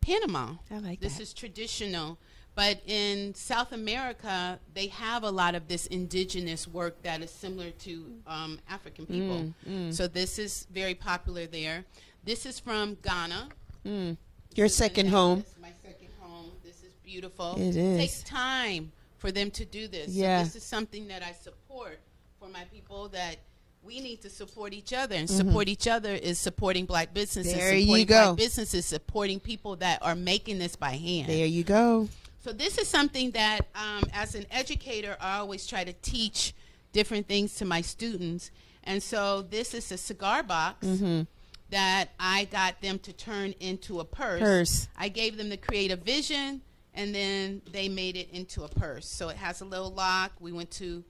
Panama. 0.00 0.54
I 0.70 0.78
like 0.78 1.00
this 1.00 1.16
that. 1.18 1.22
is 1.22 1.34
traditional. 1.34 2.18
But 2.56 2.80
in 2.86 3.34
South 3.34 3.72
America, 3.72 4.60
they 4.74 4.86
have 4.88 5.24
a 5.24 5.30
lot 5.30 5.54
of 5.56 5.66
this 5.66 5.86
indigenous 5.86 6.68
work 6.68 7.02
that 7.02 7.20
is 7.20 7.30
similar 7.30 7.70
to 7.70 8.12
um, 8.28 8.60
African 8.68 9.06
people. 9.06 9.52
Mm, 9.68 9.92
So 9.92 10.06
this 10.06 10.38
is 10.38 10.66
very 10.72 10.94
popular 10.94 11.46
there. 11.46 11.84
This 12.24 12.46
is 12.46 12.60
from 12.60 12.96
Ghana. 13.02 13.48
mm, 13.84 14.16
your 14.54 14.66
This 14.66 14.74
is 14.74 14.80
an 14.80 14.84
second 14.88 15.08
home. 15.08 15.44
My 15.60 15.70
second 15.82 16.08
home. 16.20 16.52
This 16.62 16.76
is 16.84 16.92
beautiful. 17.04 17.56
It 17.58 17.74
is. 17.76 17.98
takes 17.98 18.22
time 18.22 18.92
for 19.18 19.32
them 19.32 19.50
to 19.52 19.64
do 19.64 19.88
this. 19.88 20.10
Yeah. 20.10 20.38
So 20.38 20.44
this 20.44 20.56
is 20.56 20.62
something 20.62 21.08
that 21.08 21.22
I 21.24 21.32
support 21.32 21.98
for 22.38 22.48
my 22.48 22.64
people 22.72 23.08
that 23.08 23.36
we 23.82 24.00
need 24.00 24.22
to 24.22 24.30
support 24.30 24.72
each 24.72 24.92
other 24.94 25.14
and 25.16 25.28
support 25.28 25.68
each 25.68 25.86
other 25.88 26.14
is 26.14 26.38
supporting 26.38 26.86
black 26.86 27.12
businesses 27.12 27.52
Mm-hmm. 27.52 27.60
There 27.60 27.76
you 27.76 28.04
go. 28.06 28.24
black 28.26 28.36
businesses 28.36 28.86
supporting 28.86 29.40
people 29.40 29.76
that 29.76 29.98
are 30.02 30.14
making 30.14 30.58
this 30.58 30.74
by 30.76 30.92
hand 30.92 31.28
There 31.28 31.44
you 31.46 31.64
go. 31.64 32.08
So 32.44 32.52
this 32.52 32.76
is 32.76 32.86
something 32.86 33.30
that, 33.30 33.60
um, 33.74 34.04
as 34.12 34.34
an 34.34 34.44
educator, 34.50 35.16
I 35.18 35.38
always 35.38 35.66
try 35.66 35.82
to 35.82 35.94
teach 35.94 36.52
different 36.92 37.26
things 37.26 37.54
to 37.54 37.64
my 37.64 37.80
students. 37.80 38.50
And 38.82 39.02
so 39.02 39.40
this 39.40 39.72
is 39.72 39.90
a 39.90 39.96
cigar 39.96 40.42
box 40.42 40.86
Mm-hmm. 40.86 41.22
that 41.70 42.10
I 42.20 42.44
got 42.44 42.82
them 42.82 42.98
to 42.98 43.14
turn 43.14 43.54
into 43.60 43.98
a 44.00 44.04
purse. 44.04 44.40
Purse. 44.40 44.88
I 44.94 45.08
gave 45.08 45.38
them 45.38 45.48
the 45.48 45.56
creative 45.56 46.00
vision, 46.00 46.60
and 46.92 47.14
then 47.14 47.62
they 47.72 47.88
made 47.88 48.14
it 48.14 48.28
into 48.30 48.64
a 48.64 48.68
purse. 48.68 49.06
So 49.06 49.30
it 49.30 49.36
has 49.36 49.62
a 49.62 49.64
little 49.64 49.90
lock. 49.90 50.32
We 50.38 50.52
went 50.52 50.70
to, 50.72 51.02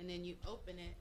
and 0.00 0.08
then 0.08 0.24
you 0.24 0.36
open 0.46 0.78
it. 0.78 0.94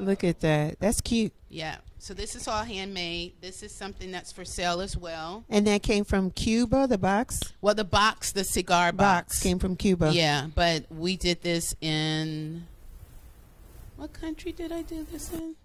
Look 0.00 0.24
at 0.24 0.40
that. 0.40 0.80
That's 0.80 1.00
cute. 1.00 1.32
Yeah. 1.48 1.76
So 1.98 2.14
this 2.14 2.34
is 2.34 2.48
all 2.48 2.64
handmade. 2.64 3.34
This 3.40 3.62
is 3.62 3.72
something 3.72 4.10
that's 4.10 4.32
for 4.32 4.44
sale 4.44 4.80
as 4.80 4.96
well. 4.96 5.44
And 5.50 5.66
that 5.66 5.82
came 5.82 6.04
from 6.04 6.30
Cuba. 6.30 6.86
The 6.86 6.96
box 6.96 7.40
Well, 7.60 7.74
the 7.74 7.84
box, 7.84 8.32
the 8.32 8.44
cigar 8.44 8.92
box 8.92 9.34
box, 9.34 9.42
came 9.42 9.58
from 9.58 9.76
Cuba. 9.76 10.10
Yeah, 10.12 10.46
but 10.54 10.86
we 10.90 11.16
did 11.16 11.42
this 11.42 11.74
in 11.82 12.66
what 13.96 14.12
country 14.14 14.52
did 14.52 14.72
I 14.72 14.80
do 14.82 15.06
this 15.12 15.30
in? 15.32 15.56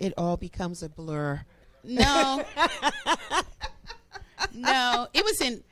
It 0.00 0.12
all 0.18 0.36
becomes 0.36 0.82
a 0.82 0.88
blur. 0.88 1.42
No, 1.84 2.44
no, 4.54 5.06
it 5.14 5.24
was 5.24 5.40
in. 5.40 5.62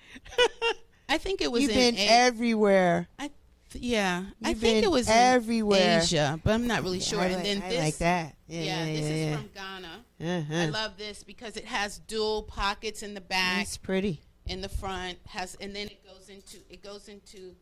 I 1.09 1.19
think 1.19 1.41
it 1.41 1.51
was 1.51 1.63
You've 1.63 1.71
in. 1.73 1.95
been 1.95 1.97
A- 1.97 2.09
I 2.09 2.13
everywhere. 2.27 3.09
th- 3.19 3.33
yeah, 3.73 4.25
I 4.43 4.51
You've 4.51 4.59
think 4.59 4.85
it 4.85 4.91
was 4.91 5.09
everywhere. 5.09 6.01
Asia, 6.03 6.41
but 6.43 6.53
I'm 6.53 6.67
not 6.67 6.83
really 6.83 7.01
sure. 7.01 7.21
I 7.21 7.27
and 7.27 7.35
like, 7.35 7.45
then 7.45 7.63
I 7.63 7.69
this, 7.69 7.81
like 7.81 7.99
that. 7.99 8.37
Yeah, 8.47 8.61
yeah, 8.61 8.85
yeah, 8.85 8.93
this 8.93 9.01
yeah, 9.01 9.11
is 9.11 9.37
from 9.37 9.51
Ghana. 9.55 9.89
Uh-huh. 10.21 10.55
I 10.55 10.67
love 10.67 10.97
this 10.97 11.23
because 11.25 11.57
it 11.57 11.65
has 11.67 11.99
dual 11.99 12.43
pockets 12.45 13.03
in 13.03 13.15
the 13.15 13.21
back. 13.21 13.63
It's 13.63 13.77
pretty. 13.77 14.21
in 14.47 14.61
the 14.63 14.69
front 14.69 15.19
has 15.27 15.57
and 15.61 15.75
then 15.77 15.87
it 15.89 16.05
goes 16.07 16.29
into 16.29 16.57
it 16.71 16.83
goes 16.83 17.09
into 17.09 17.55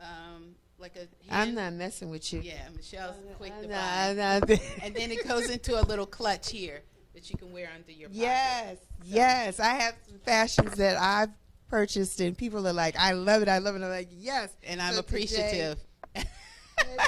um 0.00 0.54
like 0.78 0.96
a 0.96 1.06
I'm 1.30 1.54
not 1.54 1.72
messing 1.74 2.10
with 2.10 2.32
you. 2.32 2.40
yeah 2.42 2.68
michelle's 2.74 3.16
quick 3.36 3.52
to 3.60 3.64
I'm 3.74 4.16
buy. 4.16 4.36
I'm 4.36 4.58
and 4.82 4.94
then 4.94 5.12
it 5.12 5.26
goes 5.26 5.48
into 5.48 5.80
a 5.80 5.82
little 5.82 6.06
clutch 6.06 6.50
here 6.50 6.82
that 7.14 7.30
you 7.30 7.36
can 7.38 7.52
wear 7.52 7.70
under 7.74 7.92
your 7.92 8.08
pocket. 8.08 8.20
Yes, 8.20 8.76
yes. 9.04 9.60
I 9.60 9.74
have 9.74 9.94
some 10.08 10.18
fashions 10.18 10.74
that 10.74 10.96
I've 10.96 11.30
purchased, 11.68 12.20
and 12.20 12.36
people 12.36 12.66
are 12.66 12.72
like, 12.72 12.96
"I 12.98 13.12
love 13.12 13.42
it, 13.42 13.48
I 13.48 13.58
love 13.58 13.74
it." 13.76 13.82
I'm 13.82 13.90
like, 13.90 14.08
"Yes," 14.12 14.50
and 14.64 14.80
i'm 14.80 14.94
So 14.94 15.00
appreciative 15.00 15.78
head 16.14 16.26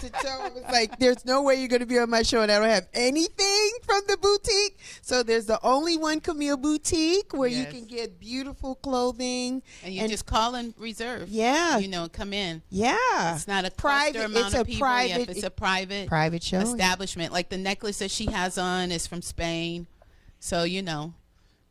to 0.01 0.11
toe. 0.11 0.47
It 0.47 0.55
was 0.55 0.63
like, 0.71 0.99
there's 0.99 1.25
no 1.25 1.43
way 1.43 1.57
you're 1.57 1.69
going 1.69 1.81
to 1.81 1.87
be 1.87 1.99
on 1.99 2.09
my 2.09 2.23
show 2.23 2.41
and 2.41 2.51
I 2.53 2.59
don't 2.61 2.69
have 2.69 2.87
anything 2.95 3.71
from 3.83 4.01
the 4.07 4.17
boutique. 4.17 4.79
So 5.03 5.23
there's 5.25 5.47
the 5.47 5.59
only 5.65 5.97
one 5.97 6.21
Camille 6.21 6.57
boutique 6.57 7.33
where 7.35 7.49
you 7.49 7.67
can 7.67 7.85
get 7.85 8.19
beautiful 8.21 8.77
clothing. 8.77 9.63
and 9.85 9.93
you 9.93 10.03
And- 10.03 10.11
just 10.11 10.25
call 10.25 10.55
and 10.55 10.73
reserve 10.79 11.29
Yeah, 11.29 11.79
you 11.79 11.89
know 11.89 12.09
come 12.09 12.33
in 12.33 12.63
yeah. 12.71 13.35
it's 13.35 13.49
not 13.49 13.65
a 13.65 13.71
Private- 13.73 14.25
amount 14.27 14.47
it's 14.47 14.55
of 14.55 14.61
a 14.61 14.65
people 14.65 14.81
private- 14.87 15.29
it's 15.31 15.43
a 15.43 15.51
private 15.51 16.09
Private 16.09 16.43
show. 16.45 16.61
establishment 16.61 17.33
like 17.33 17.49
the 17.49 17.59
necklace 17.59 17.99
that 17.99 18.11
she 18.13 18.27
has 18.27 18.57
on 18.59 18.93
is 18.93 19.07
from 19.07 19.21
spain 19.21 19.87
so 20.39 20.63
you 20.63 20.81
know 20.83 21.13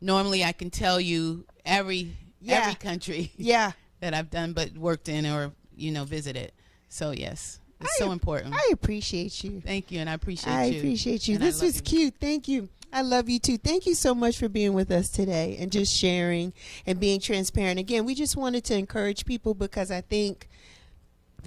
normally 0.00 0.44
i 0.44 0.52
can 0.52 0.70
tell 0.70 1.00
you 1.00 1.44
every 1.64 2.12
Yeah. 2.40 2.60
every 2.62 2.74
country 2.74 3.32
Yeah. 3.36 3.72
that 4.00 4.14
I've 4.14 4.30
done 4.30 4.52
but 4.52 4.76
worked 4.76 5.08
in 5.08 5.26
or 5.26 5.52
you 5.76 5.90
know 5.90 6.04
visited. 6.04 6.52
So 6.88 7.10
yes, 7.10 7.60
it's 7.80 7.90
I- 8.00 8.04
so 8.04 8.12
important. 8.12 8.54
I 8.54 8.70
appreciate 8.72 9.42
you. 9.44 9.60
Thank 9.60 9.90
you, 9.90 9.98
and 10.00 10.08
I 10.08 10.14
appreciate 10.14 10.52
you. 10.52 10.58
I 10.58 10.64
you. 10.66 10.78
appreciate 10.78 11.28
you. 11.28 11.34
And 11.36 11.44
This 11.44 11.60
was 11.62 11.76
you. 11.76 11.82
cute. 11.82 12.14
Thank 12.20 12.48
you. 12.48 12.68
I 12.92 13.02
love 13.02 13.28
you 13.28 13.38
too. 13.38 13.58
Thank 13.58 13.84
you 13.84 13.94
so 13.94 14.14
much 14.14 14.38
for 14.38 14.48
being 14.48 14.72
with 14.72 14.90
us 14.90 15.08
today 15.10 15.56
and 15.58 15.70
just 15.72 15.94
sharing 15.94 16.52
and 16.86 16.98
being 17.00 17.20
transparent. 17.20 17.78
Again, 17.80 18.04
we 18.06 18.14
just 18.14 18.36
wanted 18.36 18.64
to 18.66 18.76
encourage 18.78 19.26
people 19.26 19.52
because 19.54 19.90
I 19.90 20.00
think 20.00 20.48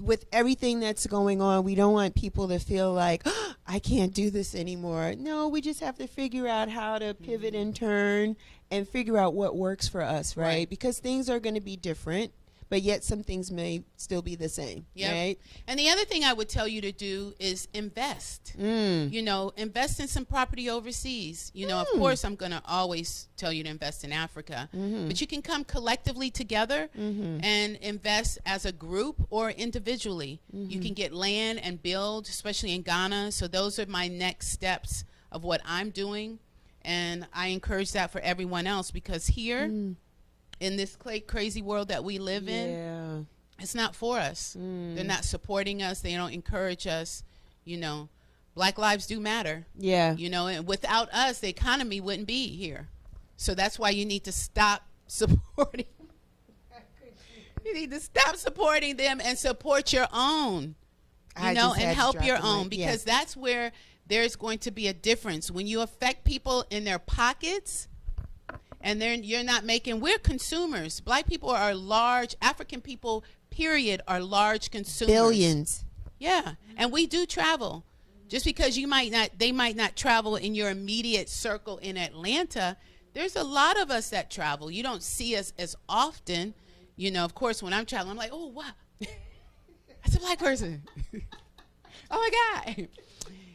with 0.02 0.26
everything 0.32 0.80
that's 0.80 1.08
going 1.08 1.42
on, 1.42 1.64
we 1.64 1.76
don't 1.76 1.94
want 1.94 2.16
people 2.16 2.48
to 2.50 2.60
feel 2.60 2.92
like 2.94 3.26
I 3.68 3.80
can't 3.80 4.14
do 4.14 4.30
this 4.30 4.56
anymore. 4.56 5.14
No, 5.18 5.48
we 5.48 5.62
just 5.62 5.80
have 5.82 5.98
to 5.98 6.08
figure 6.08 6.48
out 6.48 6.70
how 6.70 6.98
to 6.98 7.14
pivot 7.14 7.54
mm-hmm. 7.54 7.62
and 7.62 7.76
turn 7.76 8.36
and 8.72 8.88
figure 8.88 9.18
out 9.18 9.34
what 9.34 9.56
works 9.56 9.88
for 9.88 10.02
us, 10.02 10.36
right? 10.38 10.46
Right. 10.46 10.70
Because 10.70 11.00
things 11.00 11.30
are 11.30 11.40
going 11.40 11.56
to 11.56 11.62
be 11.62 11.76
different, 11.76 12.34
but 12.70 12.84
yet 12.84 13.04
some 13.04 13.24
things 13.24 13.52
may 13.52 13.84
still 13.98 14.22
be 14.22 14.36
the 14.36 14.48
same, 14.48 14.86
Yep. 14.94 15.12
right? 15.12 15.40
And 15.68 15.80
the 15.80 15.90
other 15.90 16.06
thing 16.06 16.24
I 16.24 16.34
would 16.34 16.50
tell 16.50 16.68
you 16.68 16.82
to 16.82 16.92
do 16.92 17.34
is 17.40 17.68
invest. 17.74 18.54
Mm. 18.60 19.12
You 19.12 19.24
know, 19.24 19.52
invest 19.58 20.00
in 20.00 20.08
some 20.08 20.26
property 20.26 20.70
overseas. 20.70 21.52
You 21.56 21.68
know, 21.68 21.80
of 21.80 21.88
mm. 21.88 21.98
course, 21.98 22.24
I'm 22.24 22.36
going 22.36 22.52
to 22.52 22.62
always 22.68 23.28
tell 23.38 23.52
you 23.52 23.64
to 23.64 23.70
invest 23.70 24.04
in 24.04 24.12
Africa, 24.12 24.70
mm-hmm. 24.76 25.08
but 25.08 25.20
you 25.20 25.28
can 25.28 25.42
come 25.42 25.64
collectively 25.64 26.30
together 26.30 26.90
mm-hmm. 26.98 27.44
and 27.44 27.76
invest 27.78 28.38
as 28.46 28.66
a 28.66 28.72
group 28.72 29.26
or 29.30 29.50
individually. 29.50 30.40
You 30.54 30.60
mm-hmm. 30.60 30.82
can 30.82 30.94
get 30.94 31.12
land 31.12 31.60
and 31.64 31.82
build, 31.82 32.28
especially 32.28 32.76
in 32.76 32.84
Ghana. 32.84 33.32
So, 33.32 33.48
those 33.48 33.80
are 33.80 33.88
my 33.88 34.08
next 34.08 34.50
steps 34.50 35.04
of 35.32 35.44
what 35.44 35.62
I'm 35.66 35.90
doing. 35.90 36.40
And 36.84 37.28
I 37.34 37.48
encourage 37.48 37.92
that 37.92 38.12
for 38.12 38.22
everyone 38.22 38.66
else 38.66 38.90
because 38.90 39.28
here 39.28 39.68
mm. 39.68 39.96
In 40.60 40.76
this 40.76 40.98
crazy 41.28 41.62
world 41.62 41.88
that 41.90 42.04
we 42.04 42.20
live 42.20 42.48
in, 42.50 43.28
it's 43.60 43.76
not 43.76 43.96
for 43.96 44.18
us. 44.18 44.56
Mm. 44.60 44.96
They're 44.96 45.04
not 45.06 45.24
supporting 45.24 45.82
us. 45.82 46.02
They 46.02 46.16
don't 46.16 46.34
encourage 46.34 46.88
us. 46.88 47.24
You 47.66 47.78
know, 47.78 48.10
Black 48.56 48.78
lives 48.78 49.06
do 49.06 49.20
matter. 49.20 49.66
Yeah. 49.78 50.16
You 50.16 50.30
know, 50.30 50.48
and 50.48 50.68
without 50.68 51.10
us, 51.14 51.40
the 51.40 51.50
economy 51.50 52.02
wouldn't 52.02 52.28
be 52.28 52.48
here. 52.56 52.88
So 53.38 53.54
that's 53.56 53.80
why 53.80 53.92
you 53.92 54.06
need 54.06 54.26
to 54.26 54.32
stop 54.32 54.84
supporting. 55.08 55.86
you 57.66 57.74
need 57.74 57.92
to 57.92 58.00
stop 58.00 58.36
supporting 58.36 58.98
them 58.98 59.22
and 59.24 59.38
support 59.38 59.94
your 59.94 60.08
own. 60.12 60.76
You 61.38 61.46
I 61.46 61.54
know, 61.54 61.74
and 61.74 61.96
help 61.96 62.26
your 62.26 62.38
own 62.42 62.68
mic. 62.68 62.80
Yeah. 62.80 62.88
because 62.88 63.04
that's 63.04 63.38
where 63.38 63.72
there's 64.08 64.36
going 64.36 64.60
to 64.60 64.72
be 64.72 64.88
a 64.88 64.94
difference 64.94 65.50
when 65.50 65.68
you 65.68 65.82
affect 65.82 66.26
people 66.26 66.66
in 66.70 66.84
their 66.84 67.00
pockets 67.00 67.88
and 68.82 69.02
then 69.02 69.24
you're 69.24 69.44
not 69.44 69.66
making 69.66 70.00
we're 70.00 70.18
consumers. 70.20 71.00
Black 71.00 71.28
people 71.28 71.50
are 71.50 71.74
large 71.74 72.36
african 72.42 72.82
people 72.82 73.24
period 73.50 74.02
are 74.08 74.20
large 74.20 74.72
consumers. 74.72 75.14
Billions. 75.14 75.86
yeah 76.18 76.54
and 76.78 76.92
we 76.92 77.06
do 77.08 77.26
travel. 77.26 77.84
Just 78.28 78.46
because 78.46 78.78
you 78.78 78.88
might 78.88 79.12
not 79.12 79.32
they 79.38 79.52
might 79.52 79.76
not 79.76 79.96
travel 79.96 80.36
in 80.36 80.54
your 80.56 80.70
immediate 80.70 81.30
circle 81.30 81.78
in 81.80 81.98
atlanta 81.98 82.78
there's 83.14 83.36
a 83.36 83.44
lot 83.44 83.80
of 83.80 83.90
us 83.90 84.12
that 84.12 84.30
travel. 84.30 84.70
You 84.70 84.84
don't 84.84 85.02
see 85.02 85.36
us 85.36 85.52
as 85.58 85.76
often. 85.90 86.54
You 86.96 87.12
know 87.12 87.26
of 87.26 87.34
course 87.34 87.64
when 87.64 87.74
i'm 87.74 87.86
traveling 87.86 88.12
i'm 88.12 88.18
like 88.18 88.32
oh 88.32 88.48
wow. 88.48 88.64
That's 89.00 90.16
a 90.16 90.20
black 90.20 90.40
person. 90.40 90.84
Oh 92.12 92.18
my 92.18 92.74
god. 92.76 92.88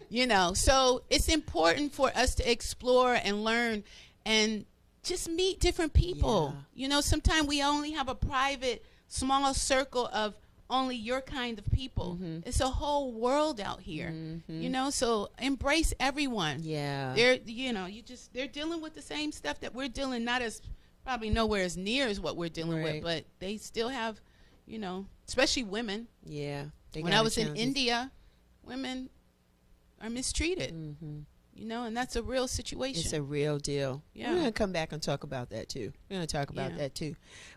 You 0.09 0.27
know 0.29 0.55
so 0.55 1.03
it's 1.11 1.29
important 1.29 1.93
for 1.93 2.11
us 2.15 2.37
to 2.37 2.49
explore 2.51 3.15
and 3.15 3.43
learn. 3.43 3.83
And 4.25 4.65
just 5.05 5.29
meet 5.29 5.61
different 5.61 5.93
people 5.93 6.55
Yeah. 6.55 6.63
you 6.83 6.89
know 6.89 7.01
sometimes 7.01 7.47
we 7.47 7.63
only 7.63 7.93
have 7.93 8.09
a 8.09 8.15
private 8.15 8.85
small 9.09 9.53
circle 9.55 10.09
of 10.13 10.35
only 10.71 10.97
your 10.97 11.21
kind 11.21 11.59
of 11.59 11.71
people. 11.71 12.15
Mm-hmm. 12.15 12.39
It's 12.49 12.59
a 12.61 12.69
whole 12.71 13.13
world 13.13 13.61
out 13.61 13.81
here. 13.83 14.13
You 14.49 14.71
know, 14.71 14.89
so 14.89 15.29
embrace 15.39 15.93
everyone. 16.01 16.61
Yeah. 16.63 17.13
They're 17.15 17.39
you 17.45 17.73
know, 17.75 17.85
you 17.85 18.01
just 18.01 18.33
they're 18.33 18.49
dealing 18.49 18.81
with 18.81 18.95
the 18.95 19.03
same 19.03 19.31
stuff 19.31 19.61
that 19.61 19.75
we're 19.75 19.89
dealing 19.91 20.25
not 20.25 20.41
as 20.41 20.63
probably 21.05 21.29
nowhere 21.29 21.63
as 21.65 21.77
near 21.77 22.07
as 22.09 22.19
what 22.19 22.39
we're 22.39 22.49
dealing 22.49 22.83
Right. 22.83 22.95
with, 22.95 23.03
but 23.03 23.25
they 23.41 23.59
still 23.59 23.91
have, 23.91 24.21
you 24.67 24.79
know, 24.79 25.05
especially 25.29 25.65
women. 25.65 26.09
yeah. 26.25 26.65
When 26.99 27.13
I 27.13 27.21
was 27.21 27.37
in. 27.37 27.55
India, 27.57 28.11
women 28.65 29.11
are 30.01 30.09
mistreated. 30.11 30.73
Mm-hmm. 30.73 31.19
You 31.57 31.67
know, 31.67 31.85
and 31.85 31.97
that's 31.97 32.17
a 32.17 32.23
real 32.23 32.49
situation. 32.49 33.03
It's 33.05 33.13
a 33.13 33.23
real 33.23 33.59
deal. 33.59 34.03
Yeah. 34.13 34.31
We're 34.33 34.39
gonna 34.39 34.53
come 34.53 34.73
back 34.73 34.93
and 34.93 35.01
talk 35.01 35.23
about 35.23 35.51
that 35.51 35.69
too. 35.69 35.93
We're 36.11 36.17
gonna 36.17 36.27
talk 36.27 36.51
about 36.51 36.73
Yeah. 36.73 36.79
that 36.79 36.95
too. 36.97 37.15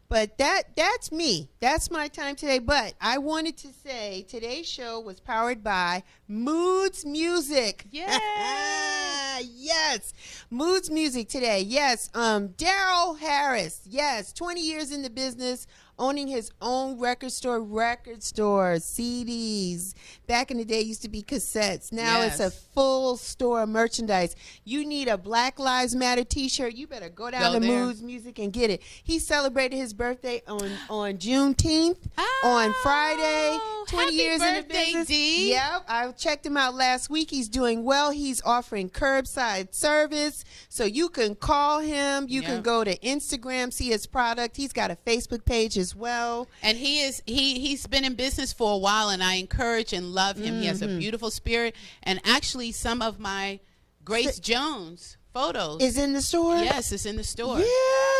But 0.07 0.37
that 0.37 0.75
that's 0.75 1.11
me. 1.11 1.49
That's 1.59 1.89
my 1.89 2.07
time 2.07 2.35
today. 2.35 2.59
But 2.59 2.93
I 3.01 3.17
wanted 3.17 3.57
to 3.57 3.69
say 3.73 4.23
today's 4.29 4.67
show 4.69 4.99
was 4.99 5.19
powered 5.19 5.63
by 5.63 6.03
Moods 6.27 7.05
Music. 7.05 7.85
Yes. 7.91 9.45
yes. 9.55 10.13
Moods 10.49 10.89
Music 10.89 11.27
today. 11.29 11.61
Yes. 11.61 12.09
Um 12.13 12.49
Daryl 12.49 13.17
Harris. 13.19 13.81
Yes. 13.89 14.31
20 14.33 14.61
years 14.61 14.91
in 14.91 15.01
the 15.01 15.09
business. 15.09 15.65
Owning 15.99 16.27
his 16.27 16.51
own 16.61 16.99
record 16.99 17.31
store, 17.31 17.59
record 17.59 18.21
store, 18.21 18.75
CDs. 18.75 19.95
Back 20.27 20.51
in 20.51 20.57
the 20.57 20.65
day, 20.65 20.81
used 20.81 21.01
to 21.03 21.09
be 21.09 21.23
cassettes. 21.23 21.91
Now 21.91 22.21
it's 22.21 22.39
a 22.41 22.51
full 22.51 23.15
store 23.17 23.61
of 23.63 23.69
merchandise. 23.69 24.35
You 24.65 24.85
need 24.85 25.07
a 25.07 25.17
Black 25.17 25.57
Lives 25.57 25.95
Matter 25.95 26.23
T-shirt. 26.25 26.73
You 26.75 26.85
better 26.85 27.09
go 27.09 27.31
down 27.31 27.53
Go 27.53 27.59
to 27.59 27.65
there. 27.65 27.85
Moods 27.85 28.01
Music 28.03 28.37
and 28.39 28.51
get 28.51 28.69
it. 28.69 28.81
He 29.03 29.19
celebrated 29.19 29.77
his 29.77 29.93
birthday 29.93 30.41
on 30.47 30.69
on 30.89 31.13
Juneteenth 31.17 31.97
on 32.43 32.69
oh, 32.69 32.79
Friday. 32.83 33.57
Oh, 33.61 33.85
Twenty 33.87 34.03
happy 34.03 34.15
years 34.15 34.41
in 34.41 34.55
the 34.55 34.61
birthday, 34.63 34.85
business. 34.85 35.07
D. 35.07 35.51
Yep, 35.51 35.85
I 35.87 36.11
checked 36.11 36.45
him 36.45 36.57
out 36.57 36.75
last 36.75 37.09
week. 37.09 37.29
He's 37.31 37.47
doing 37.47 37.85
well. 37.85 38.11
He's 38.11 38.41
offering 38.43 38.89
curbside 38.89 39.73
service, 39.73 40.43
so 40.67 40.83
you 40.83 41.07
can 41.07 41.35
call 41.35 41.79
him. 41.79 42.25
You 42.27 42.41
can 42.41 42.61
go 42.61 42.83
to 42.83 42.97
Instagram, 42.99 43.71
see 43.71 43.89
his 43.89 44.05
product. 44.05 44.57
He's 44.57 44.73
got 44.73 44.91
a 44.91 44.97
Facebook 45.05 45.45
page 45.45 45.77
as 45.77 45.95
well. 45.95 46.47
and 46.61 46.77
he 46.77 46.99
is 47.01 47.23
he 47.25 47.59
he's 47.59 47.87
been 47.87 48.03
in 48.03 48.15
business 48.15 48.51
for 48.51 48.73
a 48.73 48.77
while 48.77 49.09
and 49.09 49.23
i 49.23 49.35
encourage 49.35 49.93
and 49.93 50.13
love 50.21 50.35
him 50.37 50.53
he 50.61 50.65
has 50.67 50.81
Mm-hmm. 50.81 50.95
a 50.95 50.99
beautiful 51.05 51.31
spirit 51.31 51.75
and 52.03 52.19
actually 52.25 52.71
some 52.71 53.01
of 53.01 53.19
my 53.19 53.59
grace 54.03 54.39
jones 54.39 55.17
photos 55.33 55.81
Is 55.81 55.97
in 55.97 56.13
the 56.13 56.21
store. 56.21 56.55
yes 56.57 56.91
it's 56.91 57.05
in 57.05 57.15
the 57.17 57.23
store 57.23 57.59
Yeah. 57.59 57.65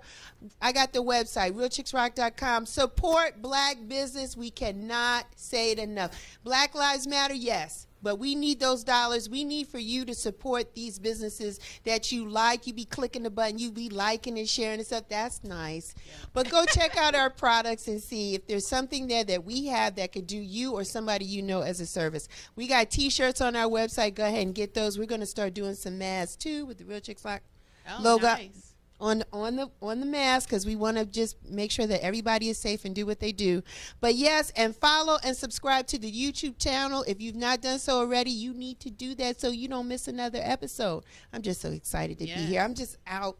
I 0.60 0.72
got 0.72 0.92
the 0.92 1.02
website, 1.02 1.52
realchicksrock.com. 1.52 2.66
Support 2.66 3.40
black 3.40 3.78
business. 3.88 4.36
We 4.36 4.50
cannot 4.50 5.24
say 5.34 5.70
it 5.70 5.78
enough. 5.78 6.38
Black 6.44 6.74
Lives 6.74 7.06
Matter, 7.06 7.32
yes. 7.32 7.86
But 8.04 8.18
we 8.18 8.34
need 8.34 8.60
those 8.60 8.84
dollars. 8.84 9.30
We 9.30 9.44
need 9.44 9.66
for 9.66 9.78
you 9.78 10.04
to 10.04 10.14
support 10.14 10.74
these 10.74 10.98
businesses 10.98 11.58
that 11.84 12.12
you 12.12 12.28
like. 12.28 12.66
You 12.66 12.74
be 12.74 12.84
clicking 12.84 13.22
the 13.22 13.30
button, 13.30 13.58
you 13.58 13.72
be 13.72 13.88
liking 13.88 14.38
and 14.38 14.48
sharing 14.48 14.78
and 14.78 14.86
stuff. 14.86 15.04
That's 15.08 15.42
nice. 15.42 15.94
But 16.34 16.50
go 16.50 16.66
check 16.66 16.98
out 16.98 17.14
our 17.14 17.30
products 17.30 17.88
and 17.88 18.02
see 18.02 18.34
if 18.34 18.46
there's 18.46 18.68
something 18.68 19.06
there 19.06 19.24
that 19.24 19.44
we 19.44 19.66
have 19.68 19.96
that 19.96 20.12
could 20.12 20.26
do 20.26 20.36
you 20.36 20.72
or 20.72 20.84
somebody 20.84 21.24
you 21.24 21.42
know 21.42 21.62
as 21.62 21.80
a 21.80 21.86
service. 21.86 22.28
We 22.56 22.68
got 22.68 22.90
t-shirts 22.90 23.40
on 23.40 23.56
our 23.56 23.70
website. 23.70 24.14
Go 24.14 24.26
ahead 24.26 24.42
and 24.42 24.54
get 24.54 24.74
those. 24.74 24.98
We're 24.98 25.06
going 25.06 25.20
to 25.22 25.26
start 25.26 25.54
doing 25.54 25.74
some 25.74 25.96
masks 25.96 26.36
too 26.36 26.66
with 26.66 26.76
the 26.76 26.84
Real 26.84 27.00
Chicks 27.00 27.24
Rock 27.24 27.40
oh, 27.88 28.02
logo 28.02 28.26
nice. 28.26 28.73
On 29.00 29.24
on 29.32 29.56
the 29.56 29.70
on 29.82 30.00
the 30.00 30.06
mask 30.06 30.48
because 30.48 30.64
we 30.64 30.76
want 30.76 30.96
to 30.96 31.04
just 31.04 31.36
make 31.48 31.70
sure 31.70 31.86
that 31.86 32.02
everybody 32.04 32.48
is 32.48 32.58
safe 32.58 32.84
and 32.84 32.94
do 32.94 33.04
what 33.06 33.20
they 33.20 33.32
do. 33.32 33.62
But 34.00 34.14
yes, 34.14 34.50
and 34.56 34.74
follow 34.74 35.18
and 35.24 35.36
subscribe 35.36 35.86
to 35.88 35.98
the 35.98 36.10
YouTube 36.10 36.58
channel 36.58 37.04
if 37.06 37.20
you've 37.20 37.34
not 37.34 37.60
done 37.60 37.78
so 37.78 37.98
already. 37.98 38.30
You 38.30 38.54
need 38.54 38.80
to 38.80 38.90
do 38.90 39.14
that 39.16 39.40
so 39.40 39.48
you 39.50 39.68
don't 39.68 39.88
miss 39.88 40.08
another 40.08 40.40
episode. 40.42 41.04
I'm 41.32 41.42
just 41.42 41.60
so 41.60 41.70
excited 41.70 42.18
to 42.18 42.24
be 42.24 42.30
here. 42.30 42.62
I'm 42.62 42.74
just 42.74 42.96
out. 43.06 43.36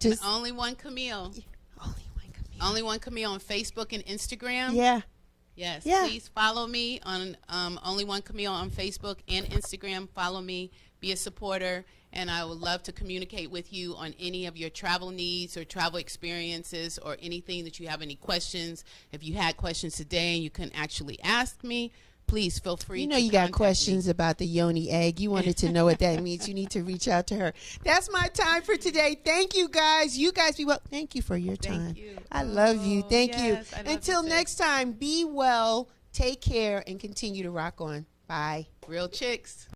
Just 0.00 0.24
only 0.24 0.52
one 0.52 0.74
camille 0.74 1.32
only 1.82 2.02
one 2.14 2.32
comedian. 2.32 2.62
only 2.62 2.82
one 2.82 2.98
camille 2.98 3.30
on 3.32 3.40
facebook 3.40 3.92
and 3.94 4.04
instagram 4.06 4.74
Yeah. 4.74 5.00
Yes, 5.54 5.86
Yeah. 5.86 6.04
please 6.06 6.28
follow 6.28 6.66
me 6.66 7.00
on 7.02 7.34
um, 7.48 7.80
Only 7.82 8.04
One 8.04 8.20
Camille 8.20 8.52
on 8.52 8.68
Facebook 8.70 9.20
and 9.26 9.46
Instagram. 9.46 10.06
Follow 10.10 10.42
me, 10.42 10.70
be 11.00 11.12
a 11.12 11.16
supporter, 11.16 11.86
and 12.12 12.30
I 12.30 12.44
would 12.44 12.58
love 12.58 12.82
to 12.84 12.92
communicate 12.92 13.50
with 13.50 13.72
you 13.72 13.94
on 13.96 14.14
any 14.18 14.46
of 14.46 14.56
your 14.56 14.70
travel 14.70 15.10
needs 15.10 15.56
or 15.56 15.64
travel 15.64 15.98
experiences 15.98 16.98
or 16.98 17.16
anything 17.20 17.64
that 17.64 17.78
you 17.78 17.88
have 17.88 18.02
any 18.02 18.14
questions. 18.16 18.84
If 19.12 19.24
you 19.24 19.34
had 19.34 19.56
questions 19.56 19.96
today 19.96 20.34
and 20.34 20.42
you 20.42 20.50
can 20.50 20.70
actually 20.74 21.18
ask 21.22 21.62
me, 21.62 21.92
please 22.26 22.58
feel 22.58 22.76
free. 22.76 23.02
You 23.02 23.06
know 23.06 23.16
to 23.16 23.22
you 23.22 23.30
got 23.30 23.38
contact 23.38 23.54
me. 23.54 23.56
questions 23.56 24.08
about 24.08 24.38
the 24.38 24.46
yoni 24.46 24.90
egg. 24.90 25.20
You 25.20 25.30
wanted 25.30 25.56
to 25.58 25.70
know 25.70 25.84
what 25.84 25.98
that 26.00 26.22
means. 26.22 26.48
You 26.48 26.54
need 26.54 26.70
to 26.70 26.82
reach 26.82 27.06
out 27.06 27.26
to 27.28 27.36
her. 27.36 27.52
That's 27.84 28.10
my 28.10 28.28
time 28.28 28.62
for 28.62 28.76
today. 28.76 29.16
Thank 29.24 29.54
you 29.54 29.68
guys. 29.68 30.18
You 30.18 30.32
guys 30.32 30.56
be 30.56 30.64
well. 30.64 30.80
Thank 30.90 31.14
you 31.14 31.22
for 31.22 31.36
your 31.36 31.56
time. 31.56 31.94
Thank 31.94 31.98
you. 31.98 32.16
I 32.32 32.42
love 32.42 32.84
you. 32.84 33.02
Oh, 33.04 33.08
Thank 33.08 33.32
yes, 33.32 33.72
you. 33.72 33.84
you 33.84 33.92
Until 33.92 34.22
next 34.22 34.56
time, 34.56 34.92
be 34.92 35.24
well, 35.24 35.88
take 36.12 36.40
care, 36.40 36.82
and 36.86 36.98
continue 36.98 37.42
to 37.44 37.50
rock 37.50 37.80
on. 37.80 38.06
Bye. 38.26 38.66
Real 38.88 39.08
chicks. 39.08 39.68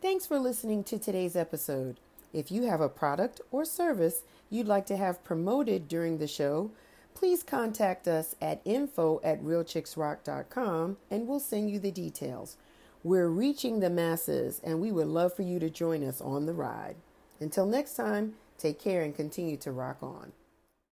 Thanks 0.00 0.26
for 0.26 0.38
listening 0.38 0.84
to 0.84 0.98
today's 0.98 1.34
episode. 1.34 1.98
If 2.32 2.52
you 2.52 2.68
have 2.68 2.80
a 2.80 2.88
product 2.88 3.40
or 3.50 3.64
service 3.64 4.22
you'd 4.48 4.68
like 4.68 4.86
to 4.86 4.96
have 4.96 5.24
promoted 5.24 5.88
during 5.88 6.18
the 6.18 6.28
show, 6.28 6.70
please 7.14 7.42
contact 7.42 8.06
us 8.06 8.36
at 8.40 8.60
info 8.64 9.20
at 9.24 9.42
realchicksrock.com 9.42 10.98
and 11.10 11.26
we'll 11.26 11.40
send 11.40 11.68
you 11.68 11.80
the 11.80 11.90
details. 11.90 12.56
We're 13.02 13.26
reaching 13.26 13.80
the 13.80 13.90
masses 13.90 14.60
and 14.62 14.80
we 14.80 14.92
would 14.92 15.08
love 15.08 15.34
for 15.34 15.42
you 15.42 15.58
to 15.58 15.68
join 15.68 16.04
us 16.04 16.20
on 16.20 16.46
the 16.46 16.54
ride. 16.54 16.94
Until 17.40 17.66
next 17.66 17.94
time, 17.94 18.34
take 18.56 18.78
care 18.80 19.02
and 19.02 19.16
continue 19.16 19.56
to 19.56 19.72
rock 19.72 19.98
on. 20.00 20.30